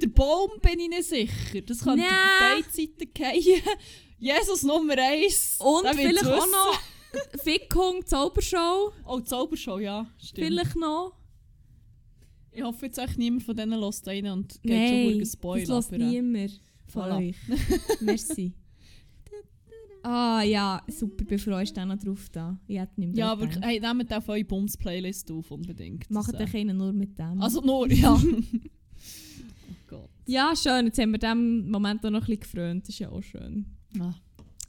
[0.00, 1.60] Der Baum bin ich nicht sicher.
[1.62, 2.10] Das könnte Nee.
[2.40, 3.62] beide Seiten gehen.
[4.18, 5.58] Jesus Nummer 1.
[5.60, 6.80] Und vielleicht auch noch
[7.42, 8.92] Fickhung, Zaubershow.
[9.06, 10.06] Oh, Zaubershow, ja.
[10.18, 10.46] Stimmt.
[10.46, 11.12] Vielleicht noch.
[12.56, 15.76] Ich hoffe jetzt echt niemand von denen lässt rein und geht Nein, schon das Spoiler.
[15.76, 17.16] lässt aber, äh, niemand von Voilà.
[17.28, 17.36] euch.
[18.00, 18.52] Merci.
[20.02, 22.56] Ah ja, super, froh, ist dann noch drauf da.
[22.68, 23.58] Ich hätte nicht mehr Ja, gedacht.
[23.60, 26.08] Hey, nehmt auf eure Bums-Playlist auf, unbedingt.
[26.10, 27.42] Macht Das, euch einen nur mit dem.
[27.42, 28.14] Also nur, ja.
[28.22, 30.08] oh Gott.
[30.26, 33.22] ja, schön, jetzt haben wir dem Moment auch noch ein bisschen gefrönt, ist ja auch
[33.22, 33.66] schön.
[33.98, 34.14] Ah.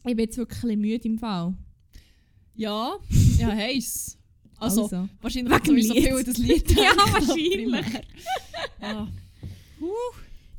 [0.06, 1.54] Ich bin jetzt wirklich ein bisschen müde im Fall.
[2.56, 2.96] Ja,
[3.38, 4.18] ja, heiß.
[4.60, 6.72] Also, wahrscheinlich wegen so viel das Lied.
[6.78, 7.54] Ja, wahrscheinlich.
[7.54, 7.84] primär.
[8.82, 9.08] Ja,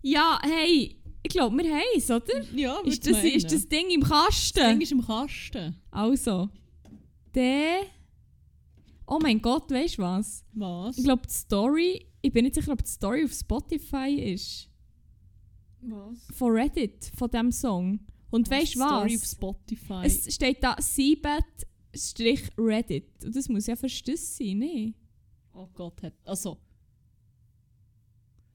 [0.03, 2.43] Ja, hey, ich glaube, wir haben es, oder?
[2.55, 3.33] ja Ist das, meinen.
[3.35, 4.61] ist das Ding im Das Kasten?
[4.71, 5.77] Ding ist im Kasten.
[5.91, 6.49] Also,
[7.35, 7.81] der.
[9.07, 10.45] Oh mein Gott, weißt du was?
[10.53, 10.99] Was?
[10.99, 12.07] Ich glaube, die Story.
[12.21, 14.69] Ich bin nicht sicher, ob die Story auf Spotify ist.
[15.81, 16.37] Was?
[16.37, 18.01] Von Reddit, von diesem Song.
[18.31, 19.31] Und weißt du Story auf was?
[19.33, 20.03] Spotify.
[20.05, 20.77] Es steht da
[21.93, 23.25] Seabed-Reddit.
[23.25, 24.95] Und das muss ja Verstöß sein, ne?
[25.59, 26.59] oh Gott, hat, also.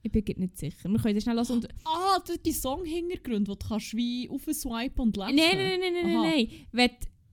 [0.01, 0.89] Ich bin nicht sicher.
[0.89, 1.53] Wir können das schnell lassen.
[1.53, 5.35] Und Ah, das die Song-Hintergründe, die du kannst wie aufswipen und lesen.
[5.35, 6.23] Nein, nein, nein, nein, nein, Aha.
[6.73, 6.89] nein.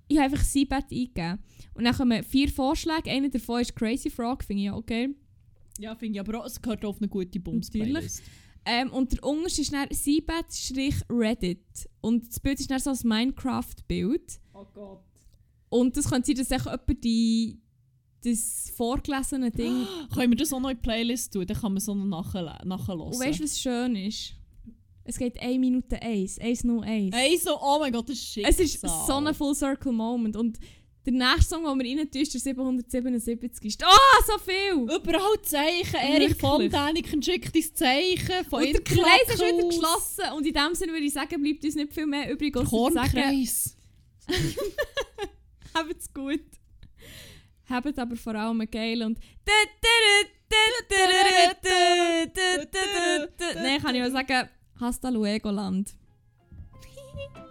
[0.06, 1.38] Ich habe einfach Seabed eingegeben.
[1.74, 3.10] Und dann kommen vier Vorschläge.
[3.10, 5.14] Einer davon ist Crazy Frog, finde ich ja okay.
[5.78, 8.22] Ja, finde ich, aber auch, es gehört auf eine gute Bums-Playlist.
[8.64, 11.88] Ähm, und der Unterschied ist dann Seabed-Reddit.
[12.00, 14.40] Und das Bild ist dann so ein Minecraft-Bild.
[14.52, 15.02] Oh Gott.
[15.70, 17.58] Und das könnte sein, dass jemand die,
[18.22, 19.86] das vorgelesene Ding...
[20.14, 21.46] Können wir das auch noch in die Playlist tun?
[21.46, 23.00] Dann kann man so noch nachher, nachhören.
[23.00, 24.34] Und weißt du, was schön ist?
[25.04, 27.14] Es geht 1 Minute 1, 101.
[27.16, 28.46] Ey, so, oh mein Gott, das ist schick.
[28.46, 30.36] Es ist so ein Full Circle Moment.
[30.36, 30.58] Und
[31.06, 33.64] der nächste Song, den wir rein tun, ist der 777.
[33.64, 34.82] Ist, oh, so viel!
[34.82, 35.96] Überall Zeichen.
[35.96, 36.68] Erich von.
[36.68, 38.44] Däniken schickt dein Zeichen.
[38.48, 40.24] Von Und der Kreis ist wieder geschlossen.
[40.36, 42.90] Und in dem Sinne würde ich sagen, bleibt uns nicht viel mehr übrig, als zu
[42.92, 43.76] sagen, Kornkreis.
[45.74, 46.44] habt's gut.
[47.68, 49.18] Habt aber vor allem geil und...
[53.54, 54.48] Nein, kann ich mal sagen,
[54.80, 55.94] hasta luego, Land.